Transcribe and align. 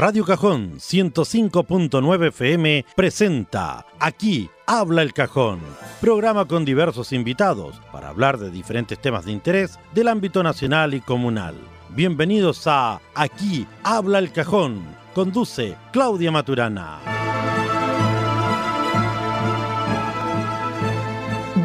Radio 0.00 0.24
Cajón 0.24 0.78
105.9 0.78 2.28
FM 2.28 2.86
presenta 2.96 3.84
Aquí 3.98 4.48
habla 4.66 5.02
el 5.02 5.12
cajón, 5.12 5.60
programa 6.00 6.46
con 6.46 6.64
diversos 6.64 7.12
invitados 7.12 7.78
para 7.92 8.08
hablar 8.08 8.38
de 8.38 8.50
diferentes 8.50 8.98
temas 8.98 9.26
de 9.26 9.32
interés 9.32 9.78
del 9.92 10.08
ámbito 10.08 10.42
nacional 10.42 10.94
y 10.94 11.02
comunal. 11.02 11.54
Bienvenidos 11.90 12.66
a 12.66 12.98
Aquí 13.14 13.66
habla 13.82 14.20
el 14.20 14.32
cajón. 14.32 14.82
Conduce 15.14 15.76
Claudia 15.92 16.32
Maturana. 16.32 17.00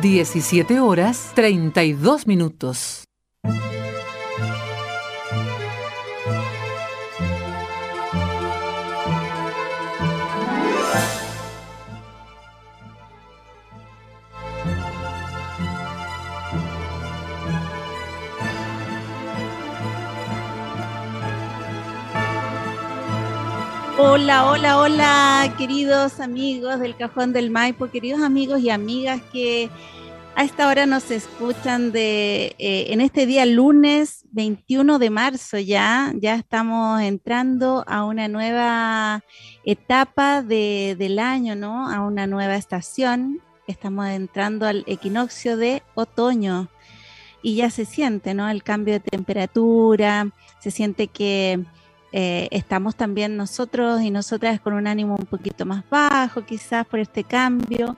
17 0.02 0.82
horas 0.82 1.32
32 1.36 2.28
minutos. 2.28 3.05
Hola, 24.08 24.46
hola, 24.46 24.78
hola, 24.78 25.56
queridos 25.58 26.20
amigos 26.20 26.80
del 26.80 26.96
Cajón 26.96 27.34
del 27.34 27.50
Maipo, 27.50 27.90
queridos 27.90 28.22
amigos 28.22 28.62
y 28.62 28.70
amigas 28.70 29.20
que 29.34 29.72
a 30.36 30.44
esta 30.44 30.68
hora 30.68 30.86
nos 30.86 31.10
escuchan 31.10 31.92
de 31.92 32.56
eh, 32.60 32.94
en 32.94 33.02
este 33.02 33.26
día 33.26 33.48
lunes 33.48 34.24
21 34.32 35.00
de 35.00 35.10
marzo 35.10 35.58
ya, 35.58 36.14
ya 36.16 36.36
estamos 36.36 37.02
entrando 37.02 37.84
a 37.88 38.06
una 38.06 38.28
nueva 38.28 39.24
etapa 39.66 40.44
del 40.44 41.18
año, 41.18 41.56
¿no? 41.56 41.90
A 41.90 42.02
una 42.02 42.28
nueva 42.28 42.56
estación. 42.58 43.42
Estamos 43.68 44.08
entrando 44.08 44.68
al 44.68 44.84
equinoccio 44.86 45.58
de 45.58 45.82
otoño 45.96 46.70
y 47.42 47.56
ya 47.56 47.72
se 47.72 47.86
siente, 47.86 48.36
¿no? 48.36 48.48
El 48.50 48.62
cambio 48.62 48.94
de 48.94 49.00
temperatura, 49.00 50.30
se 50.60 50.70
siente 50.70 51.08
que 51.08 51.66
eh, 52.18 52.48
estamos 52.52 52.96
también 52.96 53.36
nosotros 53.36 54.02
y 54.02 54.10
nosotras 54.10 54.62
con 54.62 54.72
un 54.72 54.88
ánimo 54.88 55.18
un 55.20 55.26
poquito 55.26 55.66
más 55.66 55.84
bajo, 55.90 56.46
quizás 56.46 56.88
por 56.88 57.02
este 57.02 57.26
cambio. 57.26 57.98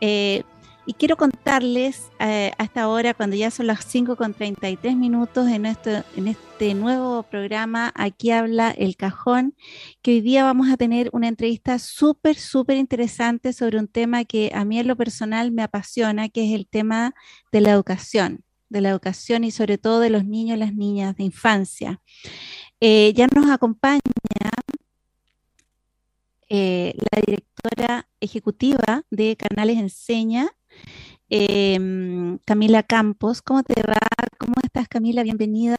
Eh, 0.00 0.42
y 0.84 0.94
quiero 0.94 1.16
contarles 1.16 2.10
eh, 2.18 2.50
hasta 2.58 2.82
ahora, 2.82 3.14
cuando 3.14 3.36
ya 3.36 3.52
son 3.52 3.68
las 3.68 3.84
5 3.84 4.16
con 4.16 4.34
33 4.34 4.96
minutos 4.96 5.48
en, 5.48 5.64
en 5.64 6.26
este 6.26 6.74
nuevo 6.74 7.22
programa, 7.22 7.92
aquí 7.94 8.32
habla 8.32 8.72
El 8.72 8.96
Cajón, 8.96 9.54
que 10.02 10.10
hoy 10.10 10.20
día 10.20 10.42
vamos 10.42 10.68
a 10.68 10.76
tener 10.76 11.08
una 11.12 11.28
entrevista 11.28 11.78
súper, 11.78 12.34
súper 12.34 12.78
interesante 12.78 13.52
sobre 13.52 13.78
un 13.78 13.86
tema 13.86 14.24
que 14.24 14.50
a 14.52 14.64
mí 14.64 14.80
en 14.80 14.88
lo 14.88 14.96
personal 14.96 15.52
me 15.52 15.62
apasiona, 15.62 16.30
que 16.30 16.48
es 16.48 16.52
el 16.52 16.66
tema 16.66 17.14
de 17.52 17.60
la 17.60 17.70
educación, 17.70 18.42
de 18.70 18.80
la 18.80 18.90
educación 18.90 19.44
y 19.44 19.52
sobre 19.52 19.78
todo 19.78 20.00
de 20.00 20.10
los 20.10 20.24
niños 20.24 20.56
y 20.56 20.60
las 20.60 20.74
niñas 20.74 21.14
de 21.16 21.22
infancia. 21.22 22.00
Eh, 22.86 23.14
ya 23.14 23.26
nos 23.28 23.50
acompaña 23.50 24.50
eh, 26.50 26.94
la 27.10 27.22
directora 27.22 28.06
ejecutiva 28.20 29.04
de 29.08 29.38
Canales 29.38 29.78
Enseña, 29.78 30.50
em, 31.30 32.36
Camila 32.44 32.82
Campos. 32.82 33.40
¿Cómo 33.40 33.62
te 33.62 33.80
va? 33.80 34.06
¿Cómo 34.36 34.52
estás, 34.62 34.86
Camila? 34.86 35.22
Bienvenida. 35.22 35.76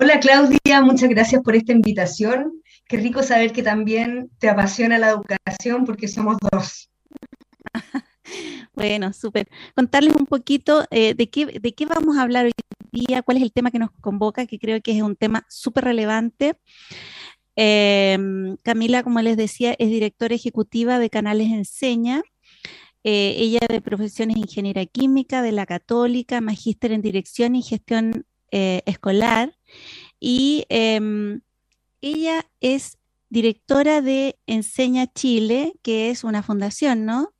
Hola, 0.00 0.18
Claudia. 0.18 0.82
Muchas 0.82 1.08
gracias 1.08 1.40
por 1.44 1.54
esta 1.54 1.70
invitación. 1.74 2.60
Qué 2.88 2.96
rico 2.96 3.22
saber 3.22 3.52
que 3.52 3.62
también 3.62 4.32
te 4.40 4.48
apasiona 4.48 4.98
la 4.98 5.10
educación 5.10 5.84
porque 5.84 6.08
somos 6.08 6.38
dos. 6.50 6.90
Bueno, 8.72 9.12
súper. 9.12 9.48
Contarles 9.74 10.14
un 10.14 10.24
poquito 10.24 10.86
eh, 10.90 11.14
de, 11.14 11.28
qué, 11.28 11.46
de 11.46 11.74
qué 11.74 11.84
vamos 11.84 12.16
a 12.16 12.22
hablar 12.22 12.46
hoy 12.46 12.52
día, 12.92 13.22
cuál 13.22 13.38
es 13.38 13.42
el 13.42 13.52
tema 13.52 13.70
que 13.70 13.78
nos 13.78 13.90
convoca, 14.00 14.46
que 14.46 14.58
creo 14.58 14.80
que 14.80 14.96
es 14.96 15.02
un 15.02 15.16
tema 15.16 15.46
súper 15.48 15.84
relevante. 15.84 16.56
Em, 17.56 18.56
Camila, 18.62 19.02
como 19.02 19.20
les 19.20 19.36
decía, 19.36 19.74
es 19.78 19.88
directora 19.90 20.34
ejecutiva 20.34 20.98
de 20.98 21.10
Canales 21.10 21.50
Enseña. 21.50 22.22
Eh, 23.02 23.34
ella 23.38 23.60
de 23.68 23.80
profesión 23.80 24.30
es 24.30 24.36
ingeniera 24.36 24.84
química 24.86 25.42
de 25.42 25.52
la 25.52 25.66
Católica, 25.66 26.40
magíster 26.40 26.92
en 26.92 27.02
dirección 27.02 27.56
y 27.56 27.62
gestión 27.62 28.26
eh, 28.50 28.82
escolar. 28.86 29.56
Y 30.18 30.64
em, 30.68 31.40
ella 32.00 32.46
es 32.60 32.98
directora 33.30 34.02
de 34.02 34.38
Enseña 34.46 35.06
Chile, 35.06 35.74
que 35.82 36.10
es 36.10 36.24
una 36.24 36.42
fundación, 36.42 37.04
¿no? 37.04 37.32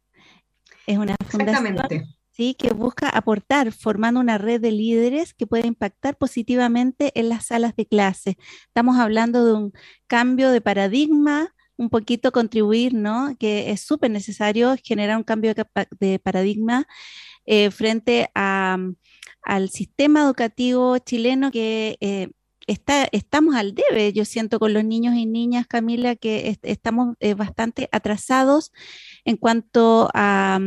Es 0.87 0.99
una 0.99 1.17
fundación 1.29 1.77
que 2.59 2.73
busca 2.73 3.09
aportar 3.09 3.71
formando 3.73 4.19
una 4.19 4.39
red 4.39 4.61
de 4.61 4.73
líderes 4.73 5.35
que 5.35 5.47
pueda 5.47 5.67
impactar 5.67 6.17
positivamente 6.17 7.13
en 7.15 7.29
las 7.29 7.47
salas 7.47 7.77
de 7.77 7.87
clase. 7.87 8.39
Estamos 8.67 8.99
hablando 8.99 9.45
de 9.45 9.53
un 9.53 9.73
cambio 10.07 10.51
de 10.51 10.61
paradigma, 10.61 11.55
un 11.77 11.91
poquito 11.91 12.33
contribuir, 12.33 12.95
¿no? 12.95 13.37
Que 13.39 13.71
es 13.71 13.83
súper 13.83 14.11
necesario 14.11 14.75
generar 14.83 15.17
un 15.19 15.25
cambio 15.25 15.55
de, 15.55 16.19
paradigma 16.19 16.87
eh, 17.45 17.71
frente 17.71 18.31
al 18.35 19.71
sistema 19.71 20.23
educativo 20.23 20.99
chileno 20.99 21.51
que 21.51 21.97
eh, 22.01 22.29
Está, 22.67 23.09
estamos 23.11 23.57
al 23.57 23.75
debe, 23.75 24.13
yo 24.13 24.25
siento 24.25 24.61
con 24.61 24.73
los 24.73 24.85
niños 24.85 25.17
y 25.17 25.27
niñas, 25.27 25.67
Camila, 25.67 26.15
que 26.15 26.57
estamos 26.63 27.17
eh, 27.19 27.35
bastante 27.35 27.89
atrasados 27.91 28.71
en 29.25 29.39
cuanto 29.39 30.09
a, 30.15 30.61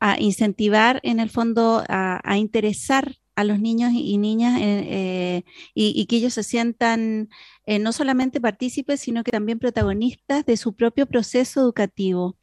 mm, 0.00 0.20
incentivar, 0.20 1.00
en 1.02 1.20
el 1.20 1.30
fondo, 1.30 1.84
a, 1.88 2.36
interesar 2.36 3.14
a 3.36 3.44
los 3.44 3.60
niños 3.60 3.92
y 3.94 4.18
niñas 4.18 4.58
eh, 4.60 5.44
y, 5.74 6.06
que 6.06 6.16
ellos 6.16 6.34
se 6.34 6.42
sientan 6.42 7.28
eh, 7.66 7.78
no 7.78 7.92
solamente 7.92 8.40
partícipes, 8.40 9.00
sino 9.00 9.22
que 9.22 9.30
también 9.30 9.60
protagonistas 9.60 10.44
de 10.44 10.56
su 10.56 10.74
propio 10.74 11.06
proceso 11.06 11.60
educativo. 11.60 12.36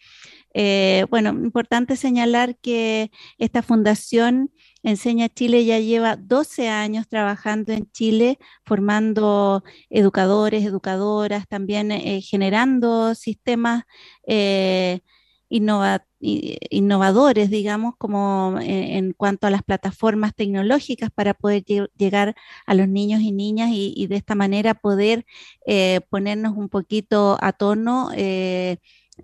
bueno, 1.09 1.29
importante 1.31 1.97
señalar 1.97 2.57
que 2.57 3.11
esta 3.37 3.61
fundación 3.61 4.51
Enseña 4.85 5.29
Chile 5.29 5.65
ya 5.65 5.79
lleva 5.79 6.15
12 6.15 6.69
años 6.69 7.07
trabajando 7.07 7.73
en 7.73 7.91
Chile, 7.91 8.37
formando 8.65 9.63
educadores, 9.89 10.63
educadoras, 10.63 11.47
también 11.47 11.91
eh, 11.91 12.21
generando 12.21 13.15
sistemas 13.15 13.85
eh, 15.49 16.57
innovadores, 16.69 17.49
digamos, 17.49 17.95
como 17.97 18.57
eh, 18.61 18.97
en 18.97 19.13
cuanto 19.13 19.47
a 19.47 19.49
las 19.49 19.63
plataformas 19.63 20.35
tecnológicas 20.35 21.11
para 21.11 21.33
poder 21.33 21.63
llegar 21.97 22.35
a 22.65 22.73
los 22.73 22.87
niños 22.87 23.21
y 23.21 23.31
niñas 23.31 23.69
y, 23.71 24.07
de 24.07 24.15
esta 24.15 24.35
manera 24.35 24.73
poder 24.73 25.25
ponernos 26.09 26.55
un 26.57 26.69
poquito 26.69 27.37
a 27.41 27.53
tono 27.53 28.09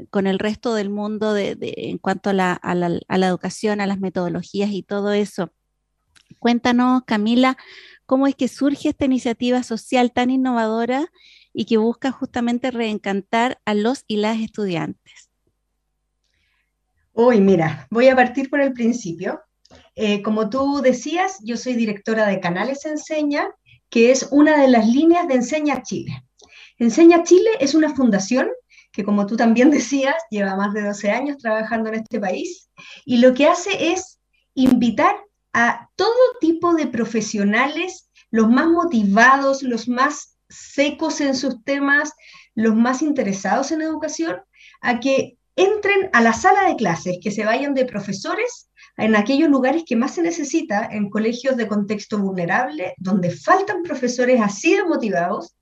con 0.10 0.28
el 0.28 0.40
resto 0.40 0.74
del 0.74 0.90
mundo 0.90 1.36
en 1.38 1.98
cuanto 1.98 2.30
a 2.30 2.34
la, 2.34 3.28
educación, 3.28 3.81
a 3.81 3.88
las 3.88 4.00
metodologías 4.00 4.72
y 4.72 4.84
todo 4.84 5.12
eso. 5.14 5.52
Cuéntanos, 6.40 7.04
Camila, 7.06 7.58
cómo 8.06 8.28
es 8.28 8.36
que 8.36 8.48
surge 8.48 8.90
esta 8.90 9.06
iniciativa 9.06 9.64
social 9.64 10.12
tan 10.12 10.30
innovadora 10.30 11.12
y 11.54 11.66
que 11.66 11.78
busca 11.78 12.12
justamente 12.12 12.72
reencantar 12.72 13.60
a 13.66 13.74
los 13.74 14.04
y 14.08 14.18
las 14.18 14.40
estudiantes. 14.40 15.31
Uy, 17.14 17.42
mira, 17.42 17.88
voy 17.90 18.08
a 18.08 18.16
partir 18.16 18.50
por 18.50 18.62
el 18.62 18.74
principio. 18.74 19.42
Eh, 19.96 20.22
como 20.22 20.50
tú 20.50 20.82
decías, 20.82 21.40
yo 21.44 21.58
soy 21.58 21.74
directora 21.74 22.26
de 22.26 22.40
Canales 22.40 22.86
Enseña, 22.86 23.50
que 23.90 24.12
es 24.12 24.30
una 24.32 24.60
de 24.62 24.70
las 24.70 24.88
líneas 24.88 25.28
de 25.28 25.36
Enseña 25.36 25.84
Chile. 25.84 26.24
Enseña 26.78 27.24
Chile 27.24 27.50
es 27.60 27.75
una 27.75 27.94
fundación 27.94 28.50
que 28.92 29.04
como 29.04 29.25
tú 29.25 29.36
también 29.36 29.72
decías, 29.72 30.16
lleva 30.30 30.56
más 30.56 30.74
de 30.74 30.84
12 30.84 31.12
años 31.12 31.38
trabajando 31.38 31.90
en 31.90 31.96
este 31.96 32.19
país 32.19 32.69
y 33.06 33.18
lo 33.18 33.34
que 33.34 33.48
hace 33.48 33.92
es 33.92 34.19
invitar 34.54 35.16
a 35.54 35.90
todo 35.96 36.16
tipo 36.40 36.74
de 36.74 36.88
profesionales, 36.88 38.10
los 38.30 38.50
más 38.50 38.68
motivados, 38.68 39.64
los 39.64 39.90
más 39.90 40.38
secos 40.50 41.19
en 41.19 41.36
sus 41.36 41.62
temas, 41.64 42.14
los 42.56 42.75
más 42.75 43.02
interesados 43.02 43.72
en 43.72 43.81
educación, 43.81 44.38
a 44.81 45.00
que 45.00 45.38
entren 45.56 46.09
a 46.13 46.21
la 46.21 46.33
sala 46.33 46.68
de 46.68 46.75
clases, 46.75 47.18
que 47.21 47.31
se 47.31 47.45
vayan 47.45 47.74
de 47.74 47.86
profesores 47.86 48.69
en 48.98 49.15
aquellos 49.15 49.50
lugares 49.50 49.83
que 49.86 49.95
más 49.95 50.15
se 50.15 50.21
necesita, 50.21 50.88
en 50.92 51.09
colegios 51.09 51.57
de 51.57 51.68
contexto 51.68 52.18
vulnerable, 52.18 52.94
donde 52.98 53.31
faltan 53.31 53.83
profesores 53.83 54.42
así 54.42 54.75
de 54.75 54.83
motivados, 54.83 55.56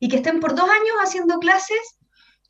y 0.00 0.08
que 0.08 0.16
estén 0.16 0.40
por 0.40 0.54
dos 0.54 0.68
años 0.68 0.96
haciendo 1.02 1.38
clases 1.38 1.98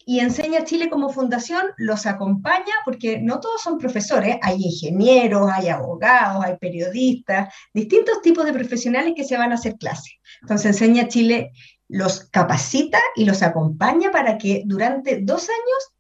y 0.08 0.20
Enseña 0.20 0.64
Chile 0.64 0.88
como 0.88 1.11
fundación 1.11 1.67
los 1.76 2.06
acompaña 2.06 2.73
porque 2.87 3.20
no 3.20 3.41
todos 3.41 3.61
son 3.61 3.76
profesores, 3.76 4.37
hay 4.41 4.56
ingenieros, 4.56 5.50
hay 5.52 5.69
abogados, 5.69 6.43
hay 6.43 6.56
periodistas, 6.56 7.55
distintos 7.75 8.23
tipos 8.23 8.46
de 8.46 8.55
profesionales 8.55 9.12
que 9.14 9.25
se 9.25 9.37
van 9.37 9.52
a 9.52 9.56
hacer 9.56 9.76
clases. 9.76 10.14
Entonces 10.41 10.81
Enseña 10.81 11.08
Chile 11.08 11.50
los 11.88 12.25
capacita 12.31 12.99
y 13.17 13.26
los 13.26 13.43
acompaña 13.43 14.11
para 14.11 14.38
que 14.38 14.62
durante 14.64 15.20
dos 15.20 15.43
años 15.43 15.93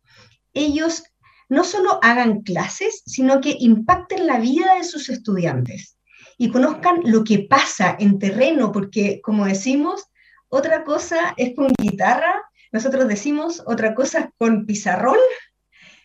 ellos 0.54 1.04
no 1.48 1.64
solo 1.64 1.98
hagan 2.02 2.42
clases, 2.42 3.02
sino 3.06 3.40
que 3.40 3.56
impacten 3.58 4.26
la 4.26 4.38
vida 4.38 4.74
de 4.74 4.84
sus 4.84 5.08
estudiantes 5.08 5.98
y 6.36 6.50
conozcan 6.50 7.00
lo 7.04 7.24
que 7.24 7.40
pasa 7.40 7.96
en 7.98 8.18
terreno, 8.18 8.70
porque 8.70 9.20
como 9.22 9.46
decimos, 9.46 10.06
otra 10.48 10.84
cosa 10.84 11.34
es 11.36 11.54
con 11.54 11.72
guitarra, 11.80 12.42
nosotros 12.70 13.08
decimos 13.08 13.62
otra 13.66 13.94
cosa 13.94 14.30
con 14.38 14.66
pizarrón, 14.66 15.18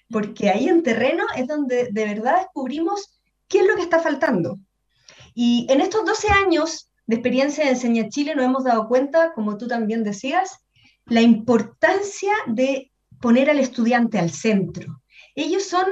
porque 0.09 0.49
ahí 0.49 0.67
en 0.69 0.83
terreno 0.83 1.25
es 1.35 1.47
donde 1.47 1.89
de 1.91 2.05
verdad 2.05 2.37
descubrimos 2.37 3.19
qué 3.47 3.59
es 3.59 3.67
lo 3.67 3.75
que 3.75 3.81
está 3.81 3.99
faltando. 3.99 4.59
Y 5.33 5.67
en 5.69 5.81
estos 5.81 6.05
12 6.05 6.29
años 6.29 6.89
de 7.05 7.15
experiencia 7.15 7.65
de 7.65 7.71
Enseña 7.71 8.09
Chile 8.09 8.35
nos 8.35 8.45
hemos 8.45 8.63
dado 8.63 8.87
cuenta, 8.87 9.33
como 9.33 9.57
tú 9.57 9.67
también 9.67 10.03
decías, 10.03 10.59
la 11.05 11.21
importancia 11.21 12.33
de 12.47 12.92
poner 13.23 13.49
al 13.49 13.59
estudiante 13.59 14.19
al 14.19 14.31
centro. 14.31 15.01
Ellos 15.33 15.63
son 15.63 15.85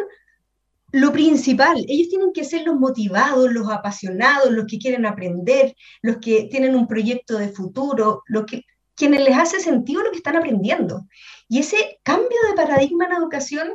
lo 0.92 1.14
principal, 1.14 1.86
ellos 1.88 2.10
tienen 2.10 2.34
que 2.34 2.44
ser 2.44 2.66
los 2.66 2.76
motivados, 2.76 3.50
los 3.50 3.70
apasionados, 3.72 4.52
los 4.52 4.66
que 4.66 4.78
quieren 4.78 5.06
aprender, 5.06 5.74
los 6.02 6.18
que 6.18 6.50
tienen 6.52 6.76
un 6.76 6.88
proyecto 6.88 7.38
de 7.38 7.48
futuro, 7.48 8.24
los 8.28 8.44
que, 8.46 8.66
quienes 8.96 9.22
les 9.22 9.38
hace 9.38 9.62
sentido 9.62 10.04
lo 10.04 10.12
que 10.12 10.18
están 10.18 10.36
aprendiendo. 10.36 11.08
Y 11.48 11.60
ese 11.60 12.02
cambio 12.04 12.38
de 12.50 12.56
paradigma 12.58 13.06
en 13.06 13.14
educación, 13.14 13.70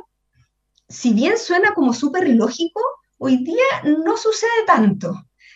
si 0.87 1.13
bien 1.13 1.39
suena 1.39 1.73
como 1.73 1.95
súper 1.95 2.29
lógico, 2.29 2.79
hoy 3.17 3.37
día 3.37 3.69
no 3.83 4.17
sucede 4.17 4.67
tanto. 4.67 5.15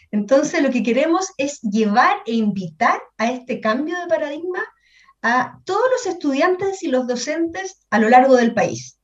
Entonces, 0.09 0.63
lo 0.63 0.71
que 0.71 0.81
queremos 0.81 1.29
es 1.37 1.61
llevar 1.61 2.15
e 2.25 2.33
invitar 2.33 2.99
a 3.19 3.31
este 3.31 3.61
cambio 3.61 3.99
de 3.99 4.07
paradigma 4.07 4.63
a 5.21 5.59
todos 5.65 5.83
los 5.91 6.05
estudiantes 6.13 6.83
y 6.83 6.87
los 6.87 7.07
docentes 7.07 7.85
a 7.89 7.99
lo 7.99 8.09
largo 8.09 8.35
del 8.35 8.53
país. 8.53 8.99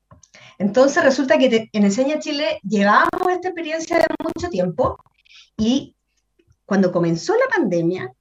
Entonces, 0.58 1.04
resulta 1.04 1.38
que 1.38 1.70
en 1.72 1.84
Enseña 1.84 2.20
Chile 2.20 2.60
llevábamos 2.64 3.30
esta 3.30 3.50
experiencia 3.50 3.98
de 3.98 4.06
mucho 4.24 4.50
tiempo 4.50 4.98
y 5.56 5.96
cuando 6.66 6.92
comenzó 6.92 7.34
la 7.34 7.56
pandemia, 7.56 8.12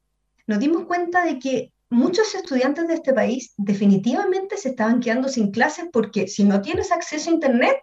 nos 0.46 0.58
dimos 0.58 0.84
cuenta 0.84 1.24
de 1.24 1.38
que 1.38 1.72
muchos 1.88 2.34
estudiantes 2.34 2.86
de 2.88 2.94
este 2.94 3.12
país 3.12 3.54
definitivamente 3.56 4.56
se 4.56 4.70
estaban 4.70 5.00
quedando 5.00 5.28
sin 5.28 5.50
clases 5.50 5.86
porque 5.92 6.28
si 6.28 6.44
no 6.44 6.60
tienes 6.60 6.92
acceso 6.92 7.30
a 7.30 7.34
Internet, 7.34 7.76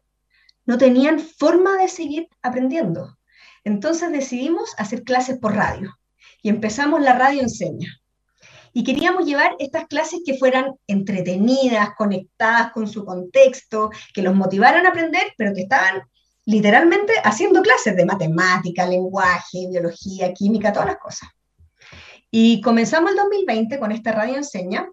no 0.66 0.78
tenían 0.78 1.20
forma 1.20 1.78
de 1.78 1.88
seguir 1.88 2.30
aprendiendo. 2.42 3.18
Entonces 3.64 4.12
decidimos 4.12 4.74
hacer 4.78 5.04
clases 5.04 5.40
por 5.40 5.56
radio 5.56 5.98
y 6.42 6.50
empezamos 6.50 7.02
la 7.02 7.18
radio 7.18 7.42
enseña. 7.42 8.03
Y 8.74 8.84
queríamos 8.84 9.26
llevar 9.26 9.56
estas 9.60 9.86
clases 9.88 10.22
que 10.26 10.38
fueran 10.38 10.74
entretenidas, 10.88 11.90
conectadas 11.96 12.72
con 12.72 12.88
su 12.88 13.06
contexto, 13.06 13.92
que 14.14 14.24
los 14.24 14.36
motivaran 14.36 14.86
a 14.86 14.90
aprender, 14.90 15.34
pero 15.38 15.54
que 15.54 15.62
estaban 15.62 16.02
literalmente 16.46 17.14
haciendo 17.24 17.62
clases 17.62 17.96
de 17.96 18.06
matemática, 18.06 18.88
lenguaje, 18.88 19.68
biología, 19.70 20.34
química, 20.34 20.74
todas 20.74 20.88
las 20.88 20.98
cosas. 20.98 21.30
Y 22.32 22.62
comenzamos 22.62 23.12
el 23.12 23.18
2020 23.18 23.80
con 23.80 23.92
esta 23.92 24.12
radio 24.12 24.38
enseña 24.38 24.90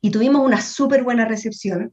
y 0.00 0.10
tuvimos 0.10 0.42
una 0.42 0.60
súper 0.60 1.02
buena 1.02 1.24
recepción 1.24 1.92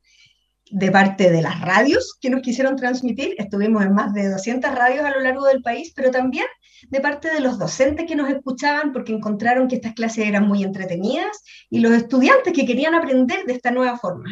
de 0.72 0.92
parte 0.92 1.30
de 1.30 1.42
las 1.42 1.60
radios 1.62 2.18
que 2.20 2.30
nos 2.30 2.42
quisieron 2.42 2.76
transmitir, 2.76 3.36
estuvimos 3.38 3.84
en 3.84 3.94
más 3.94 4.14
de 4.14 4.30
200 4.30 4.74
radios 4.74 5.04
a 5.04 5.12
lo 5.12 5.20
largo 5.20 5.46
del 5.46 5.62
país, 5.62 5.92
pero 5.96 6.12
también 6.12 6.46
de 6.90 7.02
parte 7.02 7.32
de 7.32 7.42
los 7.42 7.60
docentes 7.60 8.06
que 8.08 8.16
nos 8.16 8.30
escuchaban 8.30 8.94
porque 8.94 9.14
encontraron 9.14 9.68
que 9.68 9.76
estas 9.76 9.94
clases 9.94 10.26
eran 10.26 10.48
muy 10.48 10.64
entretenidas 10.64 11.44
y 11.70 11.80
los 11.80 11.92
estudiantes 11.92 12.54
que 12.54 12.66
querían 12.66 12.96
aprender 12.96 13.46
de 13.46 13.54
esta 13.54 13.72
nueva 13.72 13.98
forma. 13.98 14.30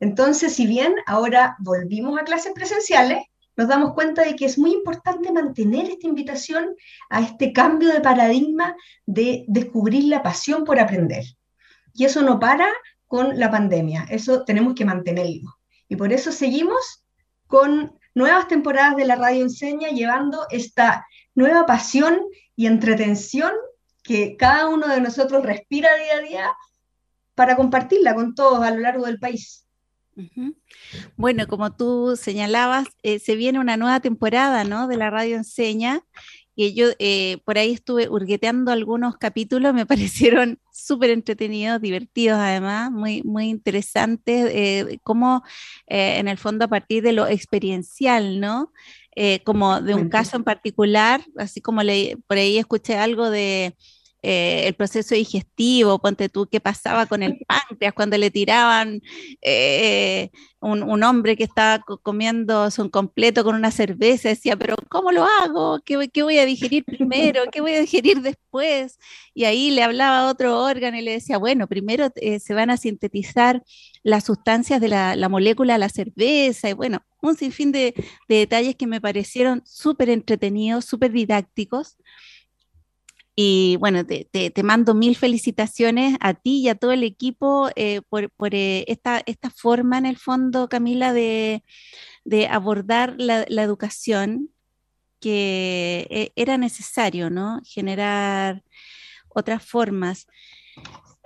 Entonces, 0.00 0.54
si 0.54 0.66
bien 0.66 0.94
ahora 1.06 1.56
volvimos 1.60 2.18
a 2.18 2.24
clases 2.24 2.52
presenciales, 2.52 3.18
nos 3.56 3.68
damos 3.68 3.92
cuenta 3.94 4.22
de 4.22 4.34
que 4.34 4.46
es 4.46 4.58
muy 4.58 4.72
importante 4.72 5.30
mantener 5.32 5.88
esta 5.88 6.08
invitación 6.08 6.74
a 7.08 7.20
este 7.20 7.52
cambio 7.52 7.92
de 7.92 8.00
paradigma 8.00 8.74
de 9.06 9.44
descubrir 9.46 10.04
la 10.04 10.22
pasión 10.22 10.64
por 10.64 10.80
aprender. 10.80 11.24
Y 11.92 12.04
eso 12.04 12.22
no 12.22 12.40
para 12.40 12.68
con 13.06 13.38
la 13.38 13.50
pandemia, 13.50 14.06
eso 14.10 14.44
tenemos 14.44 14.74
que 14.74 14.84
mantenerlo. 14.84 15.56
Y 15.88 15.96
por 15.96 16.12
eso 16.12 16.32
seguimos 16.32 17.04
con 17.46 17.98
nuevas 18.14 18.48
temporadas 18.48 18.96
de 18.96 19.04
la 19.04 19.16
radio 19.16 19.42
enseña, 19.42 19.90
llevando 19.90 20.46
esta 20.50 21.06
nueva 21.34 21.66
pasión 21.66 22.20
y 22.56 22.66
entretención 22.66 23.52
que 24.02 24.36
cada 24.36 24.68
uno 24.68 24.88
de 24.88 25.00
nosotros 25.00 25.44
respira 25.44 25.88
día 25.96 26.16
a 26.16 26.20
día 26.20 26.56
para 27.34 27.56
compartirla 27.56 28.14
con 28.14 28.34
todos 28.34 28.62
a 28.62 28.70
lo 28.70 28.80
largo 28.80 29.06
del 29.06 29.18
país. 29.18 29.66
Bueno, 31.16 31.48
como 31.48 31.74
tú 31.74 32.16
señalabas, 32.16 32.86
eh, 33.02 33.18
se 33.18 33.34
viene 33.34 33.58
una 33.58 33.76
nueva 33.76 33.98
temporada 34.00 34.62
¿no? 34.62 34.86
de 34.86 34.96
la 34.96 35.10
radio 35.10 35.36
enseña 35.36 36.04
que 36.56 36.74
yo 36.74 36.88
eh, 36.98 37.38
por 37.44 37.58
ahí 37.58 37.72
estuve 37.72 38.08
hurgueteando 38.08 38.72
algunos 38.72 39.16
capítulos, 39.16 39.74
me 39.74 39.86
parecieron 39.86 40.58
súper 40.72 41.10
entretenidos, 41.10 41.80
divertidos 41.80 42.38
además, 42.38 42.90
muy, 42.90 43.22
muy 43.22 43.48
interesantes, 43.48 44.50
eh, 44.52 44.98
como 45.02 45.42
eh, 45.86 46.18
en 46.18 46.28
el 46.28 46.38
fondo 46.38 46.64
a 46.64 46.68
partir 46.68 47.02
de 47.02 47.12
lo 47.12 47.26
experiencial, 47.26 48.40
¿no? 48.40 48.72
como 49.44 49.80
de 49.80 49.94
un 49.94 50.08
caso 50.08 50.36
en 50.36 50.42
particular, 50.42 51.24
así 51.38 51.60
como 51.60 51.84
le, 51.84 52.16
por 52.26 52.36
ahí 52.36 52.58
escuché 52.58 52.96
algo 52.96 53.30
de 53.30 53.76
eh, 54.26 54.66
el 54.68 54.72
proceso 54.74 55.14
digestivo, 55.14 55.98
ponte 55.98 56.30
tú, 56.30 56.48
qué 56.50 56.58
pasaba 56.58 57.04
con 57.04 57.22
el 57.22 57.38
páncreas 57.46 57.92
cuando 57.92 58.16
le 58.16 58.30
tiraban 58.30 59.02
eh, 59.42 60.30
un, 60.60 61.02
hombre 61.02 61.36
que 61.36 61.44
estaba 61.44 61.84
comiendo 62.02 62.66
un 62.78 62.88
completo 62.88 63.44
con 63.44 63.54
una 63.54 63.70
cerveza, 63.70 64.30
decía, 64.30 64.56
pero 64.56 64.76
¿cómo 64.88 65.12
lo 65.12 65.24
hago? 65.24 65.80
¿Qué, 65.84 66.08
¿Qué, 66.10 66.22
voy 66.22 66.38
a 66.38 66.46
digerir 66.46 66.86
primero? 66.86 67.42
¿Qué 67.52 67.60
voy 67.60 67.74
a 67.74 67.80
digerir 67.80 68.22
después? 68.22 68.98
Y 69.34 69.44
ahí 69.44 69.70
le 69.70 69.82
hablaba 69.82 70.20
a 70.20 70.30
otro 70.30 70.58
órgano 70.58 70.96
y 70.96 71.02
le 71.02 71.12
decía, 71.12 71.36
bueno, 71.36 71.66
primero 71.66 72.10
eh, 72.16 72.40
se 72.40 72.54
van 72.54 72.70
a 72.70 72.78
sintetizar 72.78 73.62
las 74.02 74.24
sustancias 74.24 74.80
de 74.80 74.88
la, 74.88 75.16
la, 75.16 75.28
molécula 75.28 75.74
de 75.74 75.80
la 75.80 75.90
cerveza 75.90 76.70
y 76.70 76.72
bueno, 76.72 77.04
un 77.20 77.36
sinfín 77.36 77.72
de, 77.72 77.92
de 78.26 78.36
detalles 78.36 78.74
que 78.76 78.86
me 78.86 79.02
parecieron 79.02 79.62
súper 79.66 80.08
entretenidos, 80.08 80.86
súper 80.86 81.12
didácticos. 81.12 81.98
Y 83.36 83.76
bueno, 83.80 84.06
te, 84.06 84.28
te, 84.30 84.62
mando 84.62 84.94
mil 84.94 85.16
felicitaciones 85.16 86.16
a 86.20 86.34
ti 86.34 86.60
y 86.60 86.68
a 86.68 86.76
todo 86.76 86.92
el 86.92 87.02
equipo 87.02 87.68
eh, 87.74 88.00
por, 88.08 88.30
por 88.30 88.54
eh, 88.54 88.84
esta, 88.86 89.22
esta, 89.26 89.50
forma, 89.50 89.98
en 89.98 90.06
el 90.06 90.18
fondo, 90.18 90.68
Camila, 90.68 91.12
de, 91.12 91.64
de 92.24 92.46
abordar 92.46 93.14
la, 93.18 93.44
la, 93.48 93.62
educación 93.64 94.50
que 95.18 96.06
eh, 96.10 96.32
era 96.36 96.58
necesario, 96.58 97.28
¿no? 97.28 97.60
Generar 97.64 98.62
otras 99.28 99.64
formas. 99.64 100.28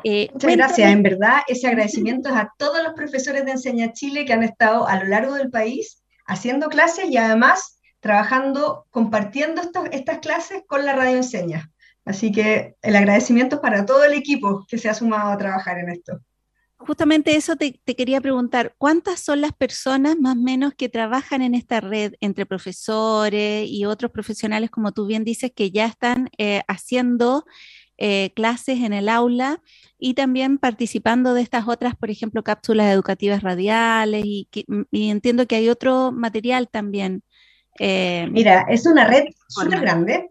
Muchas 0.02 0.56
gracias, 0.56 0.90
en 0.90 1.02
verdad, 1.02 1.40
ese 1.46 1.66
agradecimiento 1.66 2.30
es 2.30 2.36
a 2.36 2.54
todos 2.56 2.82
los 2.82 2.94
profesores 2.94 3.44
de 3.44 3.50
Enseña 3.50 3.92
Chile 3.92 4.24
que 4.24 4.32
han 4.32 4.44
estado 4.44 4.86
a 4.86 4.98
lo 5.02 5.08
largo 5.08 5.34
del 5.34 5.50
país 5.50 6.02
haciendo 6.28 6.68
clases 6.68 7.06
y 7.10 7.16
además 7.16 7.80
trabajando, 8.00 8.86
compartiendo 8.90 9.60
estas 9.90 10.18
clases 10.18 10.62
con 10.66 10.84
la 10.84 10.94
radio 10.94 11.16
Enseña. 11.16 11.72
Así 12.08 12.32
que 12.32 12.74
el 12.80 12.96
agradecimiento 12.96 13.60
para 13.60 13.84
todo 13.84 14.02
el 14.02 14.14
equipo 14.14 14.64
que 14.66 14.78
se 14.78 14.88
ha 14.88 14.94
sumado 14.94 15.30
a 15.30 15.36
trabajar 15.36 15.78
en 15.78 15.90
esto. 15.90 16.18
Justamente 16.78 17.36
eso 17.36 17.54
te, 17.56 17.74
quería 17.84 18.18
preguntar, 18.22 18.74
¿cuántas 18.78 19.20
son 19.20 19.42
las 19.42 19.52
personas 19.52 20.16
más 20.18 20.34
o 20.34 20.40
menos 20.40 20.72
que 20.72 20.88
trabajan 20.88 21.42
en 21.42 21.54
esta 21.54 21.82
red 21.82 22.14
entre 22.20 22.46
profesores 22.46 23.68
y 23.68 23.84
otros 23.84 24.10
profesionales, 24.10 24.70
como 24.70 24.92
tú 24.92 25.04
bien 25.04 25.22
dices, 25.22 25.52
que 25.54 25.70
ya 25.70 25.84
están 25.84 26.30
eh, 26.38 26.62
haciendo 26.66 27.44
eh, 27.98 28.30
clases 28.34 28.78
en 28.78 28.94
el 28.94 29.10
aula 29.10 29.60
y 29.98 30.14
también 30.14 30.56
participando 30.56 31.34
de 31.34 31.42
estas 31.42 31.68
otras, 31.68 31.94
por 31.94 32.08
ejemplo, 32.08 32.42
cápsulas 32.42 32.90
educativas 32.90 33.42
radiales 33.42 34.24
y, 34.24 34.48
entiendo 34.92 35.46
que 35.46 35.56
hay 35.56 35.68
otro 35.68 36.10
material 36.10 36.70
también. 36.70 37.22
Eh, 37.78 38.26
Mira, 38.30 38.64
es 38.70 38.86
una 38.86 39.04
red 39.06 39.24
súper 39.48 39.80
grande 39.80 40.30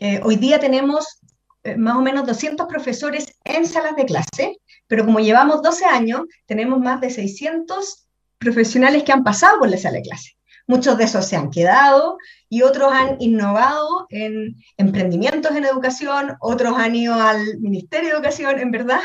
eh, 0.00 0.20
hoy 0.22 0.36
día 0.36 0.58
tenemos 0.58 1.20
eh, 1.62 1.76
más 1.76 1.96
o 1.96 2.00
menos 2.00 2.26
200 2.26 2.66
profesores 2.66 3.34
en 3.44 3.66
salas 3.66 3.96
de 3.96 4.04
clase, 4.04 4.58
pero 4.86 5.04
como 5.04 5.20
llevamos 5.20 5.62
12 5.62 5.84
años, 5.86 6.22
tenemos 6.46 6.80
más 6.80 7.00
de 7.00 7.10
600 7.10 8.06
profesionales 8.38 9.02
que 9.02 9.12
han 9.12 9.24
pasado 9.24 9.58
por 9.58 9.68
la 9.68 9.78
sala 9.78 9.96
de 9.96 10.02
clase. 10.02 10.30
Muchos 10.66 10.96
de 10.96 11.04
esos 11.04 11.26
se 11.26 11.36
han 11.36 11.50
quedado 11.50 12.16
y 12.48 12.62
otros 12.62 12.92
han 12.92 13.16
innovado 13.20 14.06
en 14.10 14.56
emprendimientos 14.76 15.54
en 15.54 15.64
educación, 15.64 16.36
otros 16.40 16.74
han 16.78 16.94
ido 16.94 17.14
al 17.14 17.58
Ministerio 17.60 18.08
de 18.08 18.14
Educación. 18.14 18.58
En 18.58 18.70
verdad, 18.70 19.00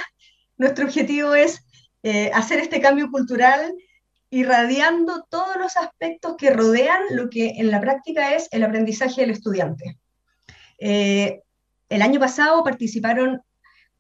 nuestro 0.58 0.86
objetivo 0.86 1.36
es 1.36 1.66
eh, 2.04 2.32
hacer 2.34 2.60
este 2.60 2.80
cambio 2.80 3.12
cultural 3.12 3.74
irradiando 4.30 5.26
todos 5.30 5.58
los 5.58 5.76
aspectos 5.76 6.36
que 6.38 6.52
rodean 6.52 7.02
lo 7.12 7.30
que 7.30 7.50
en 7.58 7.72
la 7.72 7.82
práctica 7.82 8.36
es 8.36 8.48
el 8.52 8.64
aprendizaje 8.64 9.22
del 9.22 9.32
estudiante. 9.32 9.98
Eh, 10.80 11.42
el 11.90 12.02
año 12.02 12.20
pasado 12.20 12.64
participaron 12.64 13.42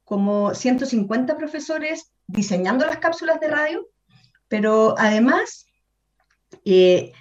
como 0.04 0.56
150 0.56 1.38
profesores 1.38 2.12
diseñando 2.28 2.86
las 2.86 2.98
cápsulas 2.98 3.40
de 3.40 3.48
radio, 3.48 3.88
pero 4.48 4.96
además 4.98 5.68
eh, 6.66 7.12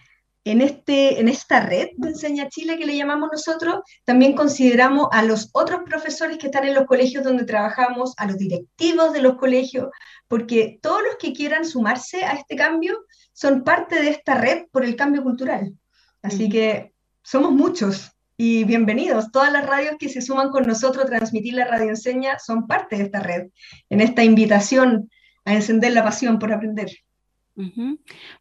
en, 0.44 0.60
este, 0.62 1.20
en 1.20 1.28
esta 1.28 1.60
red 1.60 1.88
de 1.96 2.08
Enseña 2.08 2.48
Chile 2.48 2.78
que 2.78 2.86
le 2.86 2.96
llamamos 2.96 3.28
nosotros, 3.30 3.80
también 4.04 4.34
consideramos 4.34 5.08
a 5.12 5.22
los 5.22 5.50
otros 5.52 5.80
profesores 5.84 6.38
que 6.38 6.46
están 6.46 6.64
en 6.64 6.74
los 6.74 6.86
colegios 6.86 7.24
donde 7.24 7.44
trabajamos, 7.44 8.14
a 8.16 8.26
los 8.26 8.38
directivos 8.38 9.12
de 9.12 9.22
los 9.22 9.36
colegios, 9.36 9.88
porque 10.26 10.78
todos 10.80 11.02
los 11.02 11.16
que 11.16 11.32
quieran 11.32 11.66
sumarse 11.66 12.24
a 12.24 12.32
este 12.32 12.56
cambio 12.56 13.04
son 13.32 13.64
parte 13.64 14.00
de 14.00 14.10
esta 14.10 14.34
red 14.34 14.66
por 14.70 14.84
el 14.84 14.96
cambio 14.96 15.22
cultural. 15.22 15.74
Así 16.22 16.48
que 16.48 16.92
somos 17.22 17.52
muchos 17.52 18.12
y 18.40 18.62
bienvenidos. 18.62 19.32
Todas 19.32 19.52
las 19.52 19.66
radios 19.66 19.96
que 19.98 20.08
se 20.08 20.22
suman 20.22 20.50
con 20.50 20.64
nosotros 20.64 21.04
a 21.04 21.08
transmitir 21.08 21.54
la 21.54 21.66
radio 21.66 21.90
enseña 21.90 22.38
son 22.38 22.68
parte 22.68 22.96
de 22.96 23.02
esta 23.02 23.18
red, 23.18 23.48
en 23.90 24.00
esta 24.00 24.22
invitación 24.22 25.10
a 25.44 25.54
encender 25.54 25.92
la 25.92 26.04
pasión 26.04 26.38
por 26.38 26.52
aprender. 26.52 26.88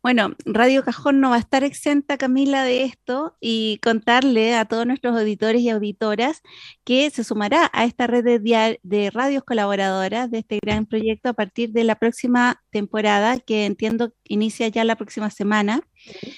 Bueno, 0.03 0.35
Radio 0.45 0.83
Cajón 0.83 1.19
no 1.19 1.31
va 1.31 1.37
a 1.37 1.39
estar 1.39 1.63
exenta, 1.63 2.19
Camila, 2.19 2.63
de 2.63 2.83
esto 2.83 3.35
y 3.41 3.79
contarle 3.81 4.53
a 4.53 4.65
todos 4.65 4.85
nuestros 4.85 5.17
auditores 5.17 5.61
y 5.61 5.69
auditoras 5.71 6.43
que 6.83 7.09
se 7.09 7.23
sumará 7.23 7.71
a 7.73 7.85
esta 7.85 8.05
red 8.05 8.23
de, 8.23 8.79
de 8.83 9.09
radios 9.09 9.43
colaboradoras 9.43 10.29
de 10.29 10.37
este 10.39 10.59
gran 10.61 10.85
proyecto 10.85 11.29
a 11.29 11.33
partir 11.33 11.71
de 11.71 11.83
la 11.83 11.95
próxima 11.95 12.61
temporada, 12.69 13.39
que 13.39 13.65
entiendo 13.65 14.13
inicia 14.23 14.67
ya 14.67 14.83
la 14.83 14.95
próxima 14.95 15.31
semana. 15.31 15.81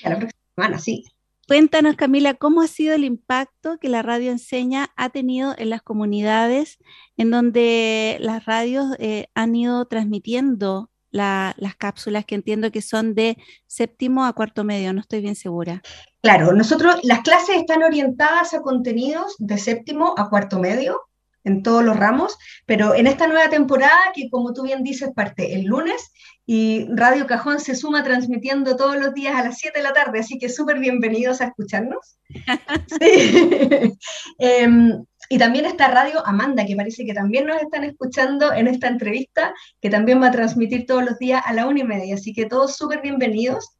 la 0.05 0.17
próxima 0.17 0.41
semana, 0.55 0.79
sí. 0.79 1.03
Cuéntanos, 1.49 1.95
Camila, 1.95 2.35
cómo 2.35 2.61
ha 2.61 2.67
sido 2.67 2.93
el 2.93 3.03
impacto 3.03 3.79
que 3.79 3.89
la 3.89 4.03
radio 4.03 4.29
enseña 4.29 4.91
ha 4.95 5.09
tenido 5.09 5.55
en 5.57 5.71
las 5.71 5.81
comunidades 5.81 6.77
en 7.17 7.31
donde 7.31 8.17
las 8.19 8.45
radios 8.45 8.85
eh, 8.99 9.29
han 9.33 9.55
ido 9.55 9.83
transmitiendo 9.85 10.91
las 11.09 11.75
cápsulas 11.79 12.25
que 12.25 12.35
entiendo 12.35 12.71
que 12.71 12.83
son 12.83 13.15
de 13.15 13.35
séptimo 13.65 14.25
a 14.25 14.33
cuarto 14.33 14.63
medio, 14.63 14.93
no 14.93 15.01
estoy 15.01 15.21
bien 15.21 15.35
segura. 15.35 15.81
Claro, 16.21 16.53
nosotros 16.53 16.99
las 17.01 17.21
clases 17.21 17.55
están 17.55 17.81
orientadas 17.81 18.53
a 18.53 18.61
contenidos 18.61 19.35
de 19.39 19.57
séptimo 19.57 20.13
a 20.17 20.29
cuarto 20.29 20.59
medio 20.59 21.01
en 21.45 21.63
todos 21.63 21.83
los 21.83 21.97
ramos, 21.97 22.37
pero 22.67 22.93
en 22.93 23.07
esta 23.07 23.25
nueva 23.25 23.49
temporada, 23.49 24.11
que 24.13 24.29
como 24.29 24.53
tú 24.53 24.61
bien 24.61 24.83
dices, 24.83 25.09
parte 25.15 25.55
el 25.55 25.65
lunes 25.65 26.11
y 26.51 26.87
Radio 26.95 27.27
Cajón 27.27 27.59
se 27.59 27.75
suma 27.75 28.03
transmitiendo 28.03 28.75
todos 28.75 28.95
los 28.95 29.13
días 29.13 29.35
a 29.35 29.43
las 29.43 29.59
7 29.59 29.77
de 29.77 29.83
la 29.83 29.93
tarde, 29.93 30.21
así 30.21 30.39
que 30.39 30.49
súper 30.49 30.79
bienvenidos 30.79 31.41
a 31.41 31.45
escucharnos. 31.45 32.17
sí. 32.99 33.93
Em, 34.39 35.05
y 35.29 35.37
también 35.37 35.67
está 35.67 35.89
Radio 35.89 36.25
Amanda, 36.25 36.65
que 36.65 36.75
parece 36.75 37.05
que 37.05 37.13
también 37.13 37.45
nos 37.45 37.61
están 37.61 37.83
escuchando 37.83 38.51
en 38.51 38.67
esta 38.67 38.87
entrevista, 38.87 39.53
que 39.79 39.91
también 39.91 40.23
va 40.23 40.29
a 40.29 40.31
transmitir 40.31 40.87
todos 40.87 41.05
los 41.05 41.19
días 41.19 41.43
a 41.45 41.53
la 41.53 41.67
una 41.67 41.81
y 41.81 41.83
media. 41.83 42.15
Así 42.15 42.33
que 42.33 42.47
todos 42.47 42.75
súper 42.75 43.03
bienvenidos. 43.03 43.77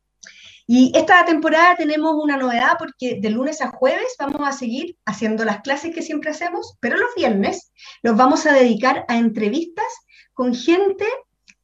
Y 0.68 0.92
esta 0.94 1.26
temporada 1.26 1.76
tenemos 1.76 2.18
una 2.22 2.38
novedad 2.38 2.74
porque 2.78 3.18
de 3.20 3.32
lunes 3.32 3.62
a 3.62 3.70
jueves 3.70 4.16
vamos 4.20 4.48
a 4.48 4.52
seguir 4.52 4.96
haciendo 5.08 5.44
las 5.44 5.62
clases 5.62 5.92
que 5.92 6.04
siempre 6.04 6.30
hacemos, 6.30 6.78
pero 6.80 6.98
los 6.98 7.16
viernes 7.16 7.72
los 8.04 8.16
vamos 8.16 8.46
a 8.46 8.54
dedicar 8.54 9.06
a 9.08 9.18
entrevistas 9.18 9.88
con 10.36 10.54
gente 10.54 11.06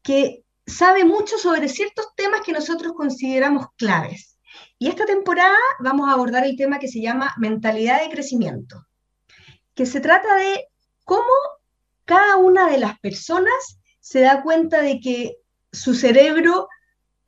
que 0.02 0.45
sabe 0.68 1.06
mucho 1.06 1.38
sobre 1.38 1.70
ciertos 1.70 2.08
temas 2.16 2.42
que 2.42 2.54
nosotros 2.54 2.94
consideramos 2.94 3.68
claves. 3.78 4.38
Y 4.80 4.88
esta 4.88 5.06
temporada 5.06 5.58
vamos 5.80 6.10
a 6.10 6.14
abordar 6.14 6.46
el 6.46 6.56
tema 6.56 6.80
que 6.80 6.88
se 6.88 7.02
llama 7.02 7.34
mentalidad 7.38 8.02
de 8.02 8.10
crecimiento 8.10 8.86
que 9.76 9.86
se 9.86 10.00
trata 10.00 10.36
de 10.36 10.68
cómo 11.04 11.30
cada 12.06 12.38
una 12.38 12.70
de 12.70 12.80
las 12.80 12.98
personas 13.00 13.80
se 14.00 14.22
da 14.22 14.42
cuenta 14.42 14.82
de 14.82 15.00
que 15.00 15.36
su 15.72 15.94
cerebro 15.94 16.68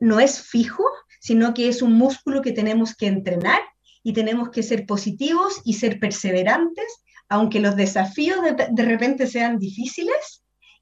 no 0.00 0.18
es 0.18 0.40
fijo, 0.40 0.84
sino 1.20 1.52
que 1.54 1.68
es 1.68 1.82
un 1.82 1.92
músculo 1.92 2.42
que 2.42 2.52
tenemos 2.52 2.96
que 2.96 3.06
entrenar 3.06 3.60
y 4.02 4.14
tenemos 4.14 4.50
que 4.50 4.62
ser 4.62 4.86
positivos 4.86 5.60
y 5.64 5.74
ser 5.74 6.00
perseverantes, 6.00 7.04
aunque 7.28 7.60
los 7.60 7.76
desafíos 7.76 8.38
de, 8.42 8.84
repente 8.84 9.26
sean 9.26 9.58
difíciles, 9.58 10.37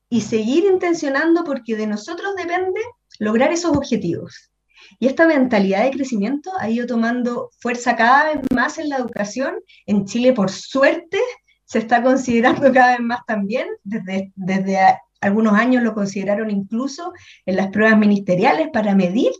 y 0.09 0.21
seguir 0.21 0.65
intencionando 0.65 1.45
porque 1.45 1.77
de 1.77 1.87
nosotros 1.87 2.35
depende 2.37 2.81
lograr 3.19 3.53
esos 3.53 3.77
objetivos. 3.77 4.51
Y 4.99 5.07
esta 5.07 5.27
mentalidad 5.27 5.85
de 5.85 5.91
crecimiento 5.91 6.51
ha 6.59 6.71
ido 6.71 6.87
tomando 6.87 7.51
fuerza 7.59 7.97
cada 7.97 8.35
vez 8.35 8.39
más 8.55 8.79
en 8.79 8.89
la 8.89 8.99
educación. 8.99 9.57
En 9.87 10.05
Chile, 10.05 10.33
por 10.33 10.51
suerte, 10.51 11.19
se 11.65 11.79
está 11.79 12.03
considerando 12.03 12.61
cada 12.73 12.93
vez 12.93 13.01
más 13.01 13.21
también, 13.27 13.69
desde, 13.83 14.33
desde 14.37 14.79
algunos 15.21 15.55
años 15.55 15.83
lo 15.83 15.95
consideraron 15.95 16.51
incluso 16.51 17.13
en 17.47 17.57
las 17.57 17.69
pruebas 17.69 17.99
ministeriales 17.99 18.69
para 18.73 18.95
medir 18.95 19.33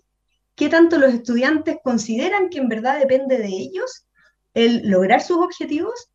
qué 0.55 0.69
tanto 0.69 0.99
los 0.99 1.13
estudiantes 1.13 1.77
consideran 1.85 2.49
que 2.49 2.59
en 2.59 2.69
verdad 2.69 2.99
depende 2.99 3.39
de 3.39 3.49
ellos 3.49 4.07
el 4.55 4.89
lograr 4.89 5.23
sus 5.23 5.39
objetivos. 5.39 6.09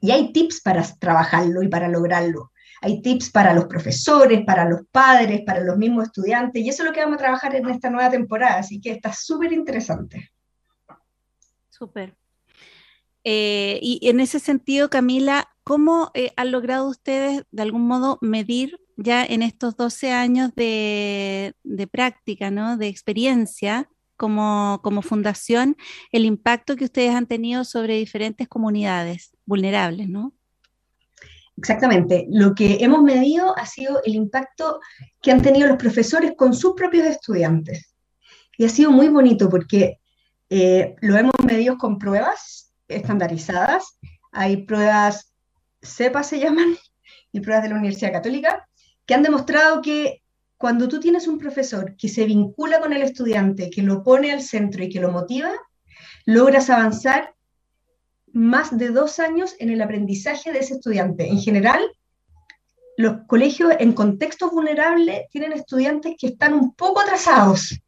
Y 0.00 0.10
hay 0.10 0.32
tips 0.32 0.62
para 0.62 0.82
trabajarlo 0.98 1.62
y 1.62 1.68
para 1.68 1.88
lograrlo. 1.88 2.50
Hay 2.82 3.02
tips 3.02 3.30
para 3.30 3.54
los 3.54 3.66
profesores, 3.66 4.44
para 4.44 4.68
los 4.68 4.80
padres, 4.90 5.42
para 5.46 5.60
los 5.60 5.76
mismos 5.76 6.06
estudiantes, 6.06 6.62
y 6.62 6.68
eso 6.68 6.82
es 6.82 6.88
lo 6.88 6.94
que 6.94 7.00
vamos 7.00 7.16
a 7.16 7.24
trabajar 7.24 7.54
en 7.54 7.68
esta 7.68 7.90
nueva 7.90 8.10
temporada, 8.10 8.58
así 8.58 8.80
que 8.80 8.92
está 8.92 9.12
súper 9.12 9.52
interesante. 9.52 10.30
Súper. 11.70 12.16
Eh, 13.24 13.80
y 13.82 14.08
en 14.08 14.20
ese 14.20 14.38
sentido, 14.38 14.88
Camila, 14.88 15.48
¿cómo 15.64 16.12
eh, 16.14 16.30
han 16.36 16.52
logrado 16.52 16.88
ustedes 16.88 17.42
de 17.50 17.62
algún 17.62 17.86
modo 17.88 18.18
medir 18.20 18.78
ya 18.96 19.24
en 19.24 19.42
estos 19.42 19.76
12 19.76 20.12
años 20.12 20.54
de, 20.54 21.54
práctica, 21.90 22.52
¿no? 22.52 22.76
de 22.76 22.86
experiencia 22.86 23.90
como, 24.16 24.78
como, 24.84 25.02
fundación, 25.02 25.76
el 26.12 26.24
impacto 26.24 26.76
que 26.76 26.84
ustedes 26.84 27.16
han 27.16 27.26
tenido 27.26 27.64
sobre 27.64 27.98
diferentes 27.98 28.46
comunidades 28.46 29.36
vulnerables? 29.44 30.08
¿no? 30.08 30.32
Exactamente. 31.56 32.26
Lo 32.30 32.54
que 32.54 32.78
hemos 32.80 33.02
medido 33.02 33.56
ha 33.58 33.66
sido 33.66 34.02
el 34.04 34.14
impacto 34.14 34.80
que 35.22 35.32
han 35.32 35.42
tenido 35.42 35.68
los 35.68 35.78
profesores 35.78 36.32
con 36.36 36.54
sus 36.54 36.74
propios 36.74 37.06
estudiantes. 37.06 37.94
Y 38.58 38.64
ha 38.64 38.68
sido 38.68 38.90
muy 38.90 39.08
bonito 39.08 39.48
porque 39.48 40.00
eh, 40.50 40.94
lo 41.00 41.16
hemos 41.16 41.34
medido 41.44 41.78
con 41.78 41.98
pruebas 41.98 42.72
estandarizadas. 42.88 43.98
Hay 44.32 44.64
pruebas 44.64 45.32
CEPA 45.82 46.22
se 46.22 46.38
llaman 46.38 46.76
y 47.32 47.40
pruebas 47.40 47.62
de 47.62 47.70
la 47.70 47.76
Universidad 47.76 48.12
Católica 48.12 48.68
que 49.06 49.14
han 49.14 49.22
demostrado 49.22 49.80
que 49.82 50.22
cuando 50.56 50.88
tú 50.88 51.00
tienes 51.00 51.28
un 51.28 51.38
profesor 51.38 51.96
que 51.96 52.08
se 52.08 52.24
vincula 52.24 52.80
con 52.80 52.92
el 52.92 53.02
estudiante, 53.02 53.70
que 53.70 53.82
lo 53.82 54.02
pone 54.02 54.32
al 54.32 54.42
centro 54.42 54.82
y 54.82 54.88
que 54.88 55.00
lo 55.00 55.12
motiva, 55.12 55.52
logras 56.24 56.70
avanzar 56.70 57.34
más 58.36 58.76
de 58.76 58.90
dos 58.90 59.18
años 59.18 59.56
en 59.60 59.70
el 59.70 59.80
aprendizaje 59.80 60.52
de 60.52 60.58
ese 60.58 60.74
estudiante. 60.74 61.26
En 61.26 61.40
general, 61.40 61.90
los 62.98 63.22
colegios 63.26 63.72
en 63.78 63.94
contextos 63.94 64.50
vulnerables 64.50 65.22
tienen 65.30 65.54
estudiantes 65.54 66.16
que 66.18 66.26
están 66.26 66.52
un 66.52 66.74
poco 66.74 67.00
atrasados, 67.00 67.80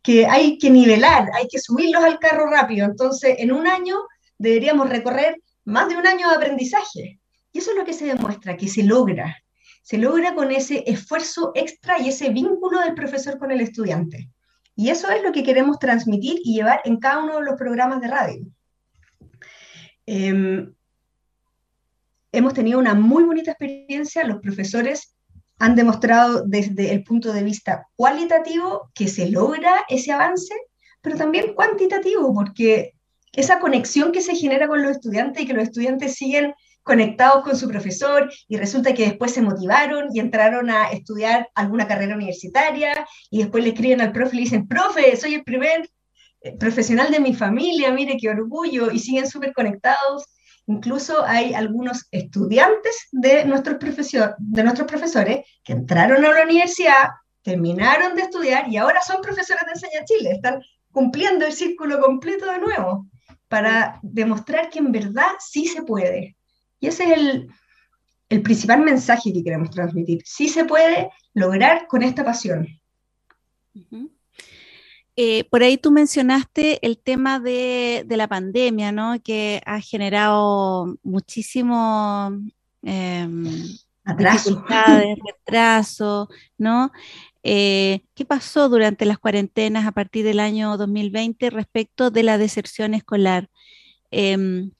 que 0.00 0.24
hay 0.24 0.58
que 0.58 0.70
nivelar, 0.70 1.28
hay 1.34 1.48
que 1.48 1.58
subirlos 1.58 2.04
al 2.04 2.20
carro 2.20 2.48
rápido. 2.48 2.86
Entonces, 2.86 3.34
en 3.38 3.50
un 3.50 3.66
año 3.66 3.96
deberíamos 4.38 4.88
recorrer 4.88 5.42
más 5.64 5.88
de 5.88 5.96
un 5.96 6.06
año 6.06 6.28
de 6.28 6.36
aprendizaje. 6.36 7.18
Y 7.50 7.58
eso 7.58 7.72
es 7.72 7.76
lo 7.76 7.84
que 7.84 7.92
se 7.92 8.06
demuestra, 8.06 8.56
que 8.56 8.68
se 8.68 8.84
logra. 8.84 9.36
Se 9.82 9.98
logra 9.98 10.36
con 10.36 10.52
ese 10.52 10.84
esfuerzo 10.86 11.50
extra 11.56 11.98
y 11.98 12.10
ese 12.10 12.30
vínculo 12.30 12.78
del 12.78 12.94
profesor 12.94 13.40
con 13.40 13.50
el 13.50 13.60
estudiante. 13.60 14.30
Y 14.76 14.90
eso 14.90 15.10
es 15.10 15.24
lo 15.24 15.32
que 15.32 15.42
queremos 15.42 15.80
transmitir 15.80 16.38
y 16.44 16.54
llevar 16.54 16.80
en 16.84 16.98
cada 16.98 17.24
uno 17.24 17.38
de 17.38 17.44
los 17.44 17.56
programas 17.56 18.00
de 18.00 18.06
radio. 18.06 18.46
Em, 20.06 20.72
hemos 22.32 22.54
tenido 22.54 22.78
una 22.78 22.94
muy 22.94 23.24
bonita 23.24 23.50
experiencia. 23.50 24.24
Los 24.24 24.40
profesores 24.40 25.16
han 25.58 25.74
demostrado 25.74 26.44
desde 26.46 26.92
el 26.92 27.02
punto 27.02 27.32
de 27.32 27.42
vista 27.42 27.86
cualitativo 27.96 28.90
que 28.94 29.08
se 29.08 29.30
logra 29.30 29.84
ese 29.88 30.12
avance, 30.12 30.54
pero 31.00 31.16
también 31.16 31.54
cuantitativo, 31.54 32.32
porque 32.34 32.92
esa 33.32 33.58
conexión 33.58 34.12
que 34.12 34.20
se 34.20 34.34
genera 34.34 34.68
con 34.68 34.82
los 34.82 34.92
estudiantes 34.92 35.42
y 35.42 35.46
que 35.46 35.54
los 35.54 35.64
estudiantes 35.64 36.14
siguen 36.14 36.54
conectados 36.82 37.42
con 37.42 37.56
su 37.56 37.68
profesor 37.68 38.30
y 38.46 38.56
resulta 38.56 38.94
que 38.94 39.06
después 39.06 39.32
se 39.32 39.42
motivaron 39.42 40.08
y 40.14 40.20
entraron 40.20 40.70
a 40.70 40.90
estudiar 40.90 41.48
alguna 41.54 41.88
carrera 41.88 42.14
universitaria 42.14 43.06
y 43.28 43.38
después 43.38 43.64
le 43.64 43.70
escriben 43.70 44.00
al 44.00 44.12
profe 44.12 44.36
y 44.36 44.36
le 44.36 44.44
dicen, 44.44 44.68
profe, 44.68 45.16
soy 45.16 45.34
el 45.34 45.42
primer 45.42 45.80
eh, 45.80 45.88
profesional 46.58 47.10
de 47.10 47.20
mi 47.20 47.34
familia, 47.34 47.92
mire 47.92 48.16
qué 48.20 48.28
orgullo, 48.28 48.90
y 48.90 48.98
siguen 48.98 49.28
súper 49.28 49.52
conectados. 49.52 50.24
Incluso 50.66 51.24
hay 51.24 51.54
algunos 51.54 52.06
estudiantes 52.10 53.08
de 53.12 53.44
nuestros, 53.44 53.76
de 54.38 54.62
nuestros 54.64 54.88
profesores 54.88 55.46
que 55.62 55.72
entraron 55.72 56.24
a 56.24 56.32
la 56.32 56.42
universidad, 56.42 57.10
terminaron 57.42 58.16
de 58.16 58.22
estudiar 58.22 58.68
y 58.68 58.76
ahora 58.76 59.00
son 59.00 59.22
profesores 59.22 59.64
de 59.64 59.72
Enseña 59.72 60.04
Chile, 60.04 60.32
están 60.32 60.60
cumpliendo 60.90 61.46
el 61.46 61.52
círculo 61.52 62.00
completo 62.00 62.50
de 62.50 62.58
nuevo 62.58 63.06
para 63.48 64.00
demostrar 64.02 64.70
que 64.70 64.80
en 64.80 64.90
verdad 64.90 65.32
sí 65.38 65.66
se 65.66 65.82
puede. 65.82 66.36
Y 66.80 66.88
ese 66.88 67.04
es 67.04 67.10
el, 67.12 67.48
el 68.28 68.42
principal 68.42 68.80
mensaje 68.80 69.32
que 69.32 69.44
queremos 69.44 69.70
transmitir. 69.70 70.22
Sí 70.24 70.48
se 70.48 70.64
puede 70.64 71.10
lograr 71.34 71.86
con 71.86 72.02
esta 72.02 72.24
pasión. 72.24 72.66
Eh, 75.16 75.44
por 75.44 75.62
ahí 75.62 75.78
tú 75.78 75.90
mencionaste 75.90 76.78
el 76.86 76.98
tema 76.98 77.40
de, 77.40 78.04
la 78.08 78.28
pandemia, 78.28 78.92
¿no? 78.92 79.14
Que 79.22 79.62
ha 79.64 79.80
generado 79.80 80.98
muchísimo 81.02 82.30
em, 82.82 83.46
atraso. 84.04 84.62
retraso, 85.26 86.28
¿no? 86.58 86.92
Eh, 87.42 88.02
¿Qué 88.14 88.24
pasó 88.26 88.68
durante 88.68 89.06
las 89.06 89.18
cuarentenas 89.18 89.86
a 89.86 89.92
partir 89.92 90.24
del 90.24 90.40
año 90.40 90.76
2020 90.76 91.48
respecto 91.50 92.10
de 92.10 92.22
la 92.22 92.36
deserción 92.36 92.92
escolar? 92.92 93.48
Em, 94.10 94.72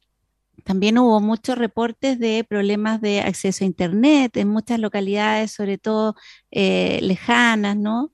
también 0.64 0.98
hubo 0.98 1.20
muchos 1.20 1.56
reportes 1.56 2.18
de 2.18 2.44
problemas 2.44 3.00
de 3.00 3.20
acceso 3.20 3.64
a 3.64 3.68
Internet 3.68 4.36
en 4.36 4.48
muchas 4.48 4.80
localidades, 4.80 5.52
sobre 5.52 5.78
todo 5.78 6.16
eh, 6.50 6.98
lejanas, 7.02 7.76
¿no? 7.76 8.12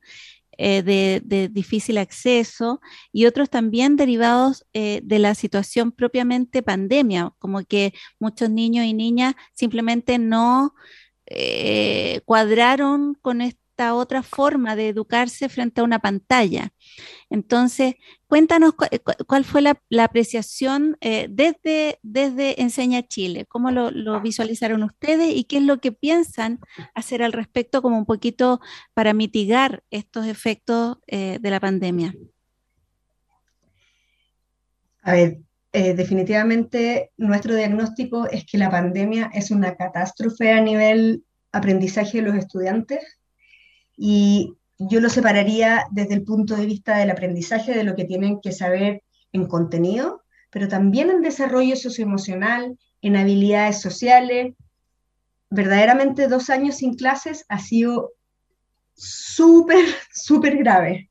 Eh, 0.65 0.85
de, 0.85 1.49
difícil 1.49 1.99
acceso 1.99 2.81
y 3.11 3.27
otros 3.27 3.51
también 3.51 3.97
derivados 3.97 4.65
eh, 4.73 5.01
de 5.03 5.19
la 5.19 5.35
situación 5.35 5.91
propiamente 5.91 6.63
pandemia, 6.63 7.33
como 7.41 7.65
que 7.65 7.95
muchos 8.21 8.49
niños 8.49 8.85
y 8.85 8.95
niñas 8.95 9.35
simplemente 9.55 10.19
no 10.19 10.75
cuadraron 12.27 13.15
con, 13.23 13.41
otra 13.91 14.23
forma 14.23 14.77
de 14.77 14.89
educarse 14.89 15.49
frente 15.49 15.81
a 15.81 15.85
una 15.85 15.99
pantalla. 15.99 16.73
Entonces, 17.31 17.95
cuéntanos 18.27 18.75
eh, 18.91 19.01
cuál 19.27 19.45
fue 19.45 19.63
la, 19.63 19.81
apreciación 20.03 20.97
eh, 21.01 21.29
desde, 21.31 21.99
desde 22.03 22.61
Enseña 22.61 23.03
Chile, 23.07 23.47
cómo 23.47 23.71
lo, 23.71 24.21
visualizaron 24.21 24.83
ustedes 24.83 25.35
y 25.35 25.45
qué 25.45 25.59
es 25.59 25.63
lo 25.63 25.81
que 25.81 25.93
piensan 25.93 26.61
hacer 26.95 27.23
al 27.23 27.33
respecto 27.33 27.83
como 27.83 27.99
un 27.99 28.07
poquito 28.07 28.61
para 28.95 29.15
mitigar 29.15 29.83
estos 29.91 30.27
efectos 30.27 30.99
eh, 31.07 31.39
de 31.41 31.51
la 31.51 31.61
pandemia. 31.61 32.15
A 35.03 35.15
ver, 35.15 35.39
definitivamente 35.73 37.11
nuestro 37.17 37.57
diagnóstico 37.57 38.29
es 38.29 38.45
que 38.45 38.59
la 38.59 38.71
pandemia 38.71 39.31
es 39.35 39.51
una 39.51 39.75
catástrofe 39.75 40.53
a 40.53 40.61
nivel 40.61 41.25
aprendizaje 41.51 42.19
de 42.19 42.25
los 42.25 42.37
estudiantes 42.37 43.01
y 43.97 44.55
yo 44.79 45.01
lo 45.01 45.09
separaría 45.09 45.87
desde 45.91 46.15
el 46.15 46.25
punto 46.25 46.57
de 46.57 46.67
vista 46.67 46.97
del 46.97 47.11
aprendizaje, 47.11 47.73
de 47.73 47.85
lo 47.85 47.95
que 47.95 48.05
tienen 48.05 48.41
que 48.41 48.53
saber 48.53 49.03
en 49.33 49.47
contenido, 49.47 50.23
pero 50.51 50.69
también 50.69 51.11
en 51.11 51.23
desarrollo 51.23 51.77
socioemocional, 51.77 52.77
en 53.01 53.17
habilidades 53.17 53.81
sociales. 53.81 54.55
Verdaderamente 55.51 56.29
dos 56.29 56.51
años 56.51 56.77
sin 56.77 56.95
clases 56.95 57.45
ha 57.49 57.59
sido 57.59 58.13
súper, 58.95 59.85
súper 60.13 60.57
grave. 60.59 61.11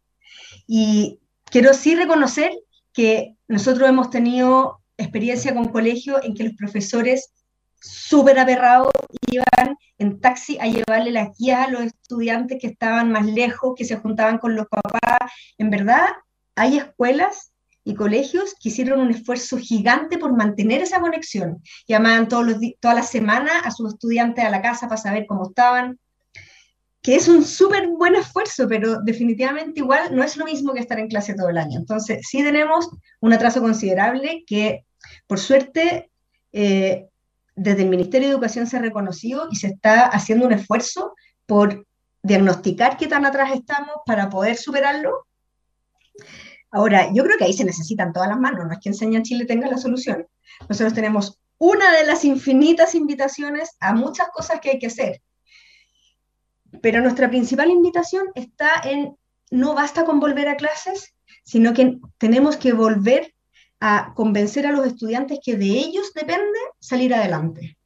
Y 0.67 1.19
quiero 1.45 1.73
sí 1.73 1.95
reconocer 1.95 2.51
que 2.93 3.35
nosotros 3.47 3.87
hemos 3.87 4.09
tenido 4.09 4.81
experiencia 4.97 5.53
con 5.53 5.69
colegio 5.69 6.23
en 6.23 6.33
que 6.33 6.43
los 6.43 6.53
profesores 6.53 7.31
súper 7.79 8.37
aberrados 8.37 8.91
iban 9.31 9.75
en 10.01 10.19
taxi 10.19 10.57
a 10.59 10.65
llevarle 10.65 11.11
las 11.11 11.37
guías 11.37 11.67
a 11.67 11.69
los 11.69 11.83
estudiantes 11.83 12.57
que 12.59 12.67
estaban 12.67 13.11
más 13.11 13.25
lejos, 13.25 13.75
que 13.77 13.85
se 13.85 13.97
juntaban 13.97 14.39
con 14.39 14.55
los 14.55 14.65
papás. 14.67 15.31
En 15.59 15.69
verdad, 15.69 16.07
hay 16.55 16.77
escuelas 16.77 17.53
y 17.83 17.93
colegios 17.93 18.55
que 18.59 18.69
hicieron 18.69 18.99
un 18.99 19.11
esfuerzo 19.11 19.57
gigante 19.57 20.17
por 20.17 20.35
mantener 20.35 20.81
esa 20.81 20.99
conexión. 20.99 21.61
Llamaban 21.87 22.27
todos 22.27 22.47
los 22.47 22.57
toda 22.79 22.95
la 22.95 23.03
semana 23.03 23.59
a 23.59 23.69
sus 23.69 23.93
estudiantes 23.93 24.43
a 24.43 24.49
la 24.49 24.61
casa 24.63 24.87
para 24.87 24.99
saber 24.99 25.25
cómo 25.27 25.49
estaban, 25.49 25.99
que 27.03 27.15
es 27.15 27.27
un 27.27 27.43
súper 27.43 27.87
buen 27.87 28.15
esfuerzo, 28.15 28.67
pero 28.67 29.01
definitivamente 29.01 29.81
igual 29.81 30.15
no 30.15 30.23
es 30.23 30.35
lo 30.35 30.45
mismo 30.45 30.73
que 30.73 30.79
estar 30.79 30.97
en 30.97 31.09
clase 31.09 31.35
todo 31.35 31.49
el 31.49 31.59
año. 31.59 31.77
Entonces, 31.77 32.25
sí 32.27 32.41
tenemos 32.41 32.89
un 33.19 33.33
atraso 33.33 33.61
considerable 33.61 34.43
que, 34.47 34.83
por 35.27 35.39
suerte, 35.39 36.09
eh, 36.53 37.07
desde 37.55 37.83
el 37.83 37.89
Ministerio 37.89 38.27
de 38.27 38.33
Educación 38.33 38.67
se 38.67 38.77
ha 38.77 38.81
reconocido 38.81 39.47
y 39.51 39.55
se 39.55 39.67
está 39.67 40.05
haciendo 40.05 40.45
un 40.45 40.53
esfuerzo 40.53 41.13
por 41.45 41.85
diagnosticar 42.23 42.97
qué 42.97 43.07
tan 43.07 43.25
atrás 43.25 43.51
estamos 43.53 43.95
para 44.05 44.29
poder 44.29 44.55
superarlo. 44.55 45.27
Ahora, 46.71 47.11
yo 47.13 47.23
creo 47.23 47.37
que 47.37 47.43
ahí 47.43 47.53
se 47.53 47.65
necesitan 47.65 48.13
todas 48.13 48.29
las 48.29 48.39
manos, 48.39 48.65
no 48.65 48.73
es 48.73 48.79
que 48.79 48.89
Enseña 48.89 49.21
Chile 49.21 49.45
tenga 49.45 49.67
la 49.67 49.77
solución. 49.77 50.25
Nosotros 50.69 50.93
tenemos 50.93 51.39
una 51.57 51.91
de 51.91 52.05
las 52.05 52.23
infinitas 52.23 52.95
invitaciones 52.95 53.75
a 53.79 53.93
muchas 53.93 54.29
cosas 54.29 54.59
que 54.61 54.71
hay 54.71 54.79
que 54.79 54.87
hacer. 54.87 55.21
Pero 56.81 57.01
nuestra 57.01 57.29
principal 57.29 57.69
invitación 57.69 58.27
está 58.35 58.81
en 58.85 59.17
no 59.51 59.75
basta 59.75 60.05
con 60.05 60.19
volver 60.19 60.47
a 60.47 60.55
clases, 60.55 61.13
sino 61.43 61.73
que 61.73 61.99
tenemos 62.17 62.55
que 62.55 62.71
volver 62.71 63.30
a 63.81 64.13
convencer 64.15 64.65
a 64.67 64.71
los 64.71 64.85
estudiantes 64.85 65.39
que 65.43 65.57
de 65.57 65.65
ellos 65.65 66.13
depende 66.13 66.59
salir 66.79 67.13
adelante. 67.13 67.77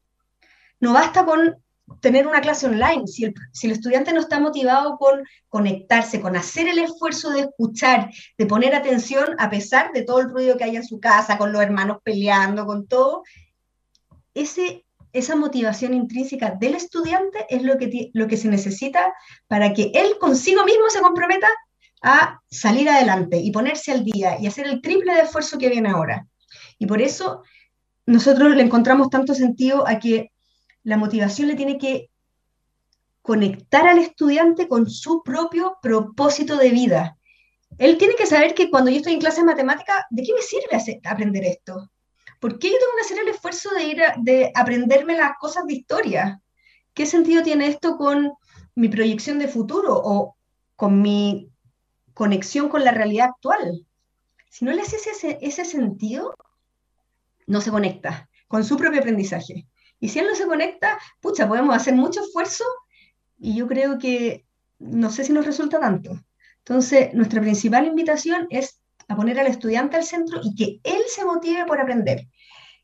No 0.79 0.93
basta 0.93 1.25
con 1.25 1.55
tener 2.01 2.27
una 2.27 2.41
clase 2.41 2.65
online, 2.65 3.07
si 3.07 3.25
el, 3.25 3.33
si 3.53 3.67
el, 3.67 3.73
estudiante 3.73 4.11
no 4.11 4.19
está 4.19 4.39
motivado 4.39 4.97
con 4.97 5.23
conectarse, 5.49 6.19
con 6.19 6.35
hacer 6.35 6.67
el 6.67 6.79
esfuerzo 6.79 7.29
de 7.29 7.41
escuchar, 7.41 8.11
de 8.37 8.45
poner 8.45 8.75
atención 8.75 9.35
a 9.39 9.49
pesar 9.49 9.91
de 9.93 10.01
todo 10.01 10.19
el 10.19 10.29
ruido 10.29 10.57
que 10.57 10.65
hay 10.65 10.75
en 10.75 10.85
su 10.85 10.99
casa, 10.99 11.37
con 11.37 11.51
los 11.51 11.61
hermanos 11.61 11.99
peleando, 12.03 12.65
con 12.65 12.87
todo, 12.87 13.23
ese, 14.33 14.85
esa 15.13 15.35
motivación 15.35 15.93
intrínseca 15.93 16.51
del 16.51 16.75
estudiante 16.75 17.45
es 17.49 17.63
lo 17.63 17.77
que, 17.77 18.09
lo 18.13 18.27
que 18.27 18.37
se 18.37 18.49
necesita 18.49 19.13
para 19.47 19.73
que 19.73 19.91
él 19.93 20.17
consigo 20.19 20.65
mismo 20.65 20.89
se 20.89 21.01
comprometa 21.01 21.47
a 22.01 22.39
salir 22.49 22.89
adelante 22.89 23.37
y 23.37 23.51
ponerse 23.51 23.91
al 23.91 24.03
día 24.03 24.37
y 24.39 24.47
hacer 24.47 24.67
el 24.67 24.81
triple 24.81 25.13
de 25.13 25.21
esfuerzo 25.21 25.57
que 25.57 25.69
viene 25.69 25.89
ahora. 25.89 26.27
Y 26.77 26.85
por 26.85 27.01
eso 27.01 27.43
nosotros 28.05 28.55
le 28.55 28.61
encontramos 28.61 29.09
tanto 29.09 29.33
sentido 29.33 29.87
a 29.87 29.99
que 29.99 30.31
la 30.83 30.97
motivación 30.97 31.47
le 31.47 31.55
tiene 31.55 31.77
que 31.77 32.09
conectar 33.21 33.87
al 33.87 33.97
estudiante 33.97 34.67
con 34.67 34.87
su 34.87 35.23
propio 35.23 35.77
propósito 35.81 36.57
de 36.57 36.69
vida. 36.69 37.17
Él 37.79 37.97
tiene 37.97 38.15
que 38.15 38.27
saber 38.27 38.53
que 38.53 38.69
cuando 38.69 38.91
yo 38.91 38.97
estoy 38.97 39.13
en 39.13 39.19
clase 39.19 39.41
de 39.41 39.47
matemática, 39.47 40.05
¿de 40.11 40.23
qué 40.23 40.33
me 40.33 40.41
sirve 40.41 41.01
aprender 41.03 41.43
esto? 41.43 41.89
¿Por 42.39 42.59
qué 42.59 42.67
yo 42.69 42.77
tengo 42.77 42.91
que 42.95 43.01
hacer 43.01 43.19
el 43.19 43.29
esfuerzo 43.29 43.69
de 43.73 43.83
ir 43.83 44.01
de 44.17 44.51
aprenderme 44.53 45.15
las 45.15 45.31
cosas 45.39 45.65
de 45.65 45.73
historia? 45.73 46.41
¿Qué 46.93 47.07
sentido 47.07 47.41
tiene 47.41 47.67
esto 47.67 47.97
con 47.97 48.33
mi 48.75 48.87
proyección 48.89 49.39
de 49.39 49.47
futuro 49.47 49.99
o 50.03 50.35
con 50.75 51.01
mi 51.01 51.49
conexión 52.15 52.69
con 52.69 52.83
la 52.83 52.91
realidad 52.91 53.27
actual. 53.27 53.85
Si 54.49 54.65
no 54.65 54.71
le 54.71 54.81
haces 54.81 55.05
ese, 55.05 55.37
ese 55.41 55.65
sentido, 55.65 56.33
no 57.45 57.61
se 57.61 57.69
conecta 57.69 58.27
con 58.47 58.63
su 58.63 58.77
propio 58.77 59.01
aprendizaje. 59.01 59.67
Y 59.99 60.09
si 60.09 60.19
él 60.19 60.27
no 60.27 60.35
se 60.35 60.47
conecta, 60.47 60.97
pucha, 61.19 61.47
podemos 61.47 61.75
hacer 61.75 61.93
mucho 61.93 62.21
esfuerzo 62.21 62.63
y 63.37 63.55
yo 63.55 63.67
creo 63.67 63.99
que 63.99 64.45
no 64.79 65.11
sé 65.11 65.23
si 65.23 65.33
nos 65.33 65.45
resulta 65.45 65.79
tanto. 65.79 66.19
Entonces, 66.59 67.13
nuestra 67.13 67.41
principal 67.41 67.85
invitación 67.85 68.47
es 68.49 68.79
a 69.07 69.15
poner 69.15 69.39
al 69.39 69.47
estudiante 69.47 69.97
al 69.97 70.03
centro 70.03 70.39
y 70.43 70.55
que 70.55 70.79
él 70.83 71.03
se 71.07 71.25
motive 71.25 71.65
por 71.65 71.79
aprender. 71.79 72.27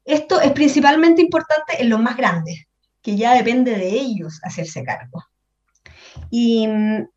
Esto 0.05 0.41
es 0.41 0.51
principalmente 0.51 1.21
importante 1.21 1.81
en 1.81 1.89
los 1.89 1.99
más 1.99 2.17
grandes, 2.17 2.65
que 3.01 3.15
ya 3.15 3.33
depende 3.33 3.75
de 3.75 3.89
ellos 3.89 4.39
hacerse 4.43 4.83
cargo. 4.83 5.23
Y 6.29 6.67
mm, 6.67 7.07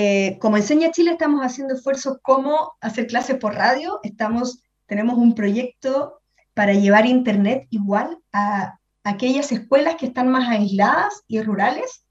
eh, 0.00 0.38
como 0.38 0.56
Enseña 0.56 0.92
Chile 0.92 1.10
estamos 1.10 1.40
haciendo 1.40 1.74
esfuerzos 1.74 2.18
como 2.22 2.76
hacer 2.80 3.08
clases 3.08 3.36
por 3.38 3.56
radio, 3.56 3.98
estamos, 4.04 4.62
tenemos 4.86 5.18
un 5.18 5.34
proyecto 5.34 6.20
para 6.54 6.72
llevar 6.72 7.04
Internet 7.04 7.66
igual 7.70 8.16
a 8.32 8.78
aquellas 9.02 9.50
escuelas 9.50 9.96
que 9.96 10.06
están 10.06 10.28
más 10.28 10.48
aisladas 10.48 11.24
y 11.26 11.42
rurales, 11.42 12.04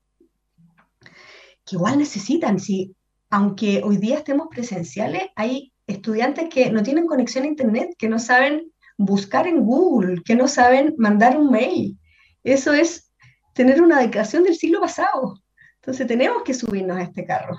que 1.00 1.78
igual 1.78 1.98
necesitan, 1.98 2.60
si, 2.60 2.94
aunque 3.30 3.82
hoy 3.86 3.96
día 3.96 4.18
estemos 4.18 4.50
presenciales, 4.52 5.30
hay 5.38 5.72
estudiantes 5.88 6.50
que 6.50 6.70
no 6.70 6.84
tienen 6.84 7.08
conexión 7.08 7.46
a 7.46 7.48
Internet, 7.48 7.96
que 7.98 8.10
no 8.10 8.20
saben 8.20 8.70
buscar 8.98 9.48
en 9.48 9.64
Google, 9.64 10.24
que 10.26 10.36
no 10.36 10.50
saben 10.50 10.94
mandar 10.98 11.38
un 11.38 11.52
mail. 11.52 11.98
Eso 12.44 12.74
es 12.74 13.14
tener 13.54 13.82
una 13.82 14.00
dedicación 14.00 14.44
del 14.44 14.58
siglo 14.58 14.82
pasado. 14.82 15.42
Entonces 15.76 16.06
tenemos 16.06 16.44
que 16.44 16.54
subirnos 16.54 16.98
a 16.98 17.04
este 17.04 17.26
carro. 17.26 17.58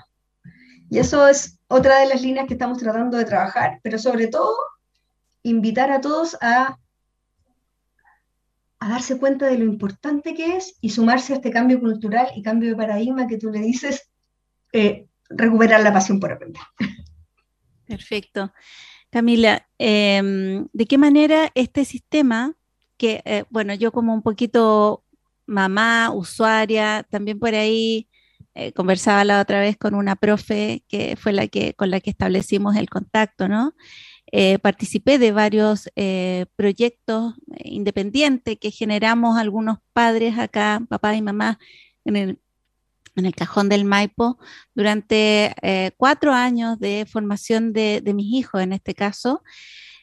Y 0.89 0.97
eso 0.97 1.27
es 1.27 1.59
otra 1.67 1.99
de 1.99 2.07
las 2.07 2.21
líneas 2.21 2.47
que 2.47 2.53
estamos 2.53 2.79
tratando 2.79 3.17
de 3.17 3.25
trabajar, 3.25 3.79
pero 3.83 3.99
sobre 3.99 4.27
todo 4.27 4.55
invitar 5.43 5.91
a 5.91 6.01
todos 6.01 6.37
a, 6.41 6.77
darse 8.79 9.19
cuenta 9.19 9.45
de 9.47 9.57
lo 9.57 9.65
importante 9.65 10.33
que 10.33 10.55
es 10.55 10.75
y 10.81 10.89
sumarse 10.89 11.33
a 11.33 11.35
este 11.35 11.51
cambio 11.51 11.79
cultural 11.79 12.27
y 12.35 12.41
cambio 12.41 12.69
de 12.69 12.75
paradigma 12.75 13.27
que 13.27 13.37
tú 13.37 13.51
le 13.51 13.59
dices, 13.59 14.09
eh, 14.71 15.05
recuperar 15.29 15.81
la 15.81 15.93
pasión 15.93 16.19
por 16.19 16.31
aprender. 16.31 16.63
Perfecto. 17.85 18.53
Camila, 19.09 19.67
em, 19.77 20.67
¿de 20.71 20.85
qué 20.85 20.97
manera 20.97 21.51
este 21.55 21.83
sistema, 21.83 22.55
que, 22.97 23.21
eh, 23.25 23.43
bueno, 23.49 23.73
yo 23.73 23.91
como 23.91 24.13
un 24.13 24.21
poquito 24.21 25.03
mamá, 25.45 26.11
usuaria, 26.13 27.05
también 27.09 27.37
por 27.39 27.53
ahí 27.53 28.07
eh, 28.59 28.73
conversaba 28.73 29.23
la 29.23 29.39
otra 29.39 29.61
vez 29.61 29.77
con 29.77 29.95
una 29.95 30.17
profe 30.17 30.83
que 30.89 31.15
fue 31.15 31.31
la 31.31 31.47
que 31.47 31.73
con 31.75 31.89
la 31.89 32.01
que 32.01 32.09
establecimos 32.09 32.75
el 32.75 32.89
contacto, 32.89 33.47
¿no? 33.47 33.73
Eh, 34.33 34.59
participé 34.59 35.17
de 35.17 35.31
varios 35.31 35.89
eh, 35.95 36.45
proyectos 36.57 37.35
independientes 37.63 38.57
que 38.59 38.71
generamos 38.71 39.37
algunos 39.37 39.77
padres 39.93 40.37
acá, 40.37 40.81
papá 40.89 41.15
y 41.15 41.21
mamá, 41.21 41.57
en 42.03 42.15
el, 42.17 43.35
cajón 43.35 43.69
del 43.69 43.85
Maipo, 43.85 44.39
durante 44.75 45.53
cuatro 45.97 46.33
años 46.33 46.79
de 46.79 47.05
formación 47.09 47.71
de, 47.73 48.01
de 48.01 48.13
mis 48.13 48.33
hijos 48.33 48.61
en 48.61 48.73
este 48.73 48.93
caso 48.93 49.41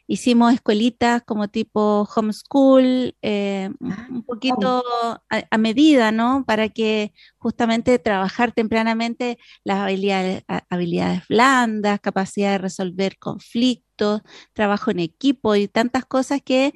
hicimos 0.07 0.55
escuelitas 0.55 1.23
como 1.25 1.49
tipo 1.49 2.09
homeschool, 2.15 3.17
eh, 3.23 3.71
ah, 3.85 4.07
un 4.11 4.23
poquito 4.23 4.85
a, 5.29 5.59
medida, 5.59 6.13
¿no? 6.13 6.45
Para 6.47 6.69
que 6.69 7.13
justamente 7.39 7.99
trabajar 7.99 8.53
tempranamente 8.53 9.39
las 9.65 9.79
habilidades, 9.79 10.45
habilidades 10.71 11.23
blandas, 11.29 12.01
capacidad 12.01 12.53
de 12.53 12.59
resolver 12.59 13.19
conflictos, 13.19 14.23
trabajo 14.53 14.91
en 14.91 15.01
equipo 15.01 15.57
y 15.57 15.69
tantas 15.69 16.05
cosas 16.05 16.41
que 16.43 16.73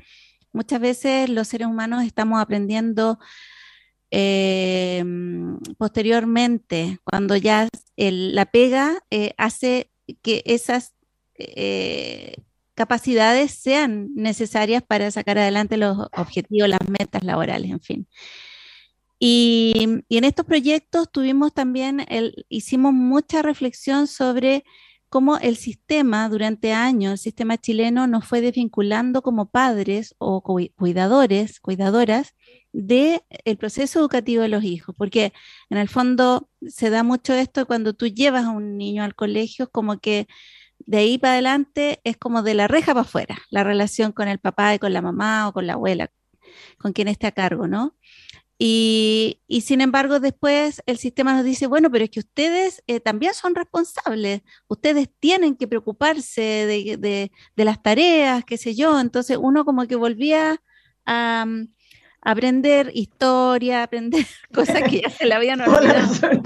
muchas 0.53 0.81
veces 0.81 1.29
los 1.29 1.49
seres 1.49 1.69
humanos 1.69 2.05
estamos 2.05 2.41
aprendiendo 2.41 3.19
eh, 4.11 5.05
posteriormente, 5.79 6.99
cuando 7.05 7.37
ya 7.37 7.69
la 7.97 8.47
pega 8.47 8.99
eh, 9.11 9.35
hace 9.39 9.93
que 10.23 10.43
esas 10.47 10.95
capacidades 12.81 13.51
sean 13.53 14.09
necesarias 14.15 14.83
para 14.83 15.11
sacar 15.11 15.37
adelante 15.37 15.77
los 15.77 15.99
objetivos, 16.17 16.67
las 16.67 16.89
metas 16.89 17.23
laborales, 17.23 17.71
en 17.71 17.81
fin. 17.83 18.09
Y, 19.19 19.75
en 20.09 20.25
estos 20.25 20.47
proyectos 20.47 21.13
tuvimos 21.13 21.53
también, 21.53 22.07
el, 22.09 22.47
hicimos 22.49 22.95
mucha 22.95 23.43
reflexión 23.43 24.07
sobre 24.07 24.65
cómo 25.11 25.37
el 25.37 25.57
sistema 25.59 26.27
durante 26.31 26.73
años, 26.73 27.13
el 27.13 27.19
sistema 27.19 27.59
chileno 27.59 28.07
nos 28.07 28.25
fue 28.27 28.41
desvinculando 28.41 29.21
como 29.21 29.51
padres 29.51 30.15
o 30.17 30.41
cuidadores, 30.75 31.61
cuidadoras 31.61 32.35
del 32.73 33.21
el 33.45 33.59
proceso 33.59 33.99
educativo 33.99 34.43
de 34.43 34.49
los 34.49 34.65
hijos, 34.65 34.95
porque 34.97 35.35
en 35.69 35.77
el 35.77 35.91
fondo 35.91 36.49
se 36.67 36.89
da 36.89 37.03
mucho 37.03 37.35
esto 37.35 37.67
cuando 37.67 37.93
tú 37.93 38.07
llevas 38.07 38.47
a 38.47 38.51
un 38.51 38.79
niño 38.79 39.05
al 39.05 39.15
colegio, 39.15 39.71
como 39.71 39.99
que 40.01 40.29
de 40.87 40.99
ahí 40.99 41.19
para 41.19 41.35
adelante 41.35 42.01
es 42.05 42.17
como 42.17 42.43
de 42.43 42.55
la 42.55 42.69
reja 42.69 42.93
para 42.95 43.03
afuera, 43.03 43.39
la 43.51 43.65
relación 43.65 44.13
con 44.13 44.29
el 44.29 44.39
papá 44.39 44.75
y 44.75 44.79
con 44.79 44.93
la 44.93 45.03
mamá 45.03 45.49
o 45.49 45.53
con 45.53 45.67
la 45.67 45.75
abuela, 45.75 46.11
con 46.79 46.93
quien 46.93 47.09
esté 47.09 47.27
a 47.27 47.33
cargo, 47.33 47.67
¿no? 47.67 47.97
Y, 48.63 49.41
sin 49.63 49.81
embargo, 49.81 50.21
después 50.21 50.83
el 50.85 50.99
sistema 50.99 51.33
nos 51.33 51.45
dice, 51.45 51.67
bueno, 51.67 51.91
pero 51.91 52.05
es 52.05 52.11
que 52.11 52.21
ustedes 52.21 52.83
eh, 52.87 53.01
también 53.01 53.33
son 53.33 53.55
responsables, 53.55 54.43
ustedes 54.69 55.09
tienen 55.19 55.57
que 55.57 55.67
preocuparse 55.67 56.43
de, 56.43 57.31
las 57.57 57.83
tareas, 57.83 58.45
qué 58.45 58.59
sé 58.59 58.75
yo. 58.75 59.01
Entonces 59.01 59.39
uno 59.41 59.65
como 59.65 59.87
que 59.87 59.97
volvía 59.97 60.61
a, 61.07 61.47
aprender 62.21 62.91
historia, 62.93 63.83
aprender 63.83 64.27
cosas 64.53 64.83
que 64.83 65.01
ya 65.01 65.09
se 65.09 65.25
le 65.25 65.35
habían 65.35 65.61
olvidado. 65.67 66.43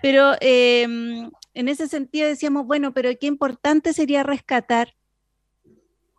Pero 0.00 0.36
em, 0.40 1.28
en 1.58 1.66
ese 1.66 1.88
sentido 1.88 2.28
decíamos, 2.28 2.68
bueno, 2.68 2.94
pero 2.94 3.10
qué 3.18 3.26
importante 3.26 3.92
sería 3.92 4.22
rescatar 4.22 4.94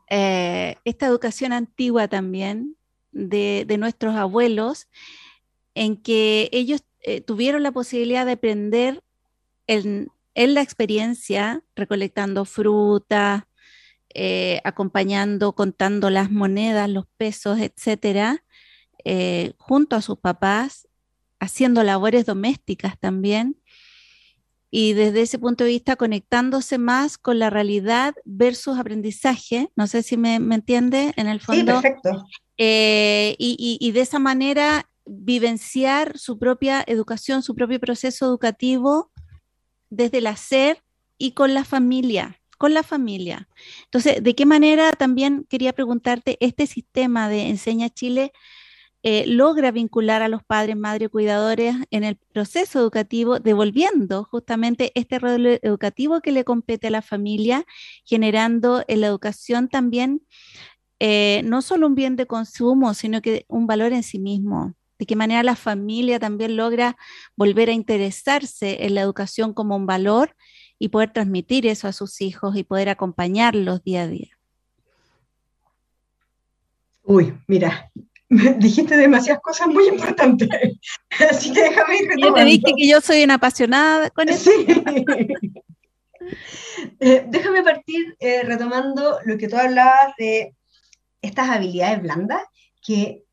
eh, 0.10 0.76
esta 0.84 1.06
educación 1.06 1.54
antigua 1.54 2.10
también 2.10 2.76
de, 3.14 3.66
nuestros 3.80 4.18
abuelos, 4.18 4.90
en 5.76 5.96
que 5.96 6.50
ellos 6.52 6.84
eh, 7.00 7.22
tuvieron 7.22 7.64
la 7.64 7.72
posibilidad 7.72 8.26
de 8.26 8.34
aprender 8.34 9.02
en, 9.66 10.12
la 10.36 10.62
experiencia, 10.62 11.64
recolectando 11.74 12.44
fruta, 12.44 13.48
eh, 14.14 14.60
acompañando, 14.66 15.54
contando 15.54 16.10
las 16.10 16.32
monedas, 16.32 16.90
los 16.90 17.06
pesos, 17.16 17.60
etcétera, 17.60 18.44
junto 19.58 19.96
a 19.96 20.02
sus 20.02 20.20
papás, 20.20 20.90
haciendo 21.40 21.82
labores 21.84 22.26
domésticas 22.26 23.00
también 23.00 23.59
y 24.72 24.94
desde 24.94 25.22
ese 25.22 25.40
punto 25.40 25.64
de 25.64 25.72
vista 25.72 25.96
conectándose 25.96 26.78
más 26.78 27.18
con 27.18 27.40
la 27.40 27.50
realidad 27.50 28.14
versus 28.24 28.78
aprendizaje. 28.78 29.70
No 29.76 29.88
sé 29.88 30.04
si 30.04 30.16
me, 30.16 30.36
entiende 30.36 31.14
en 31.16 31.28
el 31.28 31.40
fondo. 31.40 31.78
Sí, 31.78 31.82
perfecto. 31.82 32.26
Eh, 32.58 33.36
y, 33.40 33.92
de 33.92 34.02
esa 34.02 34.20
manera 34.20 34.90
vivenciar 35.06 36.18
su 36.18 36.38
propia 36.38 36.84
educación, 36.86 37.42
su 37.42 37.56
propio 37.56 37.80
proceso 37.80 38.26
educativo 38.26 39.12
desde 39.90 40.20
el 40.20 40.28
hacer 40.28 40.84
y 41.18 41.32
con 41.32 41.54
la 41.54 41.64
familia, 41.64 42.40
con 42.58 42.74
la 42.74 42.84
familia. 42.84 43.48
Entonces, 43.86 44.22
¿de 44.22 44.36
qué 44.36 44.46
manera 44.46 44.92
también 44.92 45.48
quería 45.50 45.74
preguntarte, 45.74 46.38
este 46.42 46.68
sistema 46.68 47.28
de 47.28 47.48
Enseña 47.48 47.90
Chile 47.90 48.34
eh, 49.02 49.26
logra 49.28 49.72
vincular 49.72 50.22
a 50.22 50.28
los 50.28 50.44
padres, 50.44 50.76
madres, 50.76 51.10
cuidadores 51.10 51.76
en 51.90 52.04
el 52.04 52.18
proceso 52.18 52.80
educativo, 52.80 53.40
devolviendo 53.40 54.26
justamente 54.26 54.92
este 54.96 55.20
rol 55.20 55.60
educativo 55.62 56.22
que 56.22 56.32
le 56.32 56.44
compete 56.44 56.88
a 56.88 56.92
la 56.92 57.02
familia, 57.02 57.66
generando 58.04 58.84
en 58.88 59.02
la 59.02 59.08
educación 59.08 59.70
también 59.70 60.22
eh, 61.00 61.42
no 61.46 61.62
solo 61.62 61.88
un 61.88 61.96
bien 61.96 62.18
de 62.18 62.28
consumo, 62.28 62.94
sino 62.94 63.22
que 63.22 63.46
un 63.48 63.68
valor 63.68 63.94
en 63.94 64.04
sí 64.04 64.20
mismo. 64.20 64.76
De 64.98 65.06
qué 65.06 65.16
manera 65.16 65.44
la 65.44 65.56
familia 65.56 66.20
también 66.20 66.58
logra 66.58 66.98
volver 67.38 67.70
a 67.70 67.74
interesarse 67.74 68.86
en 68.86 68.96
la 68.96 69.02
educación 69.02 69.54
como 69.54 69.78
un 69.78 69.86
valor 69.86 70.36
y 70.78 70.90
poder 70.90 71.14
transmitir 71.14 71.68
eso 71.68 71.88
a 71.88 71.94
sus 71.94 72.20
hijos 72.20 72.58
y 72.58 72.66
poder 72.66 72.90
acompañarlos 72.90 73.82
día 73.82 74.04
a 74.04 74.08
día. 74.08 74.38
Uy, 77.04 77.34
mira, 77.48 77.90
dijiste 78.58 78.96
demasiadas 78.96 79.42
cosas 79.42 79.68
muy 79.68 79.88
importantes. 79.88 80.50
Así 81.30 81.52
que 81.52 81.62
déjame 81.64 81.98
ir 81.98 82.10
Yo 82.18 82.34
te 82.34 82.46
dije 82.46 82.74
que 82.78 82.88
yo 82.88 83.02
soy 83.02 83.24
una 83.24 83.36
apasionada 83.36 84.10
con 84.12 84.30
eso. 84.30 84.52
Sí. 84.52 84.66
Eh, 87.00 87.26
déjame 87.28 87.64
partir 87.64 88.16
eh, 88.20 88.44
retomando 88.44 89.20
lo 89.26 89.38
que 89.38 89.48
tú 89.48 89.58
hablabas 89.58 90.14
de 90.18 90.56
estas 91.22 91.50
habilidades 91.50 92.02
blandas 92.02 92.44
que 92.86 93.24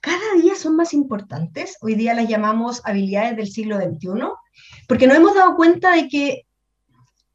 cada 0.00 0.34
día 0.40 0.54
son 0.54 0.76
más 0.76 0.92
importantes. 0.92 1.76
Hoy 1.80 1.94
día 1.94 2.14
las 2.14 2.28
llamamos 2.28 2.82
habilidades 2.84 3.36
del 3.36 3.50
siglo 3.50 3.76
XXI, 3.76 4.08
porque 4.86 5.06
nos 5.06 5.16
hemos 5.16 5.34
dado 5.34 5.56
cuenta 5.56 5.94
de 5.94 6.08
que 6.08 6.46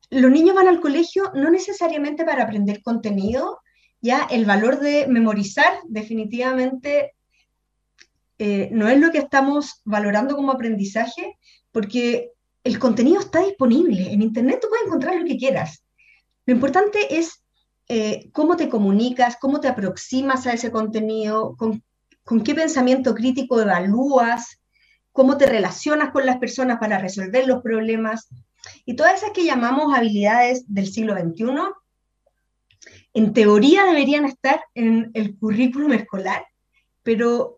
los 0.10 0.32
niños 0.32 0.56
van 0.56 0.68
al 0.68 0.80
colegio 0.80 1.32
no 1.34 1.50
necesariamente 1.50 2.24
para 2.24 2.44
aprender 2.44 2.82
contenido, 2.84 3.60
ya 4.04 4.28
el 4.30 4.44
valor 4.44 4.82
de 4.82 5.08
memorizar 5.08 5.74
definitivamente 5.88 7.16
eh, 8.38 8.68
no 8.74 8.90
es 8.90 9.00
lo 9.00 9.12
que 9.12 9.20
estamos 9.20 9.82
valorando 9.86 10.36
como 10.36 10.52
aprendizaje, 10.52 11.40
porque 11.72 12.32
el 12.66 12.80
contenido 12.80 13.22
está 13.22 13.40
disponible. 13.40 14.12
En 14.12 14.22
Internet 14.22 14.60
tú 14.62 14.68
puedes 14.68 14.88
encontrar 14.88 15.16
lo 15.16 15.26
que 15.26 15.38
quieras. 15.38 15.86
Lo 16.46 16.54
importante 16.54 17.18
es 17.18 17.46
eh, 17.88 18.30
cómo 18.34 18.58
te 18.58 18.68
comunicas, 18.68 19.38
cómo 19.40 19.62
te 19.62 19.70
aproximas 19.70 20.46
a 20.48 20.54
ese 20.54 20.70
contenido, 20.70 21.56
con, 21.56 21.82
con 22.26 22.44
qué 22.44 22.54
pensamiento 22.54 23.16
crítico 23.16 23.62
evalúas, 23.62 24.60
cómo 25.14 25.38
te 25.38 25.46
relacionas 25.46 26.12
con 26.12 26.26
las 26.26 26.40
personas 26.40 26.78
para 26.78 26.98
resolver 26.98 27.48
los 27.48 27.62
problemas. 27.64 28.28
Y 28.84 28.98
todas 28.98 29.16
esas 29.16 29.32
que 29.32 29.46
llamamos 29.46 29.96
habilidades 29.96 30.66
del 30.68 30.92
siglo 30.92 31.16
XXI 31.16 31.46
en 33.14 33.34
teoría 33.34 33.86
deberían 33.86 34.26
estar 34.26 34.62
en 34.74 35.12
el 35.14 35.38
currículum 35.38 35.94
escolar, 35.94 36.46
pero, 37.04 37.58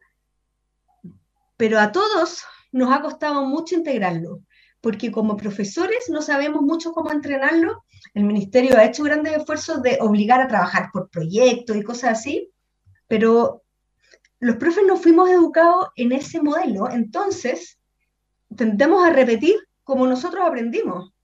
pero 1.57 1.79
a 1.79 1.91
todos 1.91 2.43
nos 2.71 2.91
ha 2.91 3.01
costado 3.01 3.45
mucho 3.45 3.75
integrarlo, 3.75 4.41
porque 4.81 5.11
como 5.11 5.37
profesores 5.37 6.09
no 6.09 6.21
sabemos 6.21 6.61
mucho 6.61 6.91
cómo 6.91 7.11
entrenarlo. 7.11 7.85
El 8.13 8.25
ministerio 8.25 8.77
ha 8.77 8.85
hecho 8.85 9.03
grandes 9.03 9.37
esfuerzos 9.37 9.81
de 9.81 9.97
obligar 10.01 10.41
a 10.41 10.47
trabajar 10.47 10.89
por 10.91 11.09
proyectos 11.09 11.77
y 11.77 11.83
cosas 11.83 12.19
así, 12.19 12.51
pero 13.07 13.63
los 14.39 14.57
profes 14.57 14.83
no 14.85 14.97
fuimos 14.97 15.29
educados 15.29 15.87
en 15.95 16.11
ese 16.11 16.41
modelo, 16.41 16.89
entonces 16.89 17.79
tendemos 18.55 19.05
a 19.05 19.11
repetir 19.11 19.55
como 19.83 20.05
nosotros 20.05 20.43
aprendimos. 20.45 21.14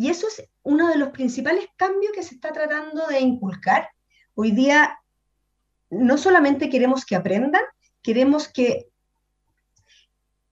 Y 0.00 0.08
eso 0.08 0.28
es 0.28 0.48
uno 0.62 0.88
de 0.88 0.96
los 0.96 1.10
principales 1.10 1.66
cambios 1.76 2.12
que 2.14 2.22
se 2.22 2.34
está 2.34 2.54
tratando 2.54 3.06
de 3.08 3.20
inculcar. 3.20 3.90
Hoy 4.34 4.52
día 4.52 4.98
no 5.90 6.16
solamente 6.16 6.70
queremos 6.70 7.04
que 7.04 7.16
aprendan, 7.16 7.60
queremos 8.00 8.48
que 8.48 8.88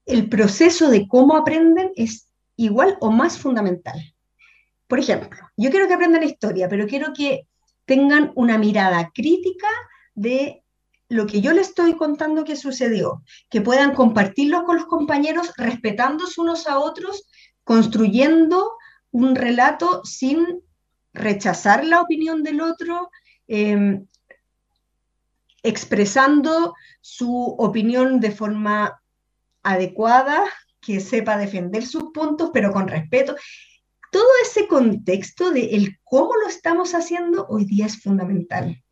el 0.05 0.29
proceso 0.29 0.91
de 0.91 1.09
cómo 1.09 1.35
aprenden 1.35 1.93
es 1.97 2.29
igual 2.57 2.99
o 3.01 3.11
más 3.11 3.39
fundamental. 3.39 3.99
Por 4.87 4.99
ejemplo, 4.99 5.41
yo 5.57 5.71
quiero 5.71 5.89
que 5.89 5.95
aprendan 5.95 6.25
historia, 6.25 6.69
pero 6.69 6.87
quiero 6.87 7.15
que 7.15 7.49
tengan 7.87 8.33
una 8.35 8.59
mirada 8.59 9.13
crítica 9.15 9.69
de 10.15 10.63
lo 11.09 11.27
que 11.27 11.41
yo 11.41 11.55
les 11.55 11.69
estoy 11.69 11.97
contando 11.97 12.45
que 12.45 12.55
sucedió, 12.55 13.23
que 13.49 13.63
puedan 13.63 13.95
compartirlo 13.95 14.65
con 14.65 14.77
los 14.77 14.85
compañeros, 14.85 15.55
respetándose 15.57 16.39
unos 16.39 16.67
a 16.67 16.79
otros, 16.79 17.27
construyendo 17.65 18.78
un 19.11 19.35
relato 19.35 20.05
sin 20.05 20.63
rechazar 21.13 21.85
la 21.85 22.01
opinión 22.01 22.43
del 22.43 22.61
otro, 22.61 23.11
em, 23.47 24.07
expresando 25.63 26.75
su 27.01 27.33
opinión 27.59 28.21
de 28.21 28.31
forma 28.31 29.03
adecuada, 29.63 30.45
que 30.81 31.01
sepa 31.01 31.37
defender 31.37 31.85
sus 31.85 32.13
puntos, 32.13 32.51
pero 32.53 32.73
con 32.73 32.89
respeto. 32.89 33.37
Todo 34.11 34.29
ese 34.43 34.67
contexto 34.67 35.51
de 35.51 35.75
el 35.75 35.99
cómo 36.05 36.37
lo 36.37 36.49
estamos 36.49 36.95
haciendo 36.95 37.47
hoy 37.49 37.65
día 37.65 37.87
es 37.87 38.01
fundamental. 38.01 38.83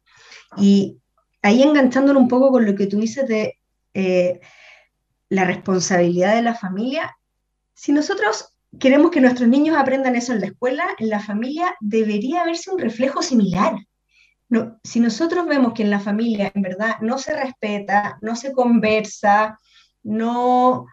Y 0.59 0.99
ahí 1.43 1.63
enganchándolo 1.63 2.19
un 2.19 2.29
poco 2.29 2.51
con 2.51 2.67
lo 2.67 2.75
que 2.75 2.87
tú 2.87 3.01
dices 3.01 3.27
de 3.27 3.59
eh, 3.95 4.41
la 5.29 5.45
responsabilidad 5.45 6.35
de 6.35 6.43
la 6.43 6.55
familia, 6.55 7.17
si 7.75 7.93
nosotros 7.93 8.56
queremos 8.79 9.11
que 9.11 9.21
nuestros 9.21 9.49
niños 9.49 9.77
aprendan 9.77 10.17
eso 10.17 10.33
en 10.33 10.41
la 10.41 10.47
escuela, 10.47 10.85
en 10.99 11.09
la 11.09 11.21
familia 11.21 11.75
debería 11.81 12.43
haberse 12.43 12.71
un 12.71 12.79
reflejo 12.79 13.23
similar. 13.23 13.75
No, 14.49 14.79
si 14.85 15.01
nosotros 15.01 15.47
vemos 15.47 15.73
que 15.73 15.83
en 15.83 15.91
la 15.91 16.01
familia 16.01 16.53
en 16.55 16.63
verdad 16.63 16.97
no 17.01 17.19
se 17.19 17.35
respeta, 17.37 18.19
no 18.23 18.37
se 18.37 18.53
conversa, 18.53 19.59
no 20.03 20.87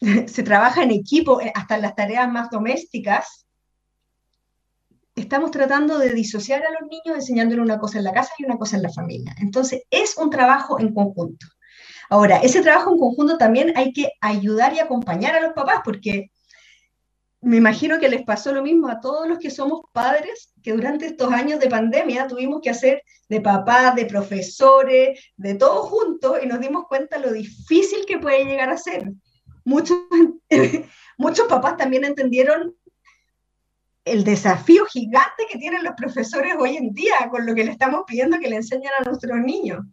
se 0.26 0.42
trabaja 0.42 0.82
en 0.82 0.90
equipo, 0.90 1.40
eh, 1.40 1.52
hasta 1.54 1.76
en 1.76 1.82
las 1.82 1.94
tareas 1.94 2.30
más 2.30 2.50
domésticas, 2.50 3.46
estamos 5.14 5.50
tratando 5.50 5.98
de 5.98 6.12
disociar 6.12 6.62
a 6.62 6.70
los 6.70 6.88
niños 6.90 7.16
enseñándole 7.16 7.62
una 7.62 7.78
cosa 7.78 7.98
en 7.98 8.04
la 8.04 8.12
casa 8.12 8.32
y 8.38 8.44
una 8.44 8.56
cosa 8.56 8.76
en 8.76 8.82
la 8.82 8.92
familia. 8.92 9.34
Entonces, 9.40 9.82
es 9.90 10.16
un 10.16 10.30
trabajo 10.30 10.78
en 10.78 10.94
conjunto. 10.94 11.46
Ahora, 12.10 12.38
ese 12.38 12.62
trabajo 12.62 12.92
en 12.92 12.98
conjunto 12.98 13.36
también 13.36 13.72
hay 13.76 13.92
que 13.92 14.12
ayudar 14.20 14.74
y 14.74 14.78
acompañar 14.78 15.34
a 15.34 15.40
los 15.40 15.52
papás, 15.52 15.80
porque 15.84 16.30
me 17.40 17.56
imagino 17.56 18.00
que 18.00 18.08
les 18.08 18.24
pasó 18.24 18.52
lo 18.52 18.62
mismo 18.62 18.88
a 18.88 19.00
todos 19.00 19.28
los 19.28 19.38
que 19.38 19.50
somos 19.50 19.82
padres, 19.92 20.52
que 20.62 20.72
durante 20.72 21.06
estos 21.06 21.32
años 21.32 21.60
de 21.60 21.68
pandemia 21.68 22.26
tuvimos 22.26 22.60
que 22.60 22.70
hacer 22.70 23.02
de 23.28 23.40
papás, 23.40 23.94
de 23.94 24.06
profesores, 24.06 25.20
de 25.36 25.54
todos 25.54 25.88
juntos, 25.88 26.38
y 26.42 26.46
nos 26.46 26.60
dimos 26.60 26.86
cuenta 26.88 27.18
lo 27.18 27.32
difícil 27.32 28.04
que 28.06 28.18
puede 28.18 28.44
llegar 28.44 28.70
a 28.70 28.76
ser. 28.76 29.12
Muchos, 29.64 29.98
muchos 31.18 31.46
papás 31.46 31.76
también 31.76 32.04
entendieron 32.04 32.74
el 34.04 34.24
desafío 34.24 34.86
gigante 34.86 35.46
que 35.50 35.58
tienen 35.58 35.84
los 35.84 35.94
profesores 35.94 36.54
hoy 36.58 36.76
en 36.76 36.92
día 36.92 37.28
con 37.30 37.46
lo 37.46 37.54
que 37.54 37.64
le 37.64 37.70
estamos 37.70 38.02
pidiendo 38.06 38.38
que 38.38 38.48
le 38.48 38.56
enseñen 38.56 38.90
a 38.98 39.04
nuestros 39.04 39.38
niños. 39.38 39.84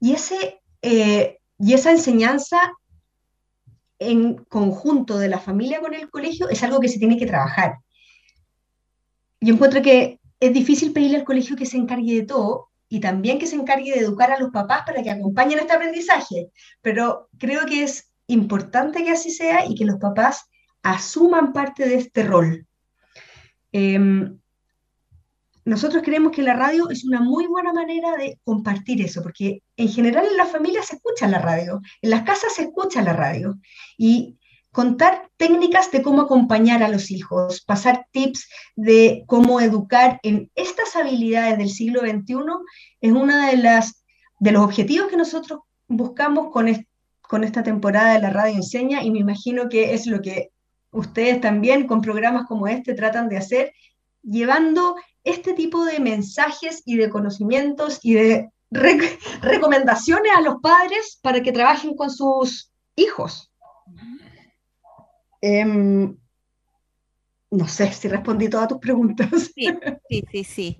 Y, 0.00 0.12
ese, 0.12 0.60
eh, 0.82 1.38
y 1.58 1.74
esa 1.74 1.90
enseñanza 1.90 2.60
en 3.98 4.36
conjunto 4.44 5.18
de 5.18 5.28
la 5.28 5.38
familia 5.38 5.80
con 5.80 5.94
el 5.94 6.10
colegio 6.10 6.48
es 6.48 6.62
algo 6.62 6.80
que 6.80 6.88
se 6.88 6.98
tiene 6.98 7.18
que 7.18 7.26
trabajar. 7.26 7.76
Yo 9.40 9.54
encuentro 9.54 9.82
que 9.82 10.20
es 10.40 10.52
difícil 10.52 10.92
pedirle 10.92 11.18
al 11.18 11.24
colegio 11.24 11.56
que 11.56 11.66
se 11.66 11.76
encargue 11.76 12.14
de 12.14 12.26
todo 12.26 12.68
y 12.88 13.00
también 13.00 13.38
que 13.38 13.46
se 13.46 13.56
encargue 13.56 13.92
de 13.92 14.00
educar 14.00 14.30
a 14.30 14.38
los 14.38 14.50
papás 14.50 14.82
para 14.86 15.02
que 15.02 15.10
acompañen 15.10 15.58
este 15.58 15.72
aprendizaje, 15.72 16.50
pero 16.80 17.28
creo 17.38 17.66
que 17.66 17.82
es 17.82 18.12
importante 18.26 19.04
que 19.04 19.10
así 19.10 19.30
sea 19.30 19.66
y 19.66 19.74
que 19.74 19.84
los 19.84 19.98
papás 19.98 20.48
asuman 20.82 21.52
parte 21.52 21.88
de 21.88 21.96
este 21.96 22.22
rol. 22.22 22.66
Em, 23.72 24.38
nosotros 25.68 26.02
creemos 26.02 26.32
que 26.32 26.42
la 26.42 26.54
radio 26.54 26.88
es 26.88 27.04
una 27.04 27.20
muy 27.20 27.46
buena 27.46 27.72
manera 27.72 28.16
de 28.16 28.38
compartir 28.42 29.02
eso, 29.02 29.22
porque 29.22 29.62
en 29.76 29.88
general 29.88 30.26
en 30.26 30.36
las 30.36 30.50
familias 30.50 30.86
se 30.86 30.96
escucha 30.96 31.28
la 31.28 31.40
radio, 31.40 31.80
en 32.00 32.10
las 32.10 32.22
casas 32.22 32.54
se 32.54 32.62
escucha 32.62 33.02
la 33.02 33.12
radio, 33.12 33.58
y 33.98 34.38
contar 34.72 35.28
técnicas 35.36 35.90
de 35.90 36.02
cómo 36.02 36.22
acompañar 36.22 36.82
a 36.82 36.88
los 36.88 37.10
hijos, 37.10 37.60
pasar 37.62 38.06
tips 38.12 38.48
de 38.76 39.24
cómo 39.26 39.60
educar 39.60 40.20
en 40.22 40.50
estas 40.54 40.96
habilidades 40.96 41.58
del 41.58 41.68
siglo 41.68 42.00
XXI 42.00 42.36
es 43.00 43.12
uno 43.12 43.36
de, 43.36 43.56
las, 43.58 44.04
de 44.38 44.52
los 44.52 44.62
objetivos 44.62 45.08
que 45.08 45.16
nosotros 45.16 45.60
buscamos 45.86 46.50
con, 46.50 46.66
con 47.20 47.44
esta 47.44 47.62
temporada 47.62 48.14
de 48.14 48.22
la 48.22 48.30
radio 48.30 48.54
enseña 48.54 49.02
y 49.02 49.10
me 49.10 49.18
imagino 49.18 49.68
que 49.68 49.94
es 49.94 50.06
lo 50.06 50.22
que 50.22 50.50
ustedes 50.92 51.40
también 51.40 51.86
con 51.86 52.00
programas 52.00 52.46
como 52.46 52.68
este 52.68 52.94
tratan 52.94 53.28
de 53.28 53.36
hacer, 53.36 53.72
llevando 54.22 54.96
este 55.24 55.52
tipo 55.52 55.84
de 55.84 56.00
mensajes 56.00 56.82
y 56.84 56.96
de 56.96 57.10
conocimientos 57.10 58.00
y 58.02 58.14
de 58.14 58.50
recomendaciones 59.42 60.32
a 60.36 60.40
los 60.40 60.56
padres 60.60 61.18
para 61.22 61.42
que 61.42 61.52
trabajen 61.52 61.94
con 61.94 62.10
sus 62.10 62.72
hijos. 62.96 63.50
Em, 65.40 66.16
no 67.50 67.66
sé 67.66 67.92
si 67.92 68.08
respondí 68.08 68.48
todas 68.48 68.68
tus 68.68 68.78
preguntas. 68.78 69.52
Sí, 69.54 70.24
sí, 70.30 70.44
sí. 70.44 70.78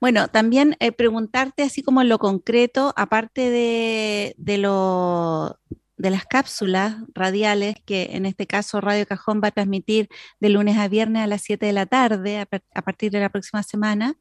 Bueno, 0.00 0.28
también 0.28 0.76
eh, 0.80 0.92
preguntarte 0.92 1.62
así 1.62 1.82
como 1.82 2.02
en 2.02 2.08
lo 2.08 2.18
concreto, 2.18 2.92
aparte 2.96 3.50
de, 3.50 4.34
de, 4.36 4.58
lo, 4.58 5.58
de 6.00 6.10
las 6.10 6.24
cápsulas 6.24 6.96
radiales, 7.14 7.76
que 7.84 8.10
en 8.12 8.24
este 8.24 8.46
caso 8.46 8.80
Radio 8.80 9.06
Cajón 9.06 9.42
va 9.44 9.48
a 9.48 9.50
transmitir 9.50 10.08
de 10.40 10.48
lunes 10.48 10.78
a 10.78 10.88
viernes 10.88 11.22
a 11.22 11.26
las 11.26 11.42
7 11.42 11.66
de 11.66 11.72
la 11.74 11.84
tarde, 11.84 12.38
a, 12.38 12.82
partir 12.82 13.12
de 13.12 13.20
la 13.20 13.28
próxima 13.28 13.62
semana. 13.62 14.16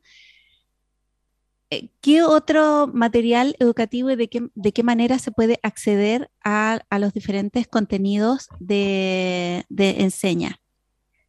Eh, 1.70 1.90
¿Qué 2.02 2.22
otro 2.22 2.88
material 2.94 3.56
educativo 3.60 4.12
y 4.12 4.18
de 4.18 4.28
qué, 4.28 4.50
de 4.56 4.74
qué 4.74 4.84
manera 4.84 5.20
se 5.20 5.32
puede 5.32 5.58
acceder 5.64 6.30
a, 6.44 6.82
los 7.00 7.14
diferentes 7.14 7.66
contenidos 7.66 8.50
de, 8.60 9.66
enseña? 9.70 10.60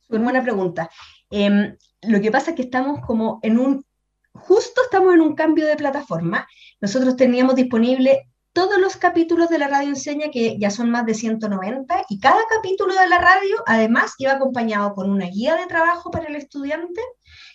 Muy 0.08 0.18
buena 0.18 0.42
pregunta. 0.42 0.90
Em, 1.30 1.76
lo 2.02 2.20
que 2.20 2.32
pasa 2.32 2.50
es 2.50 2.56
que 2.56 2.62
estamos 2.62 3.06
como 3.06 3.38
en 3.44 3.56
un, 3.56 3.84
justo 4.32 4.80
estamos 4.82 5.14
en 5.14 5.20
un 5.20 5.36
cambio 5.36 5.64
de 5.64 5.76
plataforma. 5.76 6.48
Nosotros 6.80 7.14
teníamos 7.14 7.54
disponible 7.54 8.29
todos 8.52 8.78
los 8.78 8.96
capítulos 8.96 9.48
de 9.48 9.58
la 9.58 9.68
radio 9.68 9.88
enseña, 9.88 10.30
que 10.30 10.58
ya 10.58 10.70
son 10.70 10.90
más 10.90 11.06
de 11.06 11.14
190, 11.14 12.04
y 12.08 12.18
cada 12.18 12.40
capítulo 12.48 12.94
de 12.94 13.08
la 13.08 13.18
radio 13.18 13.62
además 13.66 14.14
iba 14.18 14.32
acompañado 14.32 14.94
con 14.94 15.10
una 15.10 15.26
guía 15.26 15.56
de 15.56 15.66
trabajo 15.66 16.10
para 16.10 16.26
el 16.26 16.36
estudiante 16.36 17.00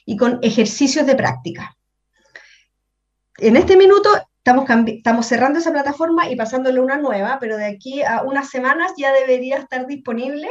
y 0.05 0.15
con 0.17 0.39
ejercicios 0.41 1.05
de 1.05 1.15
práctica. 1.15 1.75
En 3.38 3.58
este 3.58 3.75
minuto 3.75 4.10
estamos, 4.38 4.69
estamos 4.88 5.25
cerrando 5.25 5.60
esa 5.60 5.71
plataforma 5.71 6.29
y 6.29 6.36
pasándole 6.36 6.79
una 6.79 6.97
nueva, 6.97 7.38
pero 7.39 7.58
de 7.58 7.65
aquí 7.65 8.01
a 8.01 8.21
unas 8.21 8.49
semanas 8.49 8.93
ya 8.97 9.12
debería 9.12 9.58
estar 9.58 9.86
disponible 9.88 10.49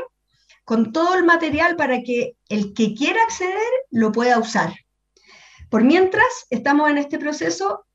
con 0.64 0.92
todo 0.92 1.14
el 1.14 1.24
material 1.24 1.76
para 1.76 2.02
que 2.02 2.36
el 2.48 2.74
que 2.74 2.94
quiera 2.94 3.22
acceder 3.22 3.58
lo 3.90 4.12
pueda 4.12 4.38
usar. 4.38 4.74
Por 5.70 5.84
mientras, 5.84 6.46
estamos 6.50 6.90
en 6.90 6.98
este 6.98 7.18
proceso 7.18 7.86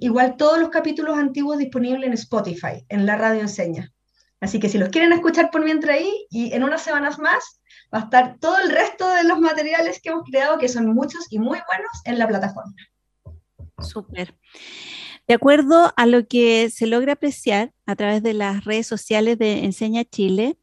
igual 0.00 0.36
todos 0.36 0.58
los 0.58 0.70
capítulos 0.70 1.16
antiguos 1.16 1.58
disponibles 1.58 2.06
en 2.06 2.12
Spotify, 2.14 2.84
en 2.88 3.06
la 3.06 3.16
radio 3.16 3.40
enseña. 3.40 3.92
Así 4.40 4.60
que 4.60 4.68
si 4.68 4.78
los 4.78 4.90
quieren 4.90 5.12
escuchar 5.12 5.50
por 5.50 5.64
mientras 5.64 5.96
ahí, 5.96 6.26
y 6.30 6.52
en 6.52 6.62
unas 6.62 6.82
semanas 6.82 7.18
más, 7.18 7.60
va 7.92 8.00
a 8.00 8.04
estar 8.04 8.38
todo 8.38 8.58
el 8.58 8.70
resto 8.70 9.08
de 9.14 9.24
los 9.24 9.40
materiales 9.40 10.00
que 10.02 10.10
hemos 10.10 10.24
creado, 10.24 10.58
que 10.58 10.68
son 10.68 10.86
muchos 10.94 11.26
y 11.30 11.38
muy 11.38 11.58
buenos, 11.66 11.90
en 12.04 12.18
la 12.18 12.28
plataforma. 12.28 12.74
Súper. 13.78 14.34
De 15.26 15.34
acuerdo 15.34 15.92
a 15.96 16.06
lo 16.06 16.26
que 16.26 16.70
se 16.70 16.86
logra 16.86 17.14
apreciar 17.14 17.72
a 17.84 17.96
través 17.96 18.22
de 18.22 18.34
las 18.34 18.64
redes 18.64 18.86
sociales 18.86 19.38
de 19.38 19.64
Enseña 19.64 20.04
Chile, 20.04 20.58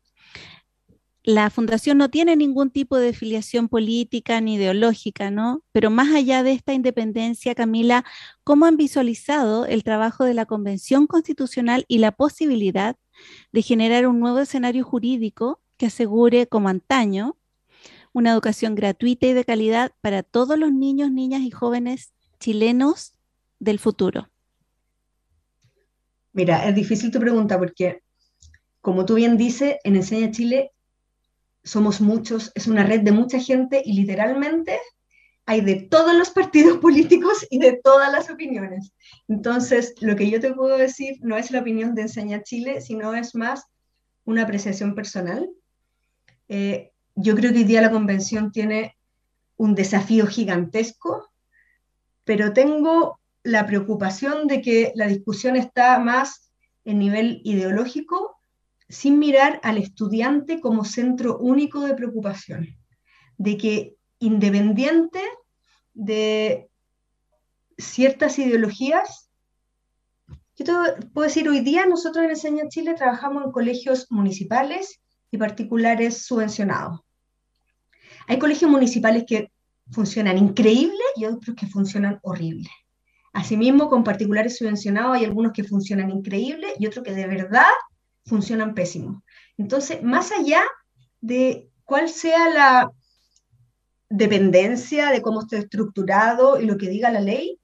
la 1.24 1.50
fundación 1.50 1.98
no 1.98 2.10
tiene 2.10 2.36
ningún 2.36 2.70
tipo 2.70 2.98
de 2.98 3.14
filiación 3.14 3.70
política 3.70 4.42
ni 4.42 4.56
ideológica, 4.56 5.32
¿no? 5.32 5.64
Pero 5.72 5.90
más 5.90 6.14
allá 6.14 6.44
de 6.44 6.52
esta 6.52 6.74
independencia, 6.74 7.56
Camila, 7.56 8.04
¿cómo 8.44 8.66
han 8.66 8.76
visualizado 8.76 9.66
el 9.66 9.86
trabajo 9.86 10.26
de 10.26 10.34
la 10.34 10.46
Convención 10.46 11.08
Constitucional 11.08 11.86
y 11.88 12.00
la 12.00 12.12
posibilidad 12.12 12.98
de 13.54 13.62
generar 13.62 14.06
un 14.06 14.20
nuevo 14.20 14.40
escenario 14.40 14.84
jurídico 14.84 15.62
que 15.78 15.86
asegure, 15.86 16.48
como 16.48 16.68
antaño, 16.68 17.38
una 18.12 18.32
educación 18.32 18.76
gratuita 18.76 19.26
y 19.26 19.34
de 19.34 19.46
calidad 19.46 19.94
para 20.02 20.24
todos 20.24 20.60
los 20.60 20.74
niños, 20.74 21.10
niñas 21.10 21.42
y 21.42 21.52
jóvenes 21.52 22.14
chilenos 22.40 23.14
del 23.60 23.80
futuro? 23.80 24.30
Mira, 26.34 26.68
es 26.68 26.76
difícil 26.76 27.12
tu 27.12 27.20
pregunta 27.20 27.58
porque, 27.58 28.02
como 28.82 29.06
tú 29.06 29.16
bien 29.16 29.38
dices, 29.38 29.78
en 29.86 29.96
Enseña 29.96 30.30
Chile 30.32 30.74
somos 31.64 32.02
muchos, 32.02 32.52
es 32.56 32.68
una 32.68 32.84
red 32.84 33.02
de 33.02 33.12
mucha 33.12 33.40
gente 33.40 33.82
y 33.84 33.94
literalmente 33.94 34.80
hay 35.46 35.62
de 35.62 35.76
todos 35.76 36.16
los 36.16 36.30
partidos 36.30 36.78
políticos 36.82 37.46
y 37.50 37.60
de 37.60 37.80
todas 37.84 38.12
las 38.12 38.30
opiniones. 38.30 38.94
Entonces, 39.28 39.94
lo 40.02 40.16
que 40.16 40.30
yo 40.30 40.40
te 40.40 40.54
puedo 40.54 40.78
decir 40.78 41.18
no 41.22 41.38
es 41.38 41.52
la 41.52 41.60
opinión 41.60 41.96
de 41.96 42.04
Enseña 42.04 42.44
Chile, 42.44 42.82
sino 42.82 43.14
es 43.14 43.36
más 43.36 43.66
una 44.26 44.44
apreciación 44.44 44.96
personal. 44.96 45.50
Eh, 46.48 46.92
yo 47.16 47.36
creo 47.36 47.52
que 47.52 47.60
hoy 47.60 47.64
día 47.64 47.82
la 47.82 47.92
convención 47.92 48.52
tiene 48.52 48.98
un 49.58 49.76
desafío 49.76 50.28
gigantesco, 50.28 51.30
pero 52.24 52.54
tengo 52.54 53.20
la 53.44 53.66
preocupación 53.66 54.48
de 54.48 54.62
que 54.62 54.94
la 54.96 55.08
discusión 55.08 55.56
está 55.56 56.00
más 56.00 56.52
en 56.86 57.00
nivel 57.00 57.42
ideológico, 57.44 58.33
sin 58.94 59.18
mirar 59.18 59.60
al 59.64 59.80
estudiante 59.80 60.62
como 60.62 60.86
centro 60.86 61.40
único 61.40 61.82
de 61.82 61.96
preocupación, 61.96 62.78
de 63.38 63.58
que 63.58 63.96
independiente 64.20 65.20
de 65.94 66.70
ciertas 67.78 68.38
ideologías, 68.38 69.32
yo 70.56 70.66
te 70.66 71.08
puedo 71.08 71.28
decir, 71.28 71.50
hoy 71.50 71.62
día 71.62 71.88
nosotros 71.88 72.24
en 72.24 72.30
Enseña 72.30 72.68
Chile 72.70 72.94
trabajamos 72.94 73.44
en 73.46 73.52
colegios 73.52 74.06
municipales 74.12 75.02
y 75.32 75.38
particulares 75.38 76.26
subvencionados. 76.28 77.02
Hay 78.28 78.38
colegios 78.38 78.70
municipales 78.70 79.24
que 79.28 79.52
funcionan 79.92 80.38
increíble 80.38 81.04
y 81.16 81.26
otros 81.26 81.56
que 81.56 81.66
funcionan 81.66 82.20
horrible. 82.22 82.70
Asimismo, 83.34 83.90
con 83.90 84.04
particulares 84.04 84.58
subvencionados 84.58 85.18
hay 85.18 85.26
algunos 85.26 85.52
que 85.52 85.64
funcionan 85.64 86.12
increíble 86.12 86.76
y 86.78 86.86
otros 86.86 87.04
que 87.04 87.14
de 87.14 87.26
verdad 87.26 87.72
funcionan 88.26 88.74
pésimo. 88.74 89.24
Entonces, 89.58 90.02
más 90.04 90.32
allá 90.32 90.64
de 91.22 91.70
cuál 91.84 92.10
sea 92.10 92.50
la 92.50 92.92
dependencia 94.10 95.10
de 95.10 95.22
cómo 95.22 95.42
esté 95.42 95.58
estructurado 95.58 96.60
y 96.60 96.66
lo 96.66 96.78
que 96.78 96.90
diga 96.90 97.12
la 97.12 97.20
ley, 97.20 97.60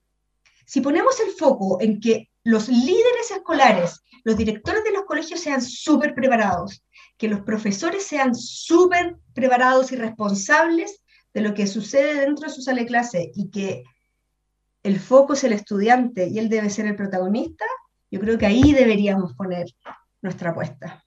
si 0.66 0.80
ponemos 0.80 1.18
el 1.20 1.32
foco 1.32 1.80
en 1.80 2.00
que 2.00 2.30
los 2.44 2.68
líderes 2.68 3.30
escolares, 3.30 4.00
los 4.24 4.36
directores 4.36 4.84
de 4.84 4.92
los 4.92 5.04
colegios 5.04 5.40
sean 5.40 5.62
súper 5.62 6.14
preparados, 6.14 6.82
que 7.16 7.28
los 7.28 7.40
profesores 7.40 8.04
sean 8.04 8.34
súper 8.34 9.16
preparados 9.34 9.92
y 9.92 9.96
responsables 9.96 11.02
de 11.34 11.40
lo 11.40 11.54
que 11.54 11.66
sucede 11.66 12.20
dentro 12.20 12.48
de 12.48 12.54
su 12.54 12.62
sala 12.62 12.80
de 12.80 12.86
clase 12.86 13.30
y 13.34 13.50
que 13.50 13.84
el 14.82 14.98
foco 14.98 15.34
es 15.34 15.44
el 15.44 15.52
estudiante 15.52 16.26
y 16.28 16.38
él 16.38 16.48
debe 16.48 16.70
ser 16.70 16.86
el 16.86 16.96
protagonista, 16.96 17.64
yo 18.10 18.18
creo 18.18 18.38
que 18.38 18.46
ahí 18.46 18.72
deberíamos 18.72 19.34
poner 19.34 19.66
nuestra 20.22 20.50
apuesta. 20.50 21.04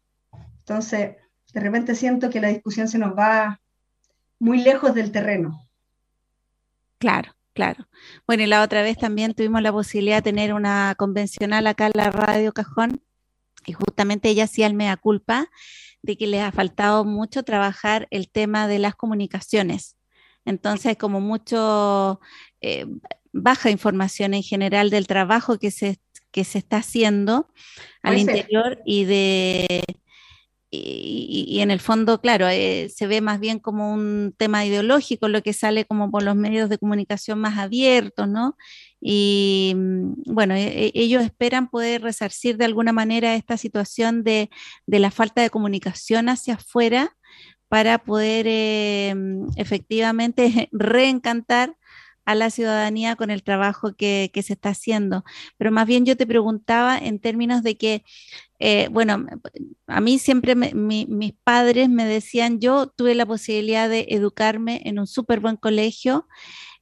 Entonces, 0.59 1.17
de 1.53 1.59
repente 1.59 1.95
siento 1.95 2.29
que 2.29 2.41
la 2.41 2.49
discusión 2.49 2.87
se 2.87 2.97
nos 2.97 3.17
va 3.17 3.61
muy 4.39 4.63
lejos 4.63 4.93
del 4.93 5.11
terreno. 5.11 5.67
Claro, 6.97 7.35
claro. 7.53 7.87
Bueno, 8.25 8.43
y 8.43 8.47
la 8.47 8.63
otra 8.63 8.81
vez 8.81 8.97
también 8.97 9.33
tuvimos 9.33 9.61
la 9.61 9.71
posibilidad 9.71 10.17
de 10.17 10.31
tener 10.31 10.53
una 10.53 10.95
convencional 10.97 11.67
acá 11.67 11.87
en 11.87 11.93
la 11.95 12.11
Radio 12.11 12.53
Cajón 12.53 13.01
y 13.65 13.73
justamente 13.73 14.29
ella 14.29 14.45
hacía 14.45 14.67
el 14.67 14.73
mea 14.73 14.97
culpa 14.97 15.49
de 16.01 16.17
que 16.17 16.27
le 16.27 16.41
ha 16.41 16.51
faltado 16.51 17.05
mucho 17.05 17.43
trabajar 17.43 18.07
el 18.11 18.29
tema 18.29 18.67
de 18.67 18.79
las 18.79 18.95
comunicaciones. 18.95 19.95
Entonces, 20.45 20.97
como 20.97 21.21
mucho 21.21 22.19
eh, 22.61 22.85
baja 23.31 23.69
información 23.69 24.33
en 24.33 24.43
general 24.43 24.89
del 24.89 25.07
trabajo 25.07 25.57
que 25.57 25.71
se, 25.71 25.99
que 26.33 26.43
se 26.43 26.57
está 26.57 26.77
haciendo 26.77 27.47
al 28.01 28.17
interior 28.17 28.81
y 28.85 29.05
de 29.05 29.83
y, 30.75 31.59
en 31.59 31.69
el 31.69 31.79
fondo, 31.79 32.19
claro, 32.19 32.47
eh, 32.49 32.89
se 32.89 33.05
ve 33.05 33.21
más 33.21 33.39
bien 33.39 33.59
como 33.59 33.93
un 33.93 34.33
tema 34.35 34.65
ideológico, 34.65 35.27
lo 35.27 35.43
que 35.43 35.53
sale 35.53 35.85
como 35.85 36.09
por 36.09 36.23
los 36.23 36.35
medios 36.35 36.67
de 36.67 36.79
comunicación 36.79 37.39
más 37.39 37.59
abiertos, 37.59 38.27
¿no? 38.27 38.57
Y 38.99 39.73
mm, 39.75 40.33
bueno, 40.33 40.55
e, 40.55 40.87
e, 40.87 40.91
ellos 40.95 41.23
esperan 41.23 41.69
poder 41.69 42.01
resarcir 42.01 42.57
de 42.57 42.65
alguna 42.65 42.91
manera 42.91 43.35
esta 43.35 43.55
situación 43.57 44.23
de, 44.23 44.49
de 44.87 44.99
la 44.99 45.11
falta 45.11 45.43
de 45.43 45.51
comunicación 45.51 46.27
hacia 46.27 46.55
afuera 46.55 47.15
para 47.67 47.99
poder 47.99 48.47
eh, 48.49 49.13
mm, 49.15 49.49
efectivamente 49.57 50.69
reencantar 50.71 51.75
a 52.25 52.35
la 52.35 52.49
ciudadanía 52.49 53.15
con 53.15 53.31
el 53.31 53.43
trabajo 53.43 53.93
que, 53.95 54.29
se 54.33 54.53
está 54.53 54.69
haciendo. 54.69 55.23
Pero 55.57 55.71
más 55.71 55.87
bien 55.87 56.05
yo 56.05 56.17
te 56.17 56.27
preguntaba 56.27 56.97
en 56.97 57.19
términos 57.19 57.63
de 57.63 57.77
que, 57.77 58.03
eh, 58.59 58.87
bueno, 58.91 59.25
a 59.87 60.01
mí 60.01 60.19
siempre 60.19 60.55
mis 60.55 61.33
padres 61.43 61.89
me 61.89 62.05
decían, 62.05 62.59
yo 62.59 62.87
tuve 62.87 63.15
la 63.15 63.25
posibilidad 63.25 63.89
de 63.89 64.07
educarme 64.09 64.81
en 64.85 64.99
un 64.99 65.07
súper 65.07 65.39
buen 65.39 65.57
colegio 65.57 66.27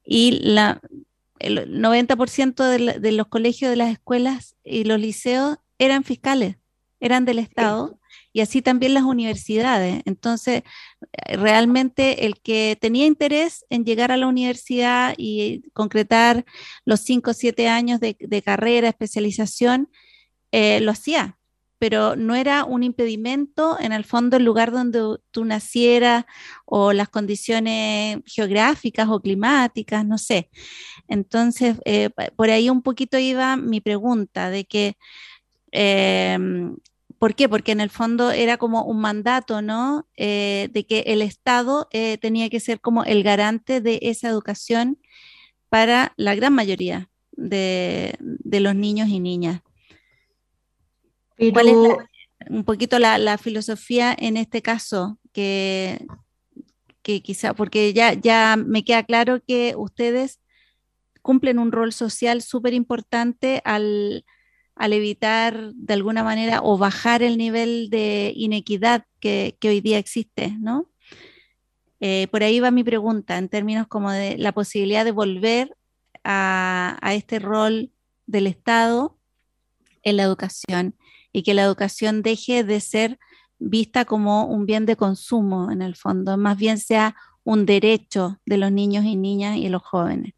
y 0.03 0.39
la, 0.43 0.81
el 1.39 1.81
90% 1.81 2.63
de, 2.63 2.99
de 2.99 3.11
los 3.11 3.27
colegios 3.27 3.69
de 3.69 3.77
las 3.77 3.91
escuelas 3.91 4.55
y 4.63 4.83
los 4.83 4.99
liceos 4.99 5.57
eran 5.79 6.03
fiscales, 6.03 6.57
eran 6.99 7.25
del 7.25 7.39
Estado 7.39 8.00
y 8.33 8.41
así 8.41 8.61
también 8.61 8.93
las 8.93 9.03
universidades. 9.03 10.01
Entonces, 10.05 10.63
eh, 11.25 11.37
realmente 11.37 12.25
el 12.25 12.39
que 12.41 12.77
tenía 12.79 13.05
interés 13.05 13.65
en 13.69 13.85
llegar 13.85 14.11
a 14.11 14.17
la 14.17 14.27
universidad 14.27 15.13
y 15.17 15.63
concretar 15.73 16.45
los 16.85 17.01
cinco 17.01 17.31
o 17.31 17.33
siete 17.33 17.67
años 17.67 17.99
de, 17.99 18.41
carrera, 18.43 18.89
especialización, 18.89 19.89
eh, 20.51 20.79
lo 20.81 20.91
hacía, 20.91 21.37
pero 21.79 22.15
no 22.15 22.35
era 22.35 22.65
un 22.65 22.83
impedimento 22.83 23.77
en 23.79 23.91
el 23.91 24.05
fondo 24.05 24.37
el 24.37 24.45
lugar 24.45 24.71
donde 24.71 25.17
tú 25.31 25.45
nacieras 25.45 26.25
o 26.65 26.93
las 26.93 27.09
condiciones 27.09 28.19
geográficas 28.25 29.09
o 29.09 29.19
climáticas, 29.21 30.05
no 30.05 30.17
sé. 30.17 30.49
Entonces, 31.07 31.77
eh, 31.85 32.09
por 32.35 32.49
ahí 32.49 32.69
un 32.69 32.81
poquito 32.81 33.17
iba 33.17 33.57
mi 33.57 33.81
pregunta 33.81 34.49
de 34.49 34.65
que 34.65 34.97
¿Por 37.21 37.35
qué? 37.35 37.47
Porque 37.47 37.71
en 37.71 37.81
el 37.81 37.91
fondo 37.91 38.31
era 38.31 38.57
como 38.57 38.83
un 38.83 38.99
mandato, 38.99 39.61
¿no? 39.61 40.07
Eh, 40.17 40.69
de 40.71 40.87
que 40.87 41.01
el 41.01 41.21
Estado 41.21 41.87
eh, 41.91 42.17
tenía 42.17 42.49
que 42.49 42.59
ser 42.59 42.81
como 42.81 43.03
el 43.03 43.21
garante 43.21 43.79
de 43.79 43.99
esa 44.01 44.27
educación 44.27 44.97
para 45.69 46.13
la 46.17 46.33
gran 46.33 46.51
mayoría 46.51 47.11
de, 47.33 48.17
los 48.19 48.73
niños 48.73 49.07
y 49.09 49.19
niñas. 49.19 49.61
¿Cuál 51.53 51.69
es 51.69 51.75
un 52.49 52.63
poquito 52.63 52.97
la, 52.97 53.37
filosofía 53.37 54.15
en 54.17 54.35
este 54.35 54.63
caso? 54.63 55.19
Que, 55.31 56.07
que 57.03 57.21
quizá, 57.21 57.53
porque 57.53 57.93
ya, 57.93 58.13
ya 58.13 58.57
me 58.57 58.83
queda 58.83 59.03
claro 59.03 59.43
que 59.47 59.75
ustedes 59.77 60.39
cumplen 61.21 61.59
un 61.59 61.71
rol 61.71 61.93
social 61.93 62.41
súper 62.41 62.73
importante 62.73 63.61
al 63.63 64.25
al 64.75 64.93
evitar 64.93 65.73
de 65.73 65.93
alguna 65.93 66.23
manera 66.23 66.61
o 66.63 66.77
bajar 66.77 67.23
el 67.23 67.37
nivel 67.37 67.89
de 67.89 68.33
inequidad 68.35 69.05
que, 69.19 69.57
hoy 69.63 69.81
día 69.81 69.97
existe, 69.97 70.55
¿no? 70.59 70.89
Eh, 71.99 72.27
por 72.31 72.41
ahí 72.41 72.59
va 72.59 72.71
mi 72.71 72.83
pregunta 72.83 73.37
en 73.37 73.47
términos 73.47 73.87
como 73.87 74.11
de 74.11 74.37
la 74.37 74.53
posibilidad 74.53 75.05
de 75.05 75.11
volver 75.11 75.77
a, 76.23 76.97
este 77.13 77.39
rol 77.39 77.91
del 78.25 78.47
Estado 78.47 79.17
en 80.03 80.17
la 80.17 80.23
educación 80.23 80.95
y 81.31 81.43
que 81.43 81.53
la 81.53 81.63
educación 81.63 82.23
deje 82.23 82.63
de 82.63 82.79
ser 82.79 83.19
vista 83.59 84.05
como 84.05 84.45
un 84.45 84.65
bien 84.65 84.87
de 84.87 84.95
consumo 84.95 85.69
en 85.71 85.83
el 85.83 85.95
fondo, 85.95 86.37
más 86.37 86.57
bien 86.57 86.79
sea 86.79 87.15
un 87.43 87.65
derecho 87.65 88.39
de 88.45 88.57
los 88.57 88.71
niños 88.71 89.05
y 89.05 89.15
niñas 89.15 89.57
y 89.57 89.69
los 89.69 89.83
jóvenes. 89.83 90.33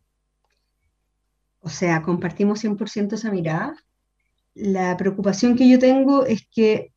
O 1.62 1.70
sea, 1.70 2.02
compartimos 2.02 2.62
100% 2.62 3.14
esa 3.14 3.32
mirada 3.32 3.74
la 4.56 4.96
preocupación 4.98 5.56
que 5.56 5.68
yo 5.68 5.80
tengo 5.80 6.26
es 6.26 6.48
que 6.52 6.94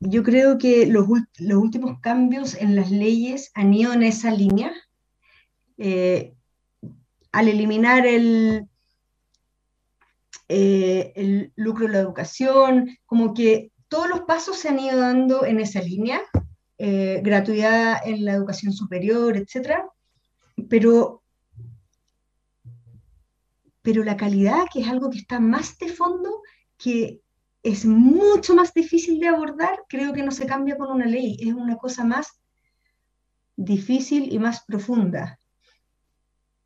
yo 0.00 0.22
creo 0.22 0.58
que 0.58 0.86
los, 0.86 1.06
últimos 1.08 2.00
cambios 2.00 2.54
en 2.54 2.76
las 2.76 2.90
leyes 2.90 3.50
han 3.54 3.72
ido 3.72 3.92
en 3.92 4.02
esa 4.02 4.30
línea. 4.30 4.72
Eh, 5.78 6.34
al 7.32 7.48
eliminar 7.48 8.06
el, 8.06 8.66
eh, 10.48 11.12
el 11.16 11.52
lucro 11.56 11.86
de 11.86 11.92
la 11.92 11.98
educación, 12.00 12.96
como 13.04 13.34
que 13.34 13.72
todos 13.88 14.08
los 14.08 14.22
pasos 14.22 14.58
se 14.58 14.68
han 14.68 14.78
ido 14.78 14.98
dando 14.98 15.44
en 15.44 15.60
esa 15.60 15.80
línea, 15.80 16.20
eh, 16.78 17.20
gratuidad 17.22 17.98
en 18.04 18.24
la 18.24 18.32
educación 18.32 18.72
superior, 18.72 19.36
etc. 19.36 19.80
Pero, 20.68 21.22
pero 23.82 24.04
la 24.04 24.16
calidad, 24.16 24.64
que 24.72 24.80
es 24.80 24.88
algo 24.88 25.10
que 25.10 25.18
está 25.18 25.40
más 25.40 25.78
de 25.78 25.88
fondo, 25.88 26.42
que 26.78 27.20
es 27.62 27.84
mucho 27.84 28.54
más 28.54 28.72
difícil 28.72 29.18
de 29.18 29.28
abordar, 29.28 29.84
creo 29.88 30.12
que 30.12 30.22
no 30.22 30.30
se 30.30 30.46
cambia 30.46 30.76
con 30.76 30.90
una 30.90 31.06
ley, 31.06 31.36
es 31.40 31.52
una 31.52 31.76
cosa 31.76 32.04
más 32.04 32.40
difícil 33.56 34.32
y 34.32 34.38
más 34.38 34.64
profunda. 34.64 35.38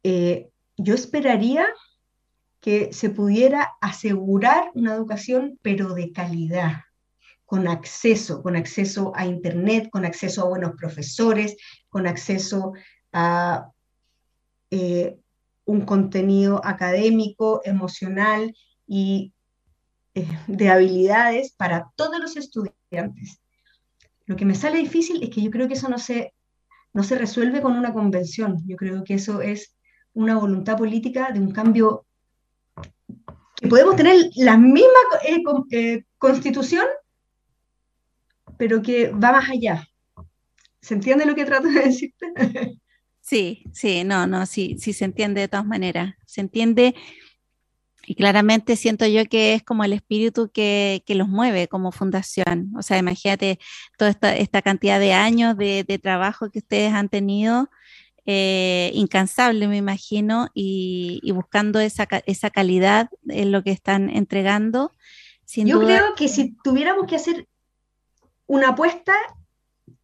Eh, 0.03 0.51
yo 0.77 0.95
esperaría 0.95 1.67
que 2.61 2.93
se 2.93 3.11
pudiera 3.11 3.73
asegurar 3.81 4.71
una 4.75 4.95
educación, 4.95 5.59
pero 5.63 5.95
de 5.95 6.13
calidad, 6.13 6.83
con 7.47 7.67
acceso, 7.67 8.43
con 8.43 8.57
acceso 8.57 9.13
a 9.17 9.27
Internet, 9.27 9.89
con 9.91 10.05
acceso 10.05 10.43
a 10.43 10.49
buenos 10.49 10.73
profesores, 10.77 11.57
con 11.89 12.07
acceso 12.07 12.75
a 13.13 13.71
eh, 14.71 15.19
un 15.65 15.81
contenido 15.83 16.61
académico, 16.65 17.63
emocional 17.65 18.55
y 18.87 19.33
de 20.15 20.69
habilidades 20.69 21.53
para 21.53 21.91
todos 21.97 22.19
los 22.21 22.37
estudiantes. 22.37 23.41
Lo 24.27 24.37
que 24.37 24.45
me 24.45 24.55
sale 24.55 24.79
difícil 24.79 25.23
es 25.23 25.31
que 25.31 25.43
yo 25.43 25.51
creo 25.51 25.69
que 25.69 25.75
eso 25.75 25.89
no 25.89 25.99
se, 25.99 26.35
no 26.93 27.03
se 27.03 27.17
resuelve 27.17 27.61
con 27.63 27.77
una 27.77 27.93
convención. 27.93 28.63
Yo 28.67 28.77
creo 28.77 29.05
que 29.05 29.15
eso 29.15 29.41
es 29.41 29.75
una 30.13 30.37
voluntad 30.37 30.77
política 30.77 31.31
de 31.33 31.41
un 31.41 31.53
cambio 31.53 32.07
que 33.57 33.69
podemos 33.69 33.97
tener 33.97 34.31
la 34.37 34.57
misma 34.57 34.89
eh, 35.27 35.43
eh, 35.71 36.05
constitución, 36.19 36.87
pero 38.57 38.83
que 38.83 39.11
va 39.11 39.33
más 39.33 39.51
allá. 39.51 39.87
¿Se 40.81 40.95
entiende 40.95 41.27
lo 41.27 41.35
que 41.35 41.45
trato 41.45 41.69
de 41.69 41.81
decirte? 41.81 42.27
Sí, 43.23 43.65
sí, 43.73 44.03
no, 44.03 44.27
no, 44.27 44.45
sí, 44.47 44.77
sí 44.81 44.93
se 44.93 45.05
entiende 45.05 45.43
de 45.43 45.49
todas 45.49 45.67
maneras. 45.67 46.15
Se 46.27 46.41
entiende 46.41 46.97
y 48.11 48.17
claramente 48.17 48.75
siento 48.75 49.07
yo 49.07 49.25
que 49.27 49.55
es 49.55 49.63
como 49.63 49.85
el 49.85 49.93
espíritu 49.93 50.51
que, 50.53 51.01
los 51.07 51.29
mueve 51.29 51.69
como 51.69 51.93
fundación. 51.93 52.73
O 52.77 52.83
sea, 52.83 52.99
imagínate 52.99 53.61
toda 53.97 54.11
esta, 54.11 54.63
cantidad 54.63 54.99
de 54.99 55.13
años 55.13 55.57
de, 55.57 56.01
trabajo 56.03 56.51
que 56.51 56.59
ustedes 56.59 56.93
han 56.93 57.09
tenido, 57.09 57.71
eh, 58.27 58.91
incansable 58.95 59.69
me 59.69 59.77
imagino, 59.77 60.49
y, 60.55 61.23
buscando 61.33 61.79
esa, 61.79 62.09
esa, 62.27 62.51
calidad 62.51 63.11
en 63.29 63.53
lo 63.53 63.63
que 63.63 63.71
están 63.71 64.11
entregando. 64.11 64.93
yo 65.47 65.79
creo 65.79 66.17
que 66.17 66.27
si 66.27 66.57
tuviéramos 66.65 67.07
que 67.07 67.15
hacer 67.15 67.47
una 68.49 68.71
apuesta, 68.71 69.15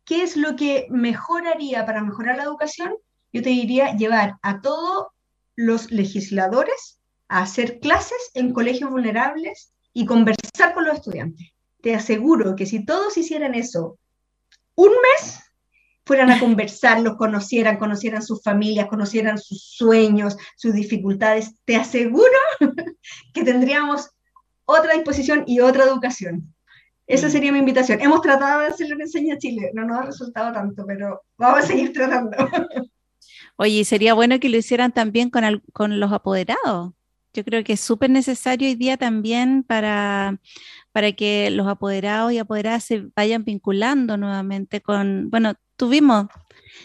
¿qué 0.04 0.22
es 0.22 0.36
lo 0.36 0.54
que 0.54 0.86
mejoraría 0.90 1.84
para 1.84 2.04
mejorar 2.04 2.36
la 2.36 2.44
educación? 2.44 2.94
Yo 3.32 3.42
te 3.42 3.50
diría 3.50 3.96
llevar 3.96 4.36
a 4.42 4.60
todos 4.60 5.08
los 5.56 5.90
legisladores 5.90 6.95
a 7.28 7.42
hacer 7.42 7.80
clases 7.80 8.30
en 8.34 8.52
colegios 8.52 8.90
vulnerables 8.90 9.72
y 9.92 10.06
conversar 10.06 10.74
con 10.74 10.84
los 10.84 10.94
estudiantes. 10.94 11.48
Te 11.80 11.94
aseguro 11.94 12.56
que 12.56 12.66
si 12.66 12.84
todos 12.84 13.16
hicieran 13.16 13.54
eso 13.54 13.98
un 14.74 14.90
mes, 14.90 15.40
fueran 16.04 16.30
a 16.30 16.38
conversar, 16.38 17.00
los 17.00 17.16
conocieran, 17.16 17.78
conocieran 17.78 18.22
sus 18.22 18.42
familias, 18.42 18.86
conocieran 18.86 19.38
sus 19.38 19.74
sueños, 19.76 20.36
sus 20.56 20.72
dificultades, 20.72 21.54
te 21.64 21.76
aseguro 21.76 22.38
que 23.34 23.42
tendríamos 23.42 24.10
otra 24.64 24.94
disposición 24.94 25.44
y 25.46 25.60
otra 25.60 25.84
educación. 25.84 26.54
Esa 27.06 27.28
mm. 27.28 27.30
sería 27.30 27.52
mi 27.52 27.58
invitación. 27.58 28.00
Hemos 28.00 28.20
tratado 28.20 28.60
de 28.60 28.68
hacerlo 28.68 28.94
en 28.94 29.02
Enseña 29.02 29.38
Chile, 29.38 29.70
no 29.74 29.84
nos 29.84 29.98
ha 29.98 30.02
resultado 30.02 30.52
tanto, 30.52 30.84
pero 30.86 31.22
vamos 31.36 31.60
a 31.60 31.66
seguir 31.66 31.92
tratando. 31.92 32.36
Oye, 33.56 33.84
sería 33.84 34.14
bueno 34.14 34.38
que 34.38 34.48
lo 34.48 34.58
hicieran 34.58 34.92
también 34.92 35.30
con, 35.30 35.62
con 35.72 35.98
los 35.98 36.12
apoderados. 36.12 36.92
Yo 37.36 37.44
creo 37.44 37.62
que 37.62 37.74
es 37.74 37.80
súper 37.80 38.08
necesario 38.10 38.66
hoy 38.66 38.74
día 38.74 38.96
también 38.96 39.62
para, 39.62 40.40
para 40.92 41.12
que 41.12 41.50
los 41.50 41.68
apoderados 41.68 42.32
y 42.32 42.38
apoderadas 42.38 42.84
se 42.84 43.08
vayan 43.14 43.44
vinculando 43.44 44.16
nuevamente 44.16 44.80
con, 44.80 45.28
bueno, 45.30 45.54
tuvimos 45.76 46.26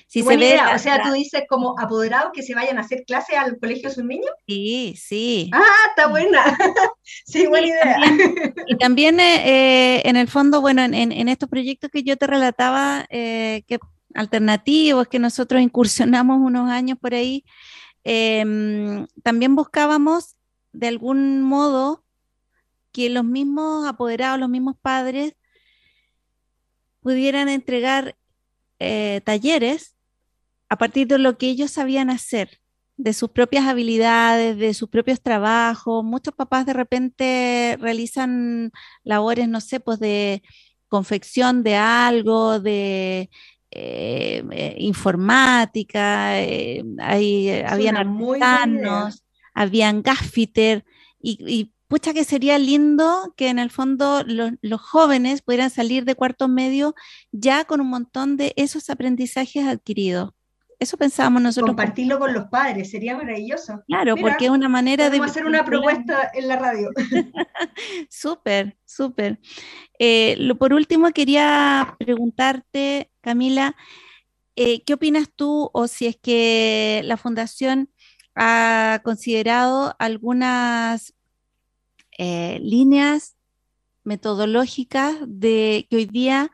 si 0.07 0.23
se 0.23 0.37
ve 0.37 0.59
o 0.73 0.79
sea, 0.79 1.01
tú 1.03 1.11
dices 1.13 1.43
como 1.49 1.75
apoderados 1.79 2.31
que 2.33 2.43
se 2.43 2.53
vayan 2.53 2.77
a 2.77 2.81
hacer 2.81 3.03
clases 3.05 3.37
al 3.37 3.57
colegio 3.59 3.89
de 3.89 3.95
sus 3.95 4.03
niños. 4.03 4.31
Sí, 4.47 4.95
sí. 4.97 5.49
Ah, 5.53 5.63
está 5.89 6.07
buena. 6.07 6.43
sí, 7.25 7.47
buena 7.47 7.67
idea. 7.67 7.97
y 8.67 8.77
también 8.77 9.19
eh, 9.19 9.43
eh, 9.45 10.01
en 10.05 10.17
el 10.17 10.27
fondo, 10.27 10.61
bueno, 10.61 10.83
en, 10.83 11.29
estos 11.29 11.49
proyectos 11.49 11.89
que 11.91 12.03
yo 12.03 12.17
te 12.17 12.27
relataba, 12.27 13.05
eh, 13.09 13.63
que 13.67 13.79
alternativos 14.13 15.07
que 15.07 15.19
nosotros 15.19 15.61
incursionamos 15.61 16.39
unos 16.39 16.69
años 16.69 16.97
por 16.99 17.13
ahí, 17.13 17.45
em, 18.03 19.07
también 19.23 19.55
buscábamos 19.55 20.35
de 20.73 20.87
algún 20.87 21.41
modo 21.41 22.03
que 22.91 23.09
los 23.09 23.23
mismos 23.23 23.87
apoderados, 23.87 24.39
los 24.39 24.49
mismos 24.49 24.75
padres 24.81 25.35
pudieran 27.01 27.49
entregar 27.49 28.15
eh, 28.79 29.21
talleres 29.23 29.95
a 30.69 30.77
partir 30.77 31.07
de 31.07 31.17
lo 31.17 31.37
que 31.37 31.47
ellos 31.47 31.71
sabían 31.71 32.09
hacer, 32.09 32.59
de 32.97 33.13
sus 33.13 33.29
propias 33.29 33.65
habilidades, 33.65 34.57
de 34.57 34.73
sus 34.73 34.89
propios 34.89 35.21
trabajos. 35.21 36.03
Muchos 36.03 36.33
papás 36.33 36.65
de 36.65 36.73
repente 36.73 37.77
realizan 37.79 38.71
labores, 39.03 39.49
no 39.49 39.59
sé, 39.59 39.79
pues 39.79 39.99
de 39.99 40.43
confección 40.87 41.63
de 41.63 41.75
algo, 41.75 42.59
de 42.59 43.29
eh, 43.71 44.43
eh, 44.51 44.75
informática, 44.79 46.31
hay, 46.31 47.63
habían 47.65 47.97
artesanos, 47.97 49.23
habían 49.53 50.01
gaffiter 50.01 50.85
y, 51.19 51.71
pucha 51.87 52.13
que 52.13 52.23
sería 52.23 52.57
lindo 52.57 53.33
que 53.35 53.49
en 53.49 53.59
el 53.59 53.69
fondo 53.69 54.23
los 54.25 54.81
jóvenes 54.81 55.41
pudieran 55.41 55.69
salir 55.69 56.05
de 56.05 56.15
cuarto 56.15 56.47
medio 56.47 56.95
ya 57.33 57.65
con 57.65 57.81
un 57.81 57.89
montón 57.89 58.37
de 58.37 58.53
esos 58.55 58.89
aprendizajes 58.89 59.67
adquiridos. 59.67 60.31
Eso 60.81 60.97
pensábamos 60.97 61.43
nosotros. 61.43 61.75
Compartirlo 61.75 62.17
con 62.17 62.33
los 62.33 62.45
padres, 62.45 62.89
sería 62.89 63.15
maravilloso. 63.15 63.83
Claro, 63.85 64.15
porque 64.15 64.45
es 64.45 64.51
una 64.51 64.67
manera 64.67 65.11
de... 65.11 65.19
hacer 65.19 65.45
una 65.45 65.63
propuesta 65.63 66.31
en 66.33 66.47
la 66.47 66.55
radio. 66.55 66.89
súper, 68.09 68.77
súper. 68.83 69.39
Eh, 69.99 70.35
por 70.57 70.73
último, 70.73 71.11
quería 71.11 71.95
preguntarte, 71.99 73.11
Camila, 73.21 73.75
eh, 74.55 74.81
¿qué 74.83 74.95
opinas 74.95 75.29
tú 75.35 75.69
o 75.71 75.87
si 75.87 76.07
es 76.07 76.17
que 76.17 77.01
la 77.05 77.17
fundación 77.17 77.91
ha 78.35 79.01
considerado 79.03 79.95
algunas 79.99 81.13
eh, 82.17 82.59
líneas 82.61 83.35
metodológicas 84.03 85.15
de 85.27 85.87
que 85.89 85.97
hoy 85.97 86.05
día 86.05 86.51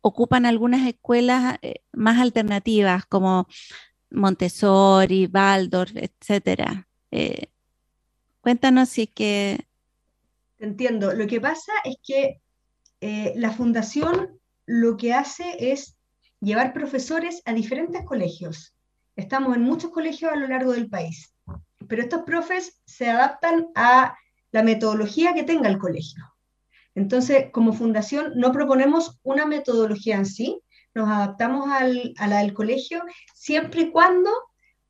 ocupan 0.00 0.46
algunas 0.46 0.86
escuelas 0.86 1.58
eh, 1.62 1.82
más 1.92 2.18
alternativas 2.18 3.04
como 3.06 3.46
Montessori, 4.10 5.28
Waldorf, 5.32 5.92
etcétera. 5.96 6.88
Eh, 7.10 7.46
cuéntanos 8.40 8.88
si 8.88 9.02
es 9.02 9.10
que 9.10 9.66
entiendo. 10.58 11.12
Lo 11.14 11.26
que 11.26 11.40
pasa 11.40 11.72
es 11.84 11.96
que 12.02 12.40
la 13.36 13.52
fundación 13.52 14.40
lo 14.66 14.96
que 14.96 15.14
hace 15.14 15.72
es 15.72 15.96
llevar 16.40 16.72
profesores 16.72 17.42
a 17.44 17.54
diferentes 17.54 18.04
colegios. 18.04 18.74
Estamos 19.18 19.56
en 19.56 19.62
muchos 19.62 19.90
colegios 19.90 20.30
a 20.30 20.36
lo 20.36 20.46
largo 20.46 20.70
del 20.70 20.88
país, 20.88 21.34
pero 21.88 22.02
estos 22.02 22.22
profes 22.22 22.80
se 22.84 23.08
adaptan 23.08 23.66
a 23.74 24.16
la 24.52 24.62
metodología 24.62 25.34
que 25.34 25.42
tenga 25.42 25.68
el 25.68 25.76
colegio. 25.76 26.22
Entonces, 26.94 27.46
como 27.50 27.72
fundación, 27.72 28.34
no 28.36 28.52
proponemos 28.52 29.18
una 29.24 29.44
metodología 29.44 30.14
en 30.14 30.24
sí, 30.24 30.60
nos 30.94 31.08
adaptamos 31.08 31.68
a 31.68 32.28
la 32.28 32.38
del 32.38 32.54
colegio 32.54 33.02
siempre 33.34 33.82
y 33.82 33.90
cuando 33.90 34.30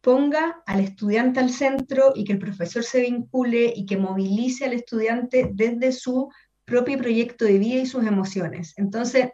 ponga 0.03 0.63
al 0.67 0.81
estudiante 0.81 1.41
al 1.41 1.49
centro 1.49 2.13
y 2.15 2.25
que 2.25 2.35
el 2.35 2.39
profesor 2.39 2.85
se 2.85 3.01
vincule 3.01 3.73
y 3.75 3.87
que 3.87 3.97
movilice 3.97 4.67
al 4.67 4.75
estudiante 4.75 5.51
desde 5.55 5.91
su 5.91 6.31
propio 6.67 6.99
proyecto 6.99 7.47
de 7.47 7.59
vida 7.59 7.81
y 7.81 7.87
sus 7.87 8.07
emociones. 8.07 8.75
Entonces, 8.77 9.31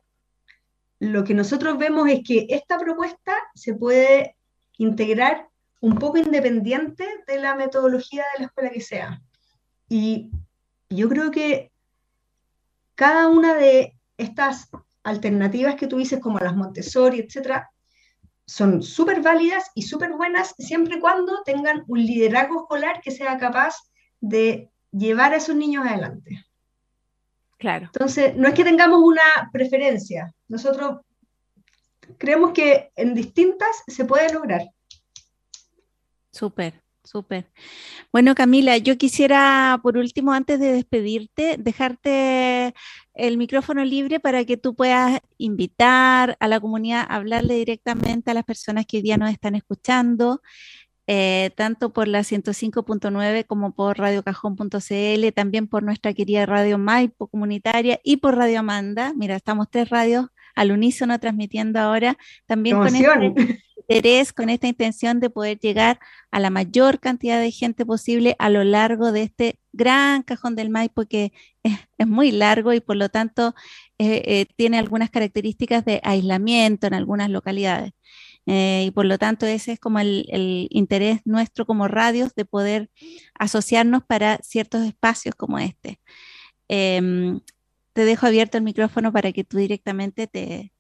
lo 1.00 1.24
que 1.24 1.34
nosotros 1.34 1.78
vemos 1.78 2.08
es 2.08 2.20
que 2.24 2.46
esta 2.48 2.78
propuesta 2.78 3.34
se 3.56 3.74
puede 3.74 4.36
integrar 4.78 5.48
un 5.80 5.96
poco 5.96 6.18
independiente 6.18 7.06
de 7.26 7.38
la 7.38 7.54
metodología 7.54 8.24
de 8.32 8.40
la 8.40 8.46
escuela 8.46 8.70
que 8.70 8.80
sea. 8.80 9.22
Y 9.88 10.30
yo 10.88 11.08
creo 11.08 11.30
que 11.30 11.70
cada 12.94 13.28
una 13.28 13.54
de 13.54 13.96
estas 14.16 14.70
alternativas 15.02 15.74
que 15.74 15.86
tú 15.86 15.98
dices, 15.98 16.20
como 16.20 16.38
las 16.38 16.56
Montessori, 16.56 17.20
etcétera, 17.20 17.70
son 18.46 18.82
súper 18.82 19.22
válidas 19.22 19.70
y 19.74 19.82
súper 19.82 20.12
buenas 20.12 20.54
siempre 20.58 20.96
y 20.96 21.00
cuando 21.00 21.42
tengan 21.44 21.84
un 21.86 22.04
liderazgo 22.04 22.62
escolar 22.62 23.00
que 23.00 23.10
sea 23.10 23.38
capaz 23.38 23.74
de 24.20 24.70
llevar 24.90 25.32
a 25.32 25.36
esos 25.36 25.56
niños 25.56 25.86
adelante. 25.86 26.44
Claro. 27.58 27.86
Entonces, 27.86 28.36
no 28.36 28.48
es 28.48 28.54
que 28.54 28.64
tengamos 28.64 29.00
una 29.02 29.50
preferencia, 29.52 30.32
nosotros 30.48 31.00
creemos 32.18 32.52
que 32.52 32.90
en 32.96 33.14
distintas 33.14 33.82
se 33.86 34.04
puede 34.04 34.32
lograr. 34.32 34.62
Súper, 36.32 36.82
súper. 37.04 37.50
Bueno, 38.12 38.34
Camila, 38.34 38.76
yo 38.78 38.98
quisiera, 38.98 39.78
por 39.82 39.96
último, 39.96 40.32
antes 40.32 40.58
de 40.58 40.72
despedirte, 40.72 41.56
dejarte 41.58 42.74
el 43.14 43.36
micrófono 43.36 43.84
libre 43.84 44.18
para 44.18 44.44
que 44.44 44.56
tú 44.56 44.74
puedas 44.74 45.20
invitar 45.38 46.36
a 46.40 46.48
la 46.48 46.60
comunidad 46.60 47.06
a 47.08 47.16
hablarle 47.16 47.54
directamente 47.54 48.30
a 48.30 48.34
las 48.34 48.44
personas 48.44 48.86
que 48.86 48.96
hoy 48.96 49.02
día 49.02 49.16
nos 49.16 49.30
están 49.30 49.54
escuchando. 49.54 50.42
Eh, 51.06 51.50
tanto 51.54 51.92
por 51.92 52.08
la 52.08 52.20
105.9 52.20 53.46
como 53.46 53.74
por 53.74 53.98
radiocajón.cl, 53.98 55.32
también 55.34 55.68
por 55.68 55.82
nuestra 55.82 56.14
querida 56.14 56.46
Radio 56.46 56.78
Maipo 56.78 57.26
comunitaria 57.28 58.00
y 58.02 58.16
por 58.16 58.36
Radio 58.36 58.60
Amanda. 58.60 59.12
Mira, 59.14 59.36
estamos 59.36 59.68
tres 59.70 59.90
radios 59.90 60.28
al 60.54 60.72
unísono 60.72 61.18
transmitiendo 61.18 61.80
ahora, 61.80 62.16
también 62.46 62.76
con 62.76 62.94
este 62.94 63.60
interés, 63.88 64.32
con 64.32 64.48
esta 64.48 64.66
intención 64.66 65.20
de 65.20 65.30
poder 65.30 65.58
llegar 65.58 66.00
a 66.30 66.40
la 66.40 66.50
mayor 66.50 67.00
cantidad 67.00 67.40
de 67.40 67.50
gente 67.50 67.84
posible 67.84 68.34
a 68.38 68.48
lo 68.48 68.64
largo 68.64 69.12
de 69.12 69.22
este 69.22 69.58
gran 69.72 70.22
cajón 70.22 70.56
del 70.56 70.70
Maipo 70.70 71.04
que 71.06 71.32
es, 71.98 72.06
muy 72.06 72.30
largo 72.32 72.72
y 72.72 72.80
por 72.80 72.96
lo 72.96 73.08
tanto 73.08 73.54
eh, 73.98 74.22
eh, 74.24 74.46
tiene 74.56 74.78
algunas 74.78 75.10
características 75.10 75.84
de 75.84 76.00
aislamiento 76.02 76.86
en 76.86 76.94
algunas 76.94 77.30
localidades. 77.30 77.92
Eh, 78.46 78.84
y 78.88 78.90
por 78.90 79.06
lo 79.06 79.16
tanto 79.16 79.46
ese 79.46 79.72
es 79.72 79.80
como 79.80 79.98
el, 80.00 80.26
interés 80.70 81.20
nuestro 81.24 81.64
como 81.64 81.88
radios 81.88 82.34
de 82.34 82.44
poder 82.44 82.90
asociarnos 83.38 84.02
para 84.04 84.38
ciertos 84.42 84.84
espacios 84.86 85.34
como 85.34 85.58
este. 85.58 86.00
Em, 86.68 87.40
te 87.94 88.04
dejo 88.04 88.26
abierto 88.26 88.58
el 88.58 88.64
micrófono 88.64 89.12
para 89.12 89.32
que 89.32 89.44
tú 89.44 89.56
directamente 89.56 90.26
te, 90.26 90.72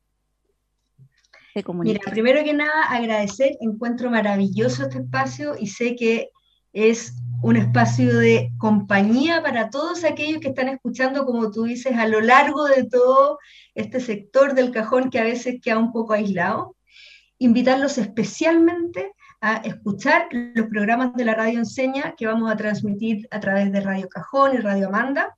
te 1.54 1.62
comuniques. 1.62 2.00
Mira, 2.00 2.12
primero 2.12 2.44
que 2.44 2.52
nada 2.52 2.82
agradecer, 2.90 3.56
encuentro 3.60 4.10
maravilloso 4.10 4.82
este 4.82 4.98
espacio 4.98 5.54
y 5.58 5.68
sé 5.68 5.94
que 5.94 6.30
es 6.72 7.14
un 7.40 7.56
espacio 7.56 8.18
de 8.18 8.50
compañía 8.58 9.42
para 9.42 9.70
todos 9.70 10.02
aquellos 10.02 10.40
que 10.40 10.48
están 10.48 10.68
escuchando, 10.68 11.24
como 11.24 11.52
tú 11.52 11.64
dices, 11.64 11.96
a 11.96 12.08
lo 12.08 12.20
largo 12.20 12.64
de 12.64 12.84
todo 12.84 13.38
este 13.76 14.00
sector 14.00 14.54
del 14.54 14.72
cajón 14.72 15.08
que 15.08 15.20
a 15.20 15.24
veces 15.24 15.60
queda 15.62 15.78
un 15.78 15.92
poco 15.92 16.14
aislado. 16.14 16.74
Invitarlos 17.38 17.96
especialmente 17.98 19.12
a 19.40 19.58
escuchar 19.58 20.26
los 20.32 20.66
programas 20.66 21.14
de 21.14 21.26
la 21.26 21.34
Radio 21.34 21.60
Enseña 21.60 22.14
que 22.16 22.26
vamos 22.26 22.50
a 22.50 22.56
transmitir 22.56 23.28
a 23.30 23.38
través 23.38 23.70
de 23.70 23.80
Radio 23.80 24.08
Cajón 24.08 24.54
y 24.54 24.58
Radio 24.58 24.88
Amanda. 24.88 25.36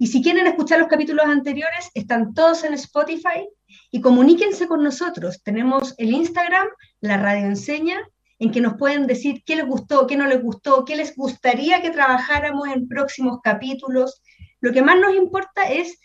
Y 0.00 0.06
si 0.06 0.22
quieren 0.22 0.46
escuchar 0.46 0.78
los 0.78 0.88
capítulos 0.88 1.26
anteriores, 1.26 1.90
están 1.92 2.32
todos 2.32 2.64
en 2.64 2.72
Spotify 2.72 3.46
y 3.90 4.00
comuníquense 4.00 4.66
con 4.66 4.82
nosotros. 4.82 5.42
Tenemos 5.42 5.94
el 5.98 6.12
Instagram, 6.12 6.68
la 7.02 7.18
Radio 7.18 7.44
Enseña, 7.44 7.98
en 8.38 8.50
que 8.50 8.62
nos 8.62 8.78
pueden 8.78 9.06
decir 9.06 9.42
qué 9.44 9.56
les 9.56 9.66
gustó, 9.66 10.06
qué 10.06 10.16
no 10.16 10.26
les 10.26 10.42
gustó, 10.42 10.86
qué 10.86 10.96
les 10.96 11.14
gustaría 11.14 11.82
que 11.82 11.90
trabajáramos 11.90 12.66
en 12.68 12.88
próximos 12.88 13.40
capítulos. 13.42 14.22
Lo 14.62 14.72
que 14.72 14.80
más 14.80 14.98
nos 14.98 15.14
importa 15.14 15.70
es 15.70 16.00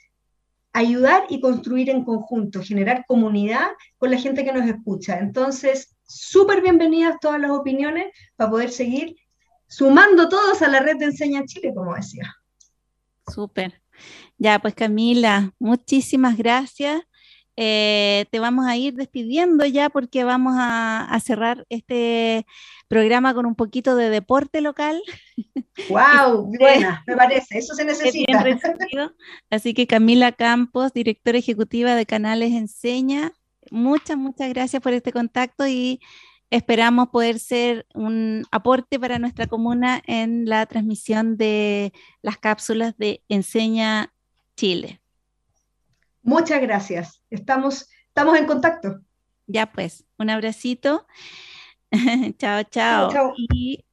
ayudar 0.74 1.24
y 1.30 1.40
construir 1.40 1.90
en 1.90 2.04
conjunto, 2.04 2.62
generar 2.62 3.06
comunidad 3.08 3.68
con 3.98 4.12
la 4.12 4.18
gente 4.18 4.44
que 4.44 4.52
nos 4.52 4.68
escucha. 4.68 5.20
Entonces, 5.20 5.96
súper 6.04 6.62
bienvenidas 6.62 7.16
todas 7.22 7.40
las 7.40 7.52
opiniones 7.52 8.08
para 8.36 8.50
poder 8.50 8.72
seguir 8.72 9.16
sumando 9.70 10.28
todos 10.28 10.62
a 10.62 10.68
la 10.68 10.82
red 10.82 10.98
de 10.98 11.06
Enseña 11.06 11.46
Chile, 11.46 11.72
como 11.74 11.96
decía. 11.96 12.36
Súper. 13.26 13.85
Ya, 14.38 14.60
pues 14.60 14.74
Camila, 14.74 15.54
muchísimas 15.60 16.38
gracias. 16.38 17.02
Eh, 17.58 18.26
te 18.32 18.40
vamos 18.40 18.68
a 18.68 18.76
ir 18.76 18.96
despidiendo 18.96 19.66
ya 19.66 19.90
porque 19.90 20.26
vamos 20.26 20.56
a, 20.58 21.18
cerrar 21.24 21.66
este 21.70 22.46
programa 22.90 23.34
con 23.34 23.46
un 23.46 23.56
poquito 23.56 23.96
de 23.96 24.10
deporte 24.10 24.60
local. 24.60 25.02
¡Wow! 25.90 26.52
Buena, 26.58 27.04
me 27.08 27.16
parece, 27.16 27.58
eso 27.58 27.74
se 27.74 27.86
necesita. 27.86 28.44
Así 29.50 29.74
que 29.74 29.88
Camila 29.88 30.34
Campos, 30.34 30.92
directora 30.92 31.38
ejecutiva 31.38 31.96
de 31.96 32.06
Canales 32.06 32.52
Enseña, 32.52 33.32
muchas, 33.72 34.18
muchas 34.18 34.50
gracias 34.50 34.82
por 34.82 34.92
este 34.92 35.14
contacto 35.14 35.66
y 35.66 36.02
esperamos 36.56 37.10
poder 37.10 37.38
ser 37.40 37.86
un 37.94 38.46
aporte 38.50 38.98
para 38.98 39.20
nuestra 39.20 39.48
comuna 39.48 40.02
en 40.06 40.46
la 40.46 40.66
transmisión 40.66 41.36
de 41.36 41.92
las 42.22 42.38
cápsulas 42.38 42.98
de 42.98 43.22
Enseña 43.28 44.14
Chile. 44.56 45.02
Muchas 46.24 46.62
gracias. 46.62 47.22
Estamos, 47.30 47.90
estamos 48.08 48.38
en 48.38 48.46
contacto. 48.46 49.02
Ya 49.48 49.72
pues, 49.72 50.06
un 50.18 50.30
abracito. 50.30 51.06
chao, 52.38 52.64
chao. 52.64 53.34
Y, 53.50 53.84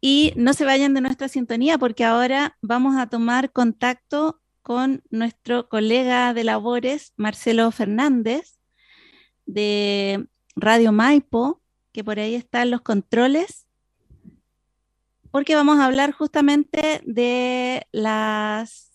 y 0.00 0.32
no 0.36 0.52
se 0.52 0.64
vayan 0.64 0.94
de 0.94 1.00
nuestra 1.00 1.28
sintonía 1.28 1.78
porque 1.78 2.04
ahora 2.04 2.58
vamos 2.60 2.96
a 2.96 3.06
tomar 3.06 3.52
contacto 3.52 4.42
con 4.62 5.04
nuestro 5.10 5.68
colega 5.68 6.34
de 6.34 6.42
labores, 6.42 7.12
Marcelo 7.16 7.70
Fernández, 7.70 8.58
de 9.46 10.26
Radio 10.56 10.92
Maipo, 10.92 11.60
que 11.92 12.04
por 12.04 12.18
ahí 12.18 12.34
están 12.34 12.70
los 12.70 12.82
controles, 12.82 13.66
porque 15.30 15.54
vamos 15.54 15.78
a 15.78 15.86
hablar 15.86 16.12
justamente 16.12 17.02
de 17.04 17.86
las 17.92 18.94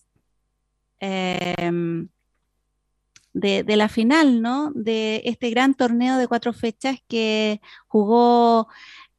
Em, 0.99 2.09
de, 3.33 3.63
la 3.77 3.89
final, 3.89 4.41
¿no? 4.41 4.71
De 4.73 5.21
este 5.25 5.49
gran 5.49 5.73
torneo 5.75 6.17
de 6.17 6.27
cuatro 6.27 6.53
fechas 6.53 6.97
que 7.07 7.61
jugó 7.87 8.67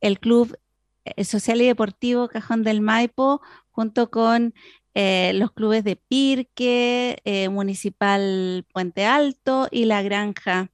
el 0.00 0.20
Club 0.20 0.58
eh, 1.04 1.24
Social 1.24 1.60
y 1.62 1.66
Deportivo 1.66 2.28
Cajón 2.28 2.62
del 2.62 2.80
Maipo 2.82 3.40
junto 3.70 4.10
con 4.10 4.54
eh, 4.94 5.32
los 5.34 5.52
clubes 5.52 5.84
de 5.84 5.96
Pirque, 5.96 7.18
eh, 7.24 7.48
Municipal 7.48 8.66
Puente 8.72 9.06
Alto 9.06 9.68
y 9.70 9.84
La 9.86 10.02
Granja. 10.02 10.70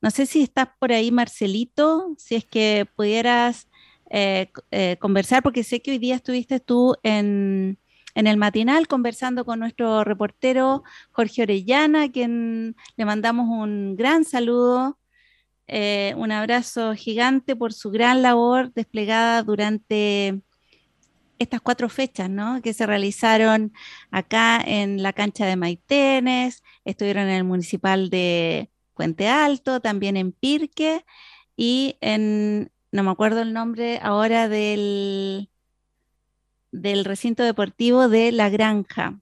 No 0.00 0.10
sé 0.10 0.26
si 0.26 0.42
estás 0.42 0.68
por 0.78 0.92
ahí, 0.92 1.10
Marcelito, 1.10 2.14
si 2.18 2.36
es 2.36 2.44
que 2.44 2.86
pudieras 2.96 3.68
conversar, 4.98 5.40
porque 5.42 5.62
sé 5.62 5.80
que 5.82 5.92
hoy 5.92 5.98
día 5.98 6.16
estuviste 6.16 6.58
tú 6.58 6.96
en, 7.04 7.78
en 8.14 8.26
el 8.26 8.36
matinal 8.36 8.88
conversando 8.88 9.44
con 9.44 9.60
nuestro 9.60 10.04
reportero 10.04 10.82
Jorge 11.12 11.42
Orellana, 11.42 12.04
a 12.04 12.10
quien 12.10 12.76
le 12.96 13.04
mandamos 13.04 13.48
un 13.48 13.96
gran 13.96 14.24
saludo, 14.24 14.98
eh, 15.66 16.14
un 16.16 16.32
abrazo 16.32 16.94
gigante 16.94 17.54
por 17.54 17.72
su 17.72 17.90
gran 17.90 18.22
labor 18.22 18.72
desplegada 18.72 19.42
durante 19.42 20.40
estas 21.38 21.60
cuatro 21.60 21.88
fechas, 21.88 22.28
¿no? 22.28 22.60
Que 22.60 22.74
se 22.74 22.86
realizaron 22.86 23.72
acá 24.10 24.60
en 24.60 25.02
la 25.02 25.12
cancha 25.12 25.46
de 25.46 25.56
Maitenes, 25.56 26.62
estuvieron 26.84 27.24
en 27.24 27.36
el 27.36 27.44
municipal 27.44 28.10
de 28.10 28.70
Puente 29.00 29.28
Alto, 29.28 29.80
también 29.80 30.18
en 30.18 30.30
Pirque 30.30 31.06
y 31.56 31.96
en, 32.02 32.70
no 32.92 33.02
me 33.02 33.10
acuerdo 33.10 33.40
el 33.40 33.54
nombre 33.54 33.98
ahora 34.02 34.46
del 34.46 35.48
del 36.70 37.06
recinto 37.06 37.42
deportivo 37.42 38.10
de 38.10 38.30
La 38.30 38.50
Granja. 38.50 39.14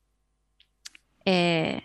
Eh, 1.24 1.80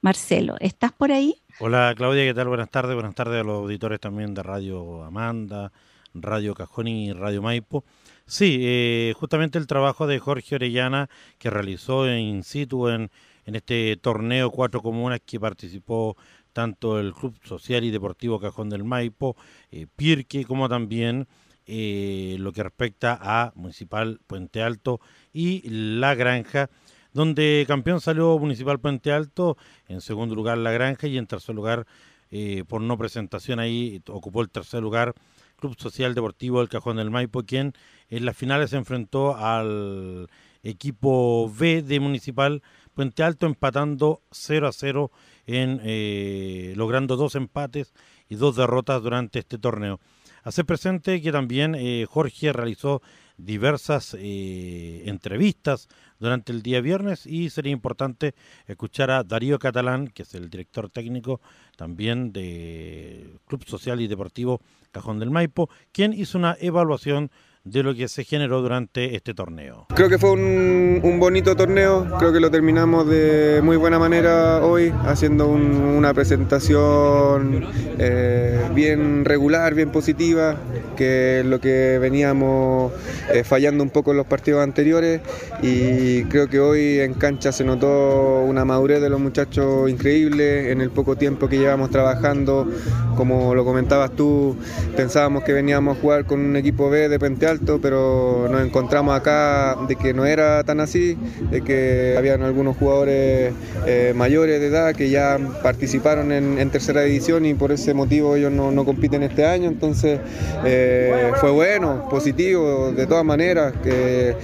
Marcelo, 0.00 0.56
¿estás 0.58 0.90
por 0.90 1.12
ahí? 1.12 1.36
Hola 1.60 1.94
Claudia, 1.96 2.24
¿qué 2.24 2.34
tal? 2.34 2.48
Buenas 2.48 2.70
tardes, 2.70 2.96
buenas 2.96 3.14
tardes 3.14 3.42
a 3.42 3.44
los 3.44 3.58
auditores 3.58 4.00
también 4.00 4.34
de 4.34 4.42
Radio 4.42 5.04
Amanda, 5.04 5.70
Radio 6.12 6.56
Cajón 6.56 6.88
y 6.88 7.12
Radio 7.12 7.40
Maipo. 7.40 7.84
Sí, 8.26 8.58
eh, 8.62 9.14
justamente 9.16 9.58
el 9.58 9.68
trabajo 9.68 10.08
de 10.08 10.18
Jorge 10.18 10.56
Orellana 10.56 11.08
que 11.38 11.50
realizó 11.50 12.12
in 12.12 12.42
situ 12.42 12.88
en, 12.88 13.12
en 13.46 13.54
este 13.54 13.96
torneo 13.96 14.50
Cuatro 14.50 14.82
Comunas 14.82 15.20
que 15.24 15.38
participó 15.38 16.16
tanto 16.54 16.98
el 16.98 17.12
Club 17.12 17.38
Social 17.44 17.84
y 17.84 17.90
Deportivo 17.90 18.40
Cajón 18.40 18.70
del 18.70 18.84
Maipo, 18.84 19.36
eh, 19.70 19.86
Pirque, 19.94 20.46
como 20.46 20.70
también 20.70 21.28
eh, 21.66 22.36
lo 22.38 22.52
que 22.52 22.62
respecta 22.62 23.18
a 23.20 23.52
Municipal 23.54 24.20
Puente 24.26 24.62
Alto 24.62 25.00
y 25.32 25.68
La 25.68 26.14
Granja, 26.14 26.70
donde 27.12 27.64
campeón 27.68 28.00
salió 28.00 28.38
Municipal 28.38 28.80
Puente 28.80 29.12
Alto, 29.12 29.58
en 29.88 30.00
segundo 30.00 30.34
lugar 30.34 30.56
La 30.56 30.72
Granja 30.72 31.06
y 31.06 31.18
en 31.18 31.26
tercer 31.26 31.54
lugar, 31.54 31.86
eh, 32.30 32.64
por 32.66 32.80
no 32.80 32.96
presentación 32.96 33.60
ahí, 33.60 34.00
ocupó 34.08 34.40
el 34.40 34.48
tercer 34.48 34.80
lugar 34.80 35.14
Club 35.56 35.76
Social 35.78 36.14
Deportivo 36.14 36.60
del 36.60 36.68
Cajón 36.68 36.96
del 36.96 37.10
Maipo, 37.10 37.42
quien 37.42 37.74
en 38.08 38.24
las 38.24 38.36
finales 38.36 38.70
se 38.70 38.76
enfrentó 38.76 39.36
al 39.36 40.28
equipo 40.62 41.50
B 41.50 41.82
de 41.82 42.00
Municipal 42.00 42.62
Puente 42.94 43.22
Alto, 43.22 43.46
empatando 43.46 44.22
0 44.30 44.68
a 44.68 44.72
0, 44.72 45.10
en, 45.46 45.80
eh, 45.82 46.72
logrando 46.76 47.16
dos 47.16 47.34
empates 47.34 47.92
y 48.28 48.36
dos 48.36 48.56
derrotas 48.56 49.02
durante 49.02 49.40
este 49.40 49.58
torneo. 49.58 50.00
Hacer 50.42 50.64
presente 50.64 51.20
que 51.20 51.32
también 51.32 51.74
eh, 51.74 52.06
Jorge 52.08 52.52
realizó 52.52 53.02
diversas 53.36 54.14
eh, 54.18 55.02
entrevistas 55.06 55.88
durante 56.20 56.52
el 56.52 56.62
día 56.62 56.80
viernes 56.80 57.26
y 57.26 57.50
sería 57.50 57.72
importante 57.72 58.34
escuchar 58.66 59.10
a 59.10 59.24
Darío 59.24 59.58
Catalán, 59.58 60.08
que 60.08 60.22
es 60.22 60.34
el 60.34 60.50
director 60.50 60.88
técnico 60.90 61.40
también 61.76 62.32
de 62.32 63.38
Club 63.46 63.64
Social 63.66 64.00
y 64.00 64.06
Deportivo 64.06 64.60
Cajón 64.92 65.18
del 65.18 65.30
Maipo, 65.30 65.68
quien 65.92 66.12
hizo 66.12 66.38
una 66.38 66.56
evaluación 66.60 67.30
de 67.64 67.82
lo 67.82 67.94
que 67.94 68.08
se 68.08 68.24
generó 68.24 68.60
durante 68.60 69.16
este 69.16 69.32
torneo. 69.32 69.86
Creo 69.94 70.10
que 70.10 70.18
fue 70.18 70.32
un, 70.32 71.18
bonito 71.18 71.56
torneo, 71.56 72.06
creo 72.18 72.30
que 72.30 72.40
lo 72.40 72.50
terminamos 72.50 73.08
de 73.08 73.60
muy 73.64 73.78
buena 73.78 73.98
manera 73.98 74.62
hoy, 74.62 74.92
haciendo 75.06 75.48
una 75.48 76.12
presentación 76.12 77.64
eh, 77.98 78.60
bien 78.74 79.24
regular, 79.24 79.74
bien 79.74 79.90
positiva, 79.90 80.56
que 80.94 81.40
es 81.40 81.46
lo 81.46 81.58
que 81.58 81.98
veníamos 81.98 82.92
eh, 83.32 83.44
fallando 83.44 83.82
un 83.82 83.90
poco 83.90 84.10
en 84.10 84.18
los 84.18 84.26
partidos 84.26 84.62
anteriores. 84.62 85.22
Y 85.62 86.24
creo 86.24 86.48
que 86.48 86.60
hoy 86.60 87.00
en 87.00 87.14
cancha 87.14 87.50
se 87.50 87.64
notó 87.64 88.42
una 88.42 88.66
madurez 88.66 89.00
de 89.00 89.08
los 89.08 89.20
muchachos 89.20 89.88
increíble. 89.88 90.70
En 90.70 90.82
el 90.82 90.90
poco 90.90 91.16
tiempo 91.16 91.48
que 91.48 91.56
llevamos 91.56 91.90
trabajando, 91.90 92.68
como 93.16 93.54
lo 93.54 93.64
comentabas 93.64 94.10
tú, 94.10 94.56
pensábamos 94.96 95.44
que 95.44 95.54
veníamos 95.54 95.96
a 95.96 96.00
jugar 96.00 96.26
con 96.26 96.40
un 96.40 96.56
equipo 96.56 96.90
B 96.90 97.08
de 97.08 97.18
Penteal 97.18 97.53
alto, 97.54 97.78
pero 97.80 98.48
nos 98.50 98.62
encontramos 98.62 99.16
acá 99.16 99.76
de 99.88 99.96
que 99.96 100.12
no 100.12 100.24
era 100.24 100.64
tan 100.64 100.80
así, 100.80 101.16
de 101.50 101.62
que 101.62 102.14
habían 102.18 102.42
algunos 102.42 102.76
jugadores 102.76 103.52
eh, 103.86 104.12
mayores 104.14 104.60
de 104.60 104.66
edad 104.66 104.94
que 104.94 105.10
ya 105.10 105.38
participaron 105.62 106.32
en, 106.32 106.70
tercera 106.70 107.02
división 107.02 107.46
y 107.46 107.54
por 107.54 107.70
ese 107.70 107.94
motivo 107.94 108.34
ellos 108.34 108.50
no, 108.50 108.84
compiten 108.84 109.22
este 109.22 109.46
año, 109.46 109.68
entonces 109.68 110.18
eh, 110.64 111.30
fue 111.40 111.50
bueno, 111.52 112.08
positivo, 112.10 112.92
de 112.92 113.06
todas 113.06 113.24
maneras, 113.24 113.72
que 113.82 114.34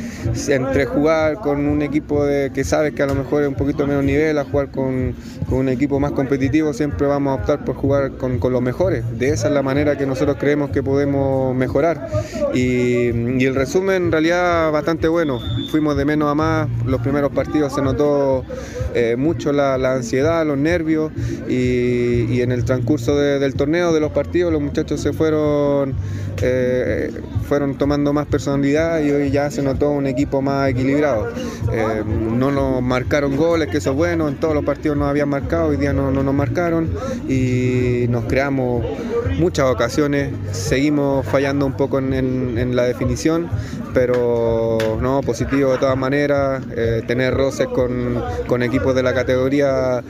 entre 0.49 0.87
jugar 0.87 1.37
con 1.37 1.67
un 1.67 1.83
equipo 1.83 2.25
de, 2.25 2.51
que 2.53 2.63
sabes 2.63 2.95
que 2.95 3.03
a 3.03 3.07
lo 3.07 3.15
mejor 3.15 3.43
es 3.43 3.49
un 3.49 3.55
poquito 3.55 3.87
menos 3.87 4.05
nivel, 4.05 4.39
a 4.39 4.45
jugar 4.45 4.71
con, 4.71 5.15
un 5.51 5.69
equipo 5.69 5.99
más 5.99 6.13
competitivo, 6.13 6.73
siempre 6.73 7.09
vamos 7.09 7.33
a 7.33 7.43
optar 7.43 7.65
por 7.65 7.75
jugar 7.75 8.13
con, 8.13 8.39
con 8.39 8.53
los 8.53 8.63
mejores. 8.63 9.03
De 9.19 9.31
esa 9.31 9.49
es 9.49 9.55
la 9.55 9.63
manera 9.63 9.99
que 9.99 10.07
nosotros 10.07 10.37
creemos 10.39 10.71
que 10.71 10.81
podemos 10.81 11.57
mejorar. 11.57 12.09
Y, 12.55 13.00
el 13.09 13.55
resumen 13.55 14.05
en 14.05 14.13
realidad 14.13 14.71
bastante 14.73 15.09
bueno. 15.09 15.41
Fuimos 15.71 15.97
de 15.97 16.05
menos 16.05 16.31
a 16.31 16.35
más, 16.35 16.69
los 16.87 17.01
primeros 17.01 17.33
partidos 17.33 17.75
se 17.75 17.83
notó 17.83 18.45
eh, 18.95 19.17
mucho 19.17 19.53
la, 19.53 19.75
ansiedad, 19.93 20.45
los 20.47 20.59
nervios 20.59 21.13
y, 21.49 22.41
en 22.41 22.53
el 22.53 22.65
transcurso 22.65 23.17
del 23.17 23.55
torneo, 23.55 23.93
de 23.93 24.01
los 24.01 24.13
partidos, 24.13 24.53
los 24.53 24.63
muchachos 24.63 25.01
se 25.01 25.13
fueron 25.13 25.95
eh, 26.43 27.11
fueron 27.51 27.75
tomando 27.75 28.13
más 28.13 28.29
personalidad 28.29 29.01
y 29.01 29.11
hoy 29.11 29.33
ya 29.33 29.51
se 29.51 29.61
notó 29.61 29.91
un 29.91 30.07
equipo 30.07 30.41
más 30.41 30.71
equilibrado. 30.71 31.33
Eh, 31.73 32.05
no 32.07 32.53
nos 32.53 32.81
marcaron 32.81 33.37
goles, 33.37 33.67
que 33.67 33.79
eso 33.79 33.91
es 33.91 33.97
bueno, 33.97 34.29
en 34.29 34.37
todos 34.37 34.55
los 34.55 34.65
partidos 34.65 34.97
nos 34.97 35.09
habían 35.09 35.29
marcado, 35.29 35.71
hoy 35.71 35.77
día 35.77 35.93
no, 35.93 36.13
nos 36.13 36.33
marcaron 36.33 36.89
y 37.29 38.07
nos 38.09 38.27
creamos 38.27 38.87
muchas 39.41 39.67
ocasiones, 39.67 40.33
seguimos 40.53 41.27
fallando 41.27 41.67
un 41.67 41.73
poco 41.73 41.99
en, 41.99 42.77
la 42.77 42.85
definición, 42.85 43.49
pero 43.93 44.79
no, 45.01 45.21
positivo 45.23 45.73
de 45.73 45.79
todas 45.79 45.97
maneras, 45.97 46.63
eh, 46.77 47.03
tener 47.05 47.35
roces 47.35 47.67
con, 47.67 48.63
equipos 48.63 48.95
de 48.95 49.03
la 49.03 49.13
categoría 49.13 50.05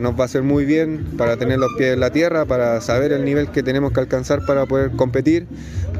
nos 0.00 0.18
va 0.18 0.22
a 0.22 0.24
hacer 0.24 0.42
muy 0.42 0.64
bien 0.64 1.06
para 1.16 1.36
tener 1.36 1.60
los 1.60 1.70
pies 1.78 1.94
en 1.94 2.00
la 2.00 2.10
tierra, 2.10 2.46
para 2.46 2.80
saber 2.80 3.12
el 3.12 3.24
nivel 3.24 3.50
que 3.50 3.62
tenemos 3.62 3.92
que 3.92 4.00
alcanzar 4.00 4.44
para 4.44 4.66
poder 4.66 4.90
competir. 4.90 5.46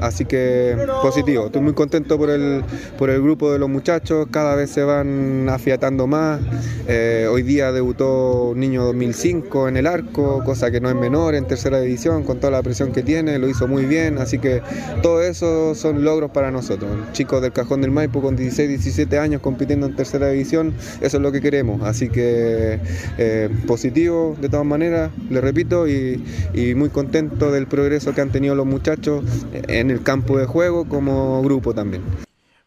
Así 0.01 0.25
que 0.25 0.80
positivo, 1.03 1.47
estoy 1.47 1.63
muy 1.63 1.73
contento 1.73 2.19
por 2.19 2.31
el, 2.31 2.63
por 2.99 3.11
el 3.11 3.23
grupo 3.23 3.53
de 3.53 3.59
los 3.59 3.69
muchachos, 3.69 4.29
cada 4.31 4.55
vez 4.55 4.71
se 4.71 4.83
van 4.83 5.49
afiatando 5.49 6.07
más. 6.07 6.41
Eh, 6.89 7.27
hoy 7.31 7.43
día 7.43 7.73
debutó 7.73 8.53
niño 8.57 8.85
2005 8.85 9.69
en 9.69 9.77
el 9.77 9.87
arco, 9.87 10.43
cosa 10.45 10.71
que 10.71 10.81
no 10.81 10.89
es 10.89 10.97
menor 10.97 11.35
en 11.35 11.47
tercera 11.47 11.81
división, 11.81 12.25
con 12.25 12.39
toda 12.39 12.51
la 12.51 12.63
presión 12.63 12.93
que 12.93 13.03
tiene, 13.03 13.39
lo 13.39 13.49
hizo 13.49 13.69
muy 13.69 13.85
bien, 13.85 14.19
así 14.19 14.39
que 14.39 14.63
todo 15.03 15.23
eso 15.23 15.75
son 15.75 16.05
logros 16.05 16.31
para 16.31 16.51
nosotros. 16.51 16.91
Chicos 17.13 17.43
del 17.43 17.53
Cajón 17.53 17.81
del 17.81 17.91
Maipo 17.91 18.21
con 18.21 18.37
16, 18.37 18.69
17 18.69 19.19
años 19.19 19.41
compitiendo 19.41 19.87
en 19.87 19.97
tercera 19.97 20.29
división, 20.31 20.75
eso 21.01 21.17
es 21.17 21.23
lo 21.23 21.33
que 21.33 21.41
queremos, 21.41 21.83
así 21.83 22.09
que 22.09 22.81
eh, 23.19 23.49
positivo 23.67 24.37
de 24.41 24.49
todas 24.49 24.67
maneras, 24.67 25.11
le 25.29 25.41
repito, 25.41 25.89
y, 25.89 26.25
y 26.55 26.75
muy 26.75 26.89
contento 26.89 27.51
del 27.53 27.67
progreso 27.67 28.15
que 28.15 28.21
han 28.21 28.31
tenido 28.31 28.55
los 28.55 28.67
muchachos 28.67 29.25
en 29.69 29.91
el 29.91 30.03
campo 30.03 30.39
de 30.39 30.47
juego 30.47 30.70
como 30.89 31.43
grupo 31.43 31.75
también. 31.75 32.03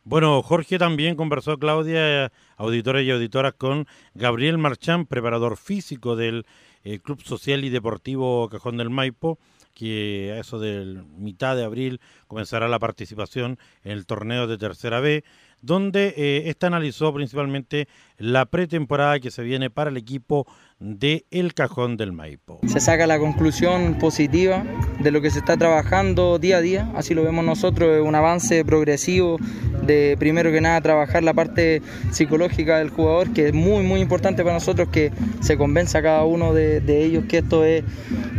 Bueno, 0.05 0.41
Jorge 0.43 0.77
también 0.77 1.15
conversó, 1.15 1.57
Claudia, 1.57 2.31
auditores 2.57 3.05
y 3.05 3.11
auditoras, 3.11 3.53
con 3.53 3.87
Gabriel 4.13 4.57
Marchán, 4.57 5.05
preparador 5.05 5.55
físico 5.55 6.17
del 6.17 6.45
eh, 6.83 6.99
Club 6.99 7.21
Social 7.23 7.63
y 7.63 7.69
Deportivo 7.69 8.49
Cajón 8.49 8.75
del 8.75 8.89
Maipo, 8.89 9.39
que 9.73 10.33
a 10.35 10.39
eso 10.41 10.59
de 10.59 11.01
mitad 11.17 11.55
de 11.55 11.63
abril 11.63 12.01
comenzará 12.27 12.67
la 12.67 12.79
participación 12.79 13.57
en 13.85 13.93
el 13.93 14.05
torneo 14.05 14.45
de 14.45 14.57
Tercera 14.57 14.99
B, 14.99 15.23
donde 15.61 16.13
eh, 16.17 16.43
esta 16.47 16.67
analizó 16.67 17.13
principalmente 17.13 17.87
la 18.17 18.45
pretemporada 18.45 19.21
que 19.21 19.31
se 19.31 19.43
viene 19.43 19.69
para 19.69 19.89
el 19.89 19.95
equipo 19.95 20.45
de 20.79 21.25
El 21.31 21.53
Cajón 21.53 21.97
del 21.97 22.11
Maipo. 22.11 22.59
Se 22.67 22.79
saca 22.79 23.07
la 23.07 23.19
conclusión 23.19 23.97
positiva 23.99 24.63
de 24.99 25.11
lo 25.11 25.21
que 25.21 25.31
se 25.31 25.39
está 25.39 25.57
trabajando 25.57 26.39
día 26.39 26.57
a 26.57 26.61
día, 26.61 26.91
así 26.95 27.13
lo 27.13 27.23
vemos 27.23 27.45
nosotros, 27.45 28.05
un 28.05 28.15
avance 28.15 28.63
progresivo 28.65 29.37
de 29.85 30.15
primero 30.17 30.51
que 30.51 30.61
nada 30.61 30.79
trabajar 30.81 31.23
la 31.23 31.33
parte 31.33 31.81
psicológica 32.11 32.79
del 32.79 32.89
jugador, 32.89 33.33
que 33.33 33.47
es 33.47 33.53
muy 33.53 33.83
muy 33.83 34.01
importante 34.01 34.43
para 34.43 34.55
nosotros 34.55 34.89
que 34.89 35.11
se 35.41 35.57
convenza 35.57 36.01
cada 36.01 36.23
uno 36.23 36.53
de, 36.53 36.81
ellos 37.03 37.25
que 37.27 37.39
esto 37.39 37.65
es 37.65 37.83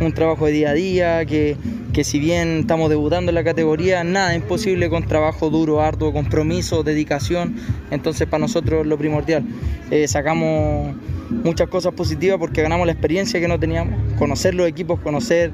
un 0.01 0.13
trabajo 0.13 0.47
de 0.47 0.53
día 0.53 0.71
a 0.71 0.75
día, 0.75 1.27
que, 1.27 1.57
que 1.95 2.03
si 2.03 2.19
bien 2.19 2.59
estamos 2.59 2.91
debutando 2.91 3.31
en 3.31 3.37
la 3.37 3.45
categoría, 3.45 4.03
nada 4.03 4.35
es 4.35 4.43
imposible 4.43 4.91
con 4.91 5.07
trabajo 5.07 5.49
duro, 5.49 5.81
arduo, 5.81 6.13
compromiso, 6.13 6.83
dedicación, 6.83 7.55
entonces 7.93 8.27
para 8.27 8.41
nosotros 8.41 8.85
lo 8.85 8.99
primordial. 8.99 9.45
Eh, 9.93 10.09
sacamos 10.09 10.97
muchas 11.31 11.69
cosas 11.69 11.95
positivas 11.95 12.39
porque 12.39 12.63
ganamos 12.63 12.85
la 12.87 12.93
experiencia 12.93 13.39
que 13.39 13.47
no 13.47 13.61
teníamos, 13.61 13.95
conocer 14.19 14.57
los 14.57 14.67
equipos, 14.67 14.99
conocer 14.99 15.53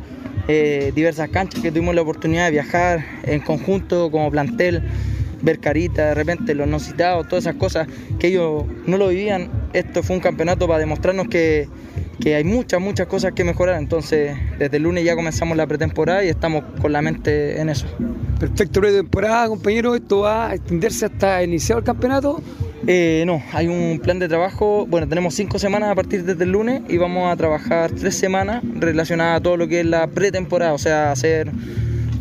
eh, 0.48 0.92
diversas 0.94 1.28
canchas 1.28 1.60
que 1.60 1.70
tuvimos 1.70 1.94
la 1.94 2.00
oportunidad 2.00 2.46
de 2.46 2.52
viajar 2.52 3.04
en 3.24 3.40
conjunto 3.40 4.10
como 4.10 4.30
plantel, 4.30 4.82
ver 5.42 5.60
caritas, 5.60 6.08
de 6.08 6.14
repente 6.14 6.54
los 6.54 6.66
no 6.66 6.80
citados, 6.80 7.28
todas 7.28 7.44
esas 7.44 7.56
cosas 7.56 7.86
que 8.18 8.28
ellos 8.28 8.64
no 8.86 8.96
lo 8.96 9.08
vivían. 9.08 9.50
Esto 9.74 10.02
fue 10.02 10.16
un 10.16 10.22
campeonato 10.22 10.66
para 10.66 10.78
demostrarnos 10.78 11.28
que, 11.28 11.68
que 12.20 12.34
hay 12.34 12.44
muchas, 12.44 12.80
muchas 12.80 13.06
cosas 13.06 13.32
que 13.32 13.44
mejorar. 13.44 13.78
Entonces, 13.78 14.36
desde 14.58 14.76
el 14.76 14.84
lunes 14.84 15.04
ya 15.04 15.16
comenzamos 15.16 15.56
la 15.56 15.66
pretemporada 15.66 16.24
y 16.24 16.28
estamos 16.28 16.64
con 16.80 16.92
la 16.92 17.02
mente 17.02 17.60
en 17.60 17.68
eso. 17.70 17.86
Perfecto, 18.38 18.80
pretemporada, 18.80 19.48
compañero. 19.48 19.94
¿Esto 19.94 20.20
va 20.20 20.50
a 20.50 20.54
extenderse 20.54 21.06
hasta 21.06 21.42
iniciar 21.42 21.78
el 21.78 21.84
campeonato? 21.84 22.42
Eh, 22.86 23.24
no, 23.26 23.42
hay 23.52 23.68
un 23.68 24.00
plan 24.02 24.18
de 24.18 24.28
trabajo. 24.28 24.86
Bueno, 24.86 25.08
tenemos 25.08 25.34
cinco 25.34 25.58
semanas 25.58 25.90
a 25.90 25.94
partir 25.94 26.24
desde 26.24 26.44
el 26.44 26.52
lunes 26.52 26.82
y 26.88 26.96
vamos 26.96 27.32
a 27.32 27.36
trabajar 27.36 27.90
tres 27.92 28.16
semanas 28.16 28.62
relacionadas 28.74 29.38
a 29.38 29.42
todo 29.42 29.56
lo 29.56 29.68
que 29.68 29.80
es 29.80 29.86
la 29.86 30.06
pretemporada, 30.06 30.72
o 30.72 30.78
sea, 30.78 31.12
hacer 31.12 31.50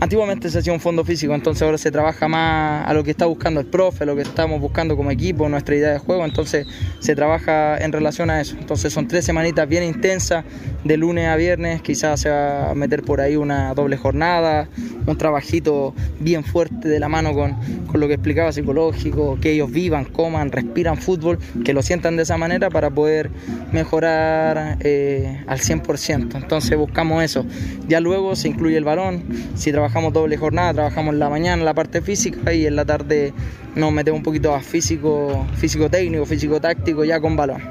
Antiguamente 0.10 0.50
se 0.50 0.58
hacía 0.58 0.74
un 0.74 0.80
fondo 0.80 1.06
físico, 1.06 1.36
entonces 1.36 1.62
ahora 1.62 1.78
se 1.78 1.92
trabaja 1.92 2.28
más 2.28 2.90
a 2.90 2.92
lo 2.96 3.04
que 3.04 3.12
está 3.12 3.28
buscando 3.28 3.60
el 3.60 3.68
profe, 3.68 4.06
a 4.06 4.08
lo 4.08 4.16
que 4.16 4.24
estamos 4.24 4.60
buscando 4.60 4.98
como 4.98 5.12
equipo, 5.12 5.48
nuestra 5.48 5.76
idea 5.76 5.92
de 5.92 6.00
juego, 6.00 6.26
entonces 6.26 6.66
se 6.98 7.16
trabaja 7.16 7.78
en 7.78 7.92
relación 7.92 8.32
a 8.32 8.42
eso. 8.42 8.56
Entonces 8.60 8.92
son 8.92 9.08
tres 9.08 9.24
semanitas 9.24 9.70
bien 9.70 9.84
intensas, 9.84 10.46
de 10.84 10.98
lunes 10.98 11.28
a 11.28 11.36
viernes, 11.36 11.84
quizás 11.84 12.22
se 12.22 12.30
va 12.32 12.72
a 12.72 12.74
meter 12.74 13.04
por 13.04 13.22
ahí 13.22 13.36
una 13.36 13.76
doble 13.76 13.98
jornada, 13.98 14.68
un 15.12 15.18
trabajito 15.18 15.94
bien 16.20 16.44
fuerte 16.44 16.88
de 16.88 17.00
la 17.00 17.10
mano 17.10 17.34
con, 17.34 17.56
con 17.88 18.00
lo 18.00 18.08
que 18.08 18.14
explicaba 18.14 18.52
psicológico, 18.52 19.38
que 19.42 19.52
ellos 19.52 19.72
vivan, 19.72 20.06
coman, 20.06 20.52
respiran 20.52 20.98
fútbol, 20.98 21.40
que 21.64 21.74
lo 21.74 21.82
sientan 21.82 22.16
de 22.16 22.24
esa 22.24 22.38
manera 22.38 22.70
para 22.70 22.90
poder 22.90 23.30
mejorar 23.72 24.78
eh, 24.82 25.44
al 25.48 25.60
100%. 25.60 26.36
Entonces 26.36 26.78
buscamos 26.78 27.24
eso. 27.24 27.46
Ya 27.88 28.00
luego 28.00 28.36
se 28.36 28.48
incluye 28.48 28.78
el 28.78 28.84
balón, 28.84 29.24
si 29.56 29.72
trabajamos 29.72 30.14
doble 30.14 30.38
jornada, 30.38 30.74
trabajamos 30.74 31.14
en 31.14 31.20
la 31.20 31.30
mañana 31.30 31.64
la 31.64 31.74
parte 31.74 32.02
física 32.02 32.54
y 32.54 32.66
en 32.66 32.76
la 32.76 32.86
tarde 32.86 33.34
nos 33.76 33.92
metemos 33.92 34.20
un 34.20 34.24
poquito 34.24 34.54
a 34.54 34.62
físico, 34.62 35.46
físico 35.56 35.90
técnico, 35.90 36.26
físico 36.26 36.60
táctico 36.60 37.04
ya 37.04 37.20
con 37.20 37.36
balón. 37.36 37.62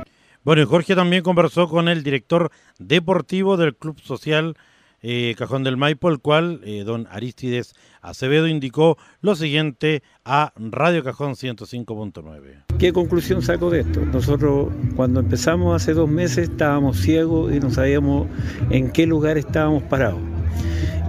Bueno, 0.45 0.67
Jorge 0.67 0.95
también 0.95 1.23
conversó 1.23 1.69
con 1.69 1.89
el 1.89 2.03
director 2.03 2.51
deportivo 2.79 3.57
del 3.57 3.77
Club 3.77 4.01
Social 4.01 4.57
eh, 5.03 5.35
Cajón 5.37 5.65
del 5.65 5.77
Maipo, 5.77 6.09
el 6.09 6.21
cual 6.21 6.61
eh, 6.65 6.85
don 6.85 7.07
Aristides 7.11 7.75
Acevedo 8.01 8.47
indicó 8.47 8.97
lo 9.21 9.35
siguiente 9.37 10.03
a 10.25 10.53
Radio 10.57 11.05
Cajón 11.05 11.35
105.9. 11.35 12.65
¿Qué 12.79 12.93
conclusión 12.93 13.43
saco 13.43 13.71
de 13.71 13.81
esto? 13.81 14.01
Nosotros 14.07 14.73
cuando 14.97 15.21
empezamos 15.21 15.81
hace 15.81 15.95
dos 15.95 16.09
meses 16.09 16.51
estábamos 16.51 16.99
ciegos 16.99 17.53
y 17.53 17.61
no 17.61 17.71
sabíamos 17.71 18.29
en 18.71 18.91
qué 18.93 19.07
lugar 19.07 19.39
estábamos 19.39 19.83
parados 19.85 20.21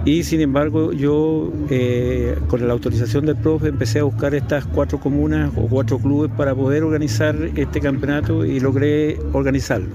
y 0.04 0.22
sin 0.22 0.40
embargo, 0.40 0.92
yo 0.92 1.52
eh, 1.68 2.36
con 2.48 2.66
la 2.66 2.72
autorización 2.72 3.26
del 3.26 3.36
profe 3.36 3.68
empecé 3.68 3.98
a 3.98 4.04
buscar 4.04 4.34
estas 4.34 4.64
cuatro 4.64 4.98
comunas 4.98 5.52
o 5.56 5.66
cuatro 5.68 5.98
clubes 5.98 6.30
para 6.36 6.54
poder 6.54 6.84
organizar 6.84 7.36
este 7.54 7.80
campeonato 7.80 8.44
y 8.44 8.60
logré 8.60 9.18
organizarlo. 9.32 9.94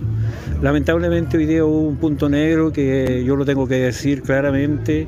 Lamentablemente 0.62 1.38
hoy 1.38 1.47
día 1.47 1.66
hubo 1.66 1.88
un 1.88 1.97
punto 1.97 2.30
negro 2.30 2.72
que 2.72 3.24
yo 3.26 3.36
lo 3.36 3.45
tengo 3.45 3.68
que 3.68 3.76
decir 3.76 4.22
claramente, 4.22 5.08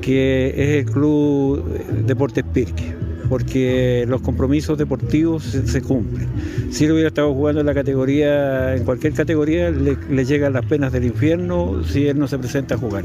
que 0.00 0.54
es 0.56 0.86
el 0.86 0.92
Club 0.92 1.64
Deportes 2.06 2.44
Pirque 2.52 3.07
porque 3.28 4.04
los 4.08 4.20
compromisos 4.22 4.78
deportivos 4.78 5.44
se, 5.44 5.82
cumplen. 5.82 6.28
Si 6.70 6.84
él 6.84 6.92
hubiera 6.92 7.08
estado 7.08 7.32
jugando 7.34 7.60
en 7.60 7.66
la 7.66 7.74
categoría, 7.74 8.74
en 8.74 8.84
cualquier 8.84 9.12
categoría, 9.12 9.70
le, 9.70 10.24
llegan 10.24 10.52
las 10.52 10.64
penas 10.64 10.92
del 10.92 11.04
infierno 11.04 11.82
si 11.84 12.06
él 12.06 12.18
no 12.18 12.26
se 12.26 12.38
presenta 12.38 12.76
a 12.76 12.78
jugar. 12.78 13.04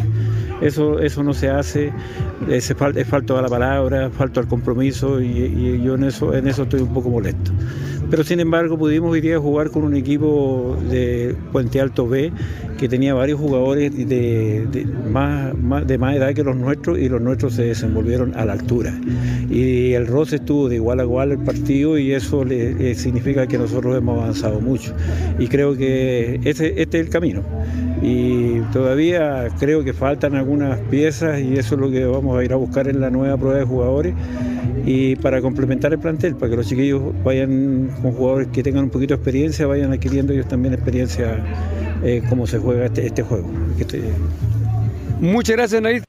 Eso, 0.61 0.99
eso 0.99 1.24
no 1.24 1.34
se 1.34 1.49
hace, 1.49 1.91
es, 2.49 2.74
falta 3.05 3.38
a 3.38 3.41
la 3.41 3.49
palabra, 3.49 4.09
falta 4.09 4.39
al 4.39 4.47
compromiso 4.47 5.21
y, 5.21 5.82
yo 5.84 5.95
en 5.95 6.05
eso, 6.05 6.34
en 6.34 6.47
eso 6.47 6.63
estoy 6.63 6.82
un 6.82 6.93
poco 6.93 7.09
molesto. 7.09 7.51
Pero 8.14 8.24
sin 8.24 8.39
embargo 8.39 8.78
pudimos 8.78 9.11
hoy 9.11 9.22
día 9.22 9.39
jugar 9.39 9.72
con 9.72 9.84
un 9.84 9.95
equipo 9.95 10.78
de 10.88 11.36
Puente 11.51 11.82
Alto 11.82 12.07
B 12.07 12.32
que 12.78 12.88
tenía 12.88 13.16
varios 13.16 13.39
jugadores 13.39 13.91
de, 14.07 14.88
más, 15.09 15.51
de 15.88 15.97
más 15.97 16.16
edad 16.16 16.32
que 16.36 16.43
los 16.43 16.55
nuestros 16.55 16.99
y 16.99 17.09
los 17.09 17.20
nuestros 17.20 17.55
se 17.55 17.64
desenvolvieron 17.64 18.36
a 18.36 18.45
la 18.45 18.53
altura. 18.53 18.93
Y 19.49 19.93
el 19.93 20.05
roce 20.05 20.36
estuvo 20.36 20.70
de 20.70 20.76
igual 20.76 20.99
a 20.99 21.03
igual 21.05 21.32
el 21.32 21.39
partido 21.39 21.97
y 21.97 22.11
eso 22.11 22.45
le, 22.45 22.93
significa 22.93 23.47
que 23.47 23.57
nosotros 23.57 23.97
hemos 23.97 24.22
avanzado 24.22 24.61
mucho. 24.61 24.93
Y 25.39 25.47
creo 25.47 25.76
que 25.76 26.39
este 26.43 26.84
es 26.84 26.93
el 26.93 27.09
camino. 27.09 27.41
Y 28.03 28.59
todavía 28.74 29.47
creo 29.59 29.84
que 29.84 29.93
faltan 29.93 30.36
algunas 30.36 30.78
piezas 30.82 31.41
y 31.41 31.53
eso 31.57 31.74
es 31.74 31.82
lo 31.82 31.89
que 31.89 32.05
vamos 32.05 32.38
a 32.38 32.43
ir 32.43 32.53
a 32.53 32.57
buscar 32.57 32.88
en 32.88 33.01
la 33.01 33.09
nueva 33.09 33.38
prueba 33.38 33.57
de 33.57 33.66
jugadores 33.66 34.14
y 34.86 35.15
para 35.17 35.41
complementar 35.41 35.93
el 35.93 35.99
plantel, 35.99 36.36
para 36.36 36.51
que 36.51 36.57
los 36.57 36.67
chiquillos 36.67 37.01
vayan 37.23 37.89
con 38.01 38.11
jugadores 38.11 38.49
que 38.49 38.63
tengan 38.63 38.86
un 38.86 38.89
poquito 38.89 39.13
de 39.13 39.17
experiencia, 39.17 39.65
vayan 39.65 39.93
adquiriendo 39.93 40.34
ellos 40.34 40.47
también 40.47 40.73
experiencia 40.73 41.43
eh, 42.03 42.21
cómo 42.29 42.45
se 42.47 42.59
juega 42.59 42.86
este, 42.86 43.05
este 43.05 43.23
juego. 43.23 43.49
Este, 43.79 44.01
Muchas 45.21 45.55
gracias, 45.55 45.81
Naid. 45.81 46.03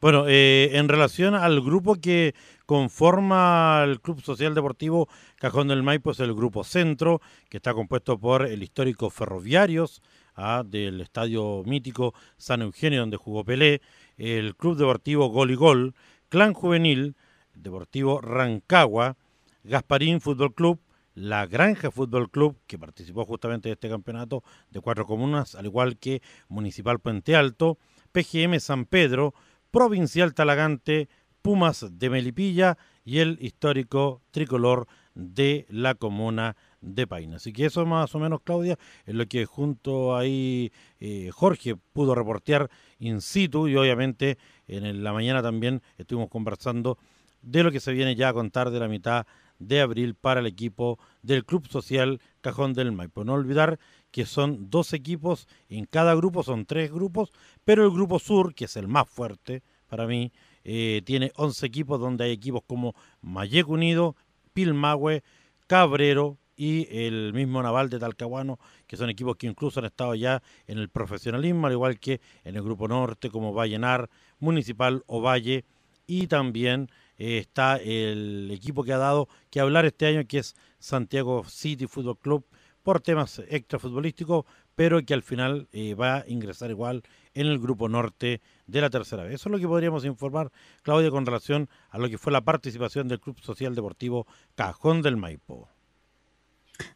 Bueno, 0.00 0.26
eh, 0.28 0.70
en 0.74 0.88
relación 0.88 1.34
al 1.34 1.62
grupo 1.62 1.94
que 1.94 2.34
conforma 2.66 3.82
el 3.84 4.02
Club 4.02 4.20
Social 4.20 4.54
Deportivo 4.54 5.08
Cajón 5.36 5.68
del 5.68 5.82
Maipo, 5.82 6.10
es 6.10 6.20
el 6.20 6.34
Grupo 6.34 6.62
Centro, 6.62 7.22
que 7.48 7.56
está 7.56 7.72
compuesto 7.72 8.18
por 8.18 8.44
el 8.44 8.62
histórico 8.62 9.08
Ferroviarios, 9.08 10.02
ah, 10.34 10.62
del 10.62 11.00
estadio 11.00 11.62
mítico 11.64 12.12
San 12.36 12.60
Eugenio, 12.60 13.00
donde 13.00 13.16
jugó 13.16 13.44
Pelé, 13.44 13.80
el 14.18 14.56
Club 14.56 14.76
Deportivo 14.76 15.28
Gol 15.28 15.52
y 15.52 15.54
Gol, 15.54 15.94
Clan 16.28 16.52
Juvenil, 16.52 17.16
Deportivo 17.54 18.20
Rancagua, 18.20 19.16
Gasparín 19.62 20.20
Fútbol 20.20 20.54
Club, 20.54 20.80
la 21.14 21.46
Granja 21.46 21.90
Fútbol 21.90 22.30
Club, 22.30 22.56
que 22.66 22.78
participó 22.78 23.24
justamente 23.24 23.68
de 23.68 23.74
este 23.74 23.88
campeonato 23.88 24.42
de 24.70 24.80
cuatro 24.80 25.06
comunas, 25.06 25.54
al 25.54 25.66
igual 25.66 25.96
que 25.98 26.22
Municipal 26.48 26.98
Puente 26.98 27.36
Alto, 27.36 27.78
PGM 28.12 28.58
San 28.60 28.84
Pedro, 28.84 29.34
Provincial 29.70 30.34
Talagante, 30.34 31.08
Pumas 31.42 31.86
de 31.98 32.10
Melipilla 32.10 32.78
y 33.04 33.18
el 33.18 33.38
histórico 33.40 34.22
tricolor 34.30 34.86
de 35.14 35.66
la 35.68 35.94
comuna 35.94 36.56
de 36.80 37.06
Paina. 37.06 37.36
Así 37.36 37.52
que 37.52 37.66
eso 37.66 37.84
más 37.86 38.14
o 38.14 38.18
menos, 38.18 38.40
Claudia, 38.42 38.78
es 39.06 39.14
lo 39.14 39.26
que 39.26 39.46
junto 39.46 40.16
ahí 40.16 40.72
eh, 41.00 41.30
Jorge 41.32 41.76
pudo 41.92 42.14
reportear 42.14 42.70
in 42.98 43.20
situ 43.20 43.68
y 43.68 43.76
obviamente 43.76 44.38
en 44.66 45.04
la 45.04 45.12
mañana 45.12 45.42
también 45.42 45.82
estuvimos 45.98 46.28
conversando 46.28 46.98
de 47.44 47.62
lo 47.62 47.70
que 47.70 47.80
se 47.80 47.92
viene 47.92 48.16
ya 48.16 48.30
a 48.30 48.32
contar 48.32 48.70
de 48.70 48.80
la 48.80 48.88
mitad 48.88 49.26
de 49.58 49.80
abril 49.80 50.14
para 50.14 50.40
el 50.40 50.46
equipo 50.46 50.98
del 51.22 51.44
Club 51.44 51.68
Social 51.68 52.20
Cajón 52.40 52.74
del 52.74 52.92
Maipo. 52.92 53.24
No 53.24 53.34
olvidar 53.34 53.78
que 54.10 54.26
son 54.26 54.70
dos 54.70 54.92
equipos, 54.92 55.48
en 55.68 55.86
cada 55.86 56.14
grupo 56.14 56.42
son 56.42 56.66
tres 56.66 56.92
grupos, 56.92 57.32
pero 57.64 57.84
el 57.84 57.90
grupo 57.90 58.18
sur, 58.18 58.54
que 58.54 58.64
es 58.64 58.76
el 58.76 58.88
más 58.88 59.08
fuerte 59.08 59.62
para 59.88 60.06
mí, 60.06 60.32
eh, 60.64 61.02
tiene 61.04 61.32
11 61.36 61.66
equipos 61.66 62.00
donde 62.00 62.24
hay 62.24 62.32
equipos 62.32 62.62
como 62.66 62.94
Mayec 63.20 63.68
Unido, 63.68 64.16
Pilmahue, 64.52 65.22
Cabrero 65.66 66.38
y 66.56 66.86
el 66.90 67.32
mismo 67.32 67.62
Naval 67.62 67.90
de 67.90 67.98
Talcahuano, 67.98 68.58
que 68.86 68.96
son 68.96 69.10
equipos 69.10 69.36
que 69.36 69.46
incluso 69.46 69.80
han 69.80 69.86
estado 69.86 70.14
ya 70.14 70.42
en 70.66 70.78
el 70.78 70.88
profesionalismo, 70.88 71.66
al 71.66 71.72
igual 71.72 71.98
que 71.98 72.20
en 72.44 72.56
el 72.56 72.62
grupo 72.62 72.88
norte 72.88 73.30
como 73.30 73.52
Vallenar, 73.52 74.08
Municipal 74.38 75.02
o 75.06 75.20
Valle 75.20 75.64
y 76.06 76.26
también 76.26 76.88
eh, 77.18 77.38
está 77.38 77.76
el 77.76 78.50
equipo 78.52 78.84
que 78.84 78.92
ha 78.92 78.98
dado 78.98 79.28
que 79.50 79.60
hablar 79.60 79.84
este 79.86 80.06
año, 80.06 80.26
que 80.26 80.38
es 80.38 80.54
Santiago 80.78 81.44
City 81.44 81.86
Football 81.86 82.18
Club, 82.18 82.46
por 82.82 83.00
temas 83.00 83.40
extrafutbolísticos, 83.48 84.44
pero 84.74 85.04
que 85.04 85.14
al 85.14 85.22
final 85.22 85.68
eh, 85.72 85.94
va 85.94 86.16
a 86.16 86.24
ingresar 86.28 86.70
igual 86.70 87.02
en 87.32 87.46
el 87.46 87.58
grupo 87.58 87.88
norte 87.88 88.40
de 88.66 88.80
la 88.80 88.90
tercera 88.90 89.24
vez. 89.24 89.34
Eso 89.34 89.48
es 89.48 89.52
lo 89.52 89.58
que 89.58 89.66
podríamos 89.66 90.04
informar, 90.04 90.52
Claudia, 90.82 91.10
con 91.10 91.26
relación 91.26 91.68
a 91.90 91.98
lo 91.98 92.08
que 92.08 92.18
fue 92.18 92.32
la 92.32 92.44
participación 92.44 93.08
del 93.08 93.20
Club 93.20 93.40
Social 93.40 93.74
Deportivo 93.74 94.26
Cajón 94.54 95.02
del 95.02 95.16
Maipo. 95.16 95.68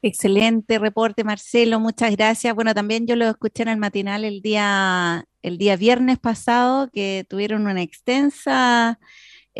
Excelente 0.02 0.78
reporte, 0.78 1.24
Marcelo, 1.24 1.78
muchas 1.78 2.14
gracias. 2.16 2.54
Bueno, 2.54 2.74
también 2.74 3.06
yo 3.06 3.16
lo 3.16 3.26
escuché 3.26 3.62
en 3.62 3.68
el 3.68 3.78
matinal 3.78 4.24
el 4.24 4.42
día, 4.42 5.24
el 5.42 5.56
día 5.56 5.76
viernes 5.76 6.18
pasado, 6.18 6.90
que 6.90 7.24
tuvieron 7.28 7.62
una 7.66 7.80
extensa 7.80 8.98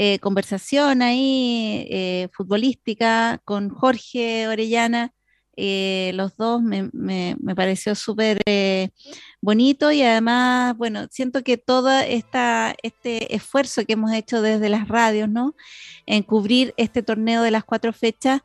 eh, 0.01 0.21
conversación 0.21 1.03
ahí 1.03 1.85
eh, 1.91 2.29
futbolística 2.33 3.41
con 3.45 3.69
Jorge 3.69 4.47
Orellana. 4.47 5.13
Eh, 5.57 6.13
los 6.15 6.37
dos 6.37 6.63
me, 6.63 6.89
me, 6.93 7.35
pareció 7.57 7.97
súper 7.97 8.41
bonito 9.41 9.91
y 9.91 10.03
además, 10.03 10.77
bueno, 10.77 11.09
siento 11.11 11.43
que 11.43 11.57
todo 11.57 11.91
esta, 11.91 12.77
este 12.85 13.35
esfuerzo 13.35 13.85
que 13.85 13.95
hemos 13.95 14.13
hecho 14.13 14.41
desde 14.41 14.69
las 14.69 14.87
radios, 14.87 15.29
¿no? 15.29 15.57
En 16.07 16.23
cubrir 16.23 16.75
este 16.77 17.03
torneo 17.03 17.43
de 17.43 17.51
las 17.51 17.65
cuatro 17.65 17.93
fechas, 17.93 18.41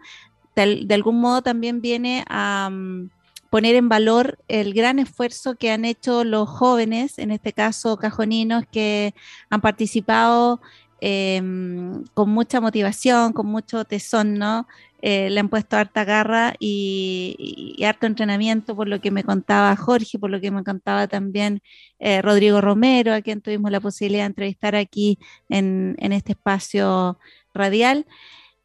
de, 0.55 0.87
algún 0.91 1.21
modo 1.21 1.43
también 1.43 1.81
viene 1.81 2.25
a 2.29 2.69
mm, 2.71 3.11
poner 3.51 3.75
en 3.75 3.89
valor 3.89 4.39
el 4.47 4.73
gran 4.73 4.97
esfuerzo 4.97 5.53
que 5.53 5.69
han 5.69 5.85
hecho 5.85 6.23
los 6.23 6.49
jóvenes, 6.49 7.19
en 7.19 7.29
este 7.29 7.53
caso 7.53 7.97
cajoninos, 7.97 8.63
que 8.71 9.13
han 9.51 9.61
participado 9.61 10.59
Em, 11.05 12.05
con 12.13 12.29
mucha 12.29 12.61
motivación, 12.61 13.33
con 13.33 13.47
mucho 13.47 13.83
tesón, 13.83 14.35
¿no? 14.35 14.67
Eh, 15.01 15.29
le 15.29 15.41
han 15.41 15.49
puesto 15.49 15.75
harta 15.75 16.05
garra 16.05 16.53
y, 16.59 17.75
harto 17.85 18.05
entrenamiento, 18.07 18.73
por 18.73 18.87
lo 18.87 19.01
que 19.01 19.11
me 19.11 19.25
contaba 19.25 19.75
Jorge, 19.75 20.17
por 20.17 20.29
lo 20.29 20.39
que 20.39 20.49
me 20.49 20.63
contaba 20.63 21.07
también 21.09 21.61
eh, 21.99 22.21
Rodrigo 22.21 22.61
Romero, 22.61 23.13
a 23.13 23.21
quien 23.21 23.41
tuvimos 23.41 23.69
la 23.69 23.81
posibilidad 23.81 24.23
de 24.23 24.27
entrevistar 24.27 24.77
aquí 24.77 25.19
en, 25.49 25.97
este 25.99 26.31
espacio 26.33 27.19
radial. 27.53 28.05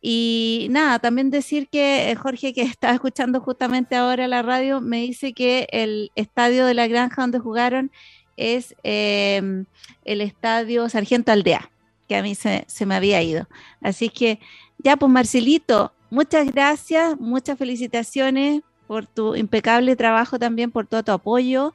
Y 0.01 0.68
nada, 0.70 1.01
también 1.01 1.30
decir 1.30 1.68
que 1.68 2.11
eh, 2.12 2.14
Jorge, 2.14 2.55
que 2.55 2.62
estaba 2.62 2.95
escuchando 2.95 3.41
justamente 3.41 3.97
ahora 3.97 4.28
la 4.28 4.43
radio, 4.43 4.80
me 4.80 4.99
dice 4.99 5.32
que 5.32 5.66
el 5.72 6.12
estadio 6.14 6.66
de 6.66 6.74
la 6.74 6.86
granja 6.86 7.22
donde 7.22 7.41
jugaron 7.41 7.91
es 8.36 8.76
em, 8.84 9.64
el 10.05 10.20
estadio 10.20 10.89
Sargento 10.89 11.32
Aldea 11.32 11.68
que 12.09 12.17
a 12.17 12.23
mí 12.23 12.35
se, 12.35 12.65
me 12.87 12.95
había 12.95 13.23
ido. 13.23 13.49
Así 13.81 14.09
que 14.09 14.41
ya, 14.79 14.97
pues 14.97 15.11
Marcelito, 15.13 15.93
muchas 16.11 16.51
gracias, 16.51 17.19
muchas 17.21 17.59
felicitaciones 17.59 18.63
por 18.87 19.07
tu 19.07 19.37
impecable 19.37 19.97
trabajo 19.97 20.39
también, 20.39 20.71
por 20.71 20.87
todo 20.87 21.03
tu 21.05 21.13
apoyo 21.13 21.75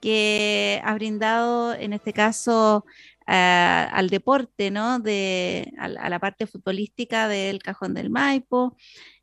que 0.00 0.80
has 0.84 0.94
brindado 0.94 1.74
en 1.74 1.92
este 1.92 2.12
caso 2.12 2.84
al 3.26 4.08
deporte, 4.08 4.70
¿no? 4.70 5.00
De, 5.00 5.72
a, 5.78 5.88
la 5.88 6.18
parte 6.20 6.46
futbolística 6.46 7.28
del 7.28 7.62
Cajón 7.62 7.92
del 7.94 8.08
Maipo 8.10 8.76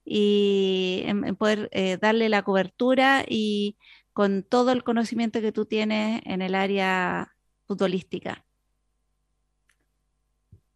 y 0.06 1.04
en, 1.06 1.36
poder 1.38 1.70
eh, 1.72 1.97
darle 2.01 2.28
la 2.30 2.43
cobertura 2.43 3.24
y 3.28 3.78
con 4.12 4.43
todo 4.43 4.72
el 4.72 4.84
conocimiento 4.84 5.41
que 5.41 5.54
tú 5.54 5.66
tienes 5.66 6.22
en 6.26 6.41
el 6.41 6.56
área 6.56 7.34
futbolística. 7.66 8.45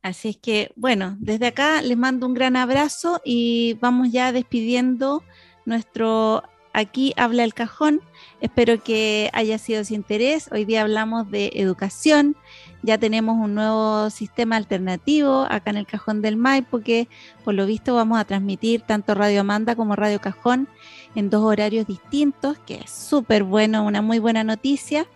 Así 0.08 0.30
es 0.30 0.38
que, 0.38 0.72
bueno, 0.78 1.18
desde 1.20 1.48
acá 1.48 1.82
les 1.82 1.98
mando 1.98 2.28
un 2.28 2.34
gran 2.34 2.56
abrazo 2.56 3.22
y 3.26 3.74
vamos 3.82 4.10
ya 4.10 4.32
despidiendo 4.32 5.22
nuestro 5.66 6.44
Aquí 6.78 7.12
habla 7.18 7.44
el 7.44 7.56
cajón. 7.56 8.02
Espero 8.40 8.84
que 8.84 9.32
haya 9.34 9.58
sido 9.58 9.80
de 9.80 9.86
su 9.86 9.96
interés. 9.96 10.48
Hoy 10.52 10.64
día 10.64 10.84
hablamos 10.84 11.28
de 11.32 11.50
educación. 11.56 12.36
Ya 12.84 13.00
tenemos 13.00 13.36
un 13.36 13.56
nuevo 13.56 14.12
sistema 14.12 14.58
alternativo 14.58 15.48
acá 15.50 15.72
en 15.72 15.78
el 15.78 15.88
cajón 15.88 16.22
del 16.22 16.38
Maipo 16.38 16.82
que 16.82 17.08
por 17.44 17.56
lo 17.56 17.66
visto 17.66 17.96
vamos 17.96 18.20
a 18.20 18.26
transmitir 18.26 18.82
tanto 18.82 19.16
Radio 19.16 19.42
Amanda 19.42 19.76
como 19.76 19.96
Radio 19.96 20.22
Cajón 20.22 20.68
en 21.16 21.32
dos 21.32 21.44
horarios 21.44 21.88
distintos, 21.88 22.60
que 22.60 22.76
es 22.76 22.92
súper 22.92 23.44
bueno, 23.44 23.84
una 23.84 24.04
muy 24.04 24.20
buena 24.20 24.44
noticia. 24.44 25.08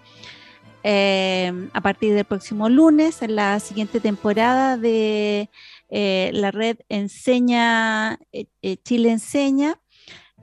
Em, 0.84 1.70
a 1.74 1.82
partir 1.82 2.14
del 2.14 2.26
próximo 2.26 2.68
lunes, 2.68 3.22
en 3.22 3.36
la 3.36 3.60
siguiente 3.60 4.00
temporada 4.00 4.78
de 4.78 5.50
eh, 5.90 6.32
la 6.34 6.50
red 6.50 6.78
Enseña, 6.90 8.18
eh, 8.32 8.46
eh, 8.62 8.78
Chile 8.84 9.12
Enseña. 9.12 9.80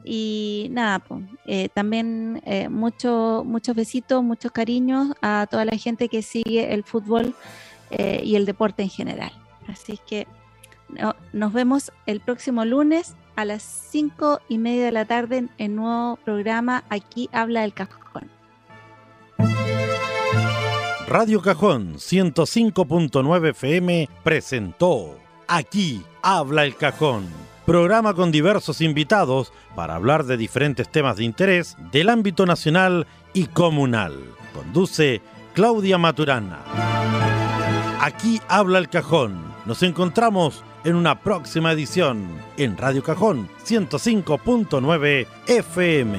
Y 0.04 0.68
nada, 0.70 1.04
también 1.74 2.40
muchos 2.70 3.44
besitos, 3.74 4.22
muchos 4.22 4.52
cariños 4.52 5.08
a 5.20 5.48
toda 5.50 5.64
la 5.64 5.76
gente 5.76 6.08
que 6.08 6.22
sigue 6.22 6.72
el 6.72 6.84
fútbol 6.84 7.34
y 8.22 8.36
el 8.36 8.46
deporte 8.46 8.84
en 8.84 8.90
general. 8.90 9.32
Así 9.66 9.98
que 10.06 10.28
nos 11.32 11.52
vemos 11.52 11.92
el 12.06 12.20
próximo 12.20 12.64
lunes 12.64 13.16
a 13.34 13.44
las 13.44 13.62
cinco 13.62 14.40
y 14.48 14.58
media 14.58 14.84
de 14.86 14.92
la 14.92 15.04
tarde 15.04 15.38
en 15.38 15.50
el 15.58 15.74
nuevo 15.74 16.16
programa 16.24 16.84
Aquí 16.90 17.28
habla 17.32 17.64
el 17.64 17.74
cajón. 17.74 18.37
Radio 21.08 21.40
Cajón 21.40 21.94
105.9 21.94 23.50
FM 23.50 24.10
presentó 24.22 25.16
Aquí 25.46 26.02
habla 26.20 26.66
el 26.66 26.76
cajón 26.76 27.26
programa 27.64 28.12
con 28.12 28.30
diversos 28.30 28.82
invitados 28.82 29.54
para 29.74 29.94
hablar 29.94 30.24
de 30.24 30.36
diferentes 30.36 30.86
temas 30.90 31.16
de 31.16 31.24
interés 31.24 31.78
del 31.92 32.10
ámbito 32.10 32.44
nacional 32.44 33.06
y 33.32 33.46
comunal. 33.46 34.22
Conduce 34.54 35.22
Claudia 35.54 35.96
Maturana. 35.96 36.58
Aquí 38.02 38.42
habla 38.46 38.78
el 38.78 38.90
cajón. 38.90 39.42
Nos 39.64 39.82
encontramos 39.82 40.62
en 40.84 40.94
una 40.94 41.20
próxima 41.20 41.72
edición 41.72 42.26
en 42.58 42.76
Radio 42.76 43.02
Cajón 43.02 43.48
105.9 43.66 45.26
FM. 45.46 46.18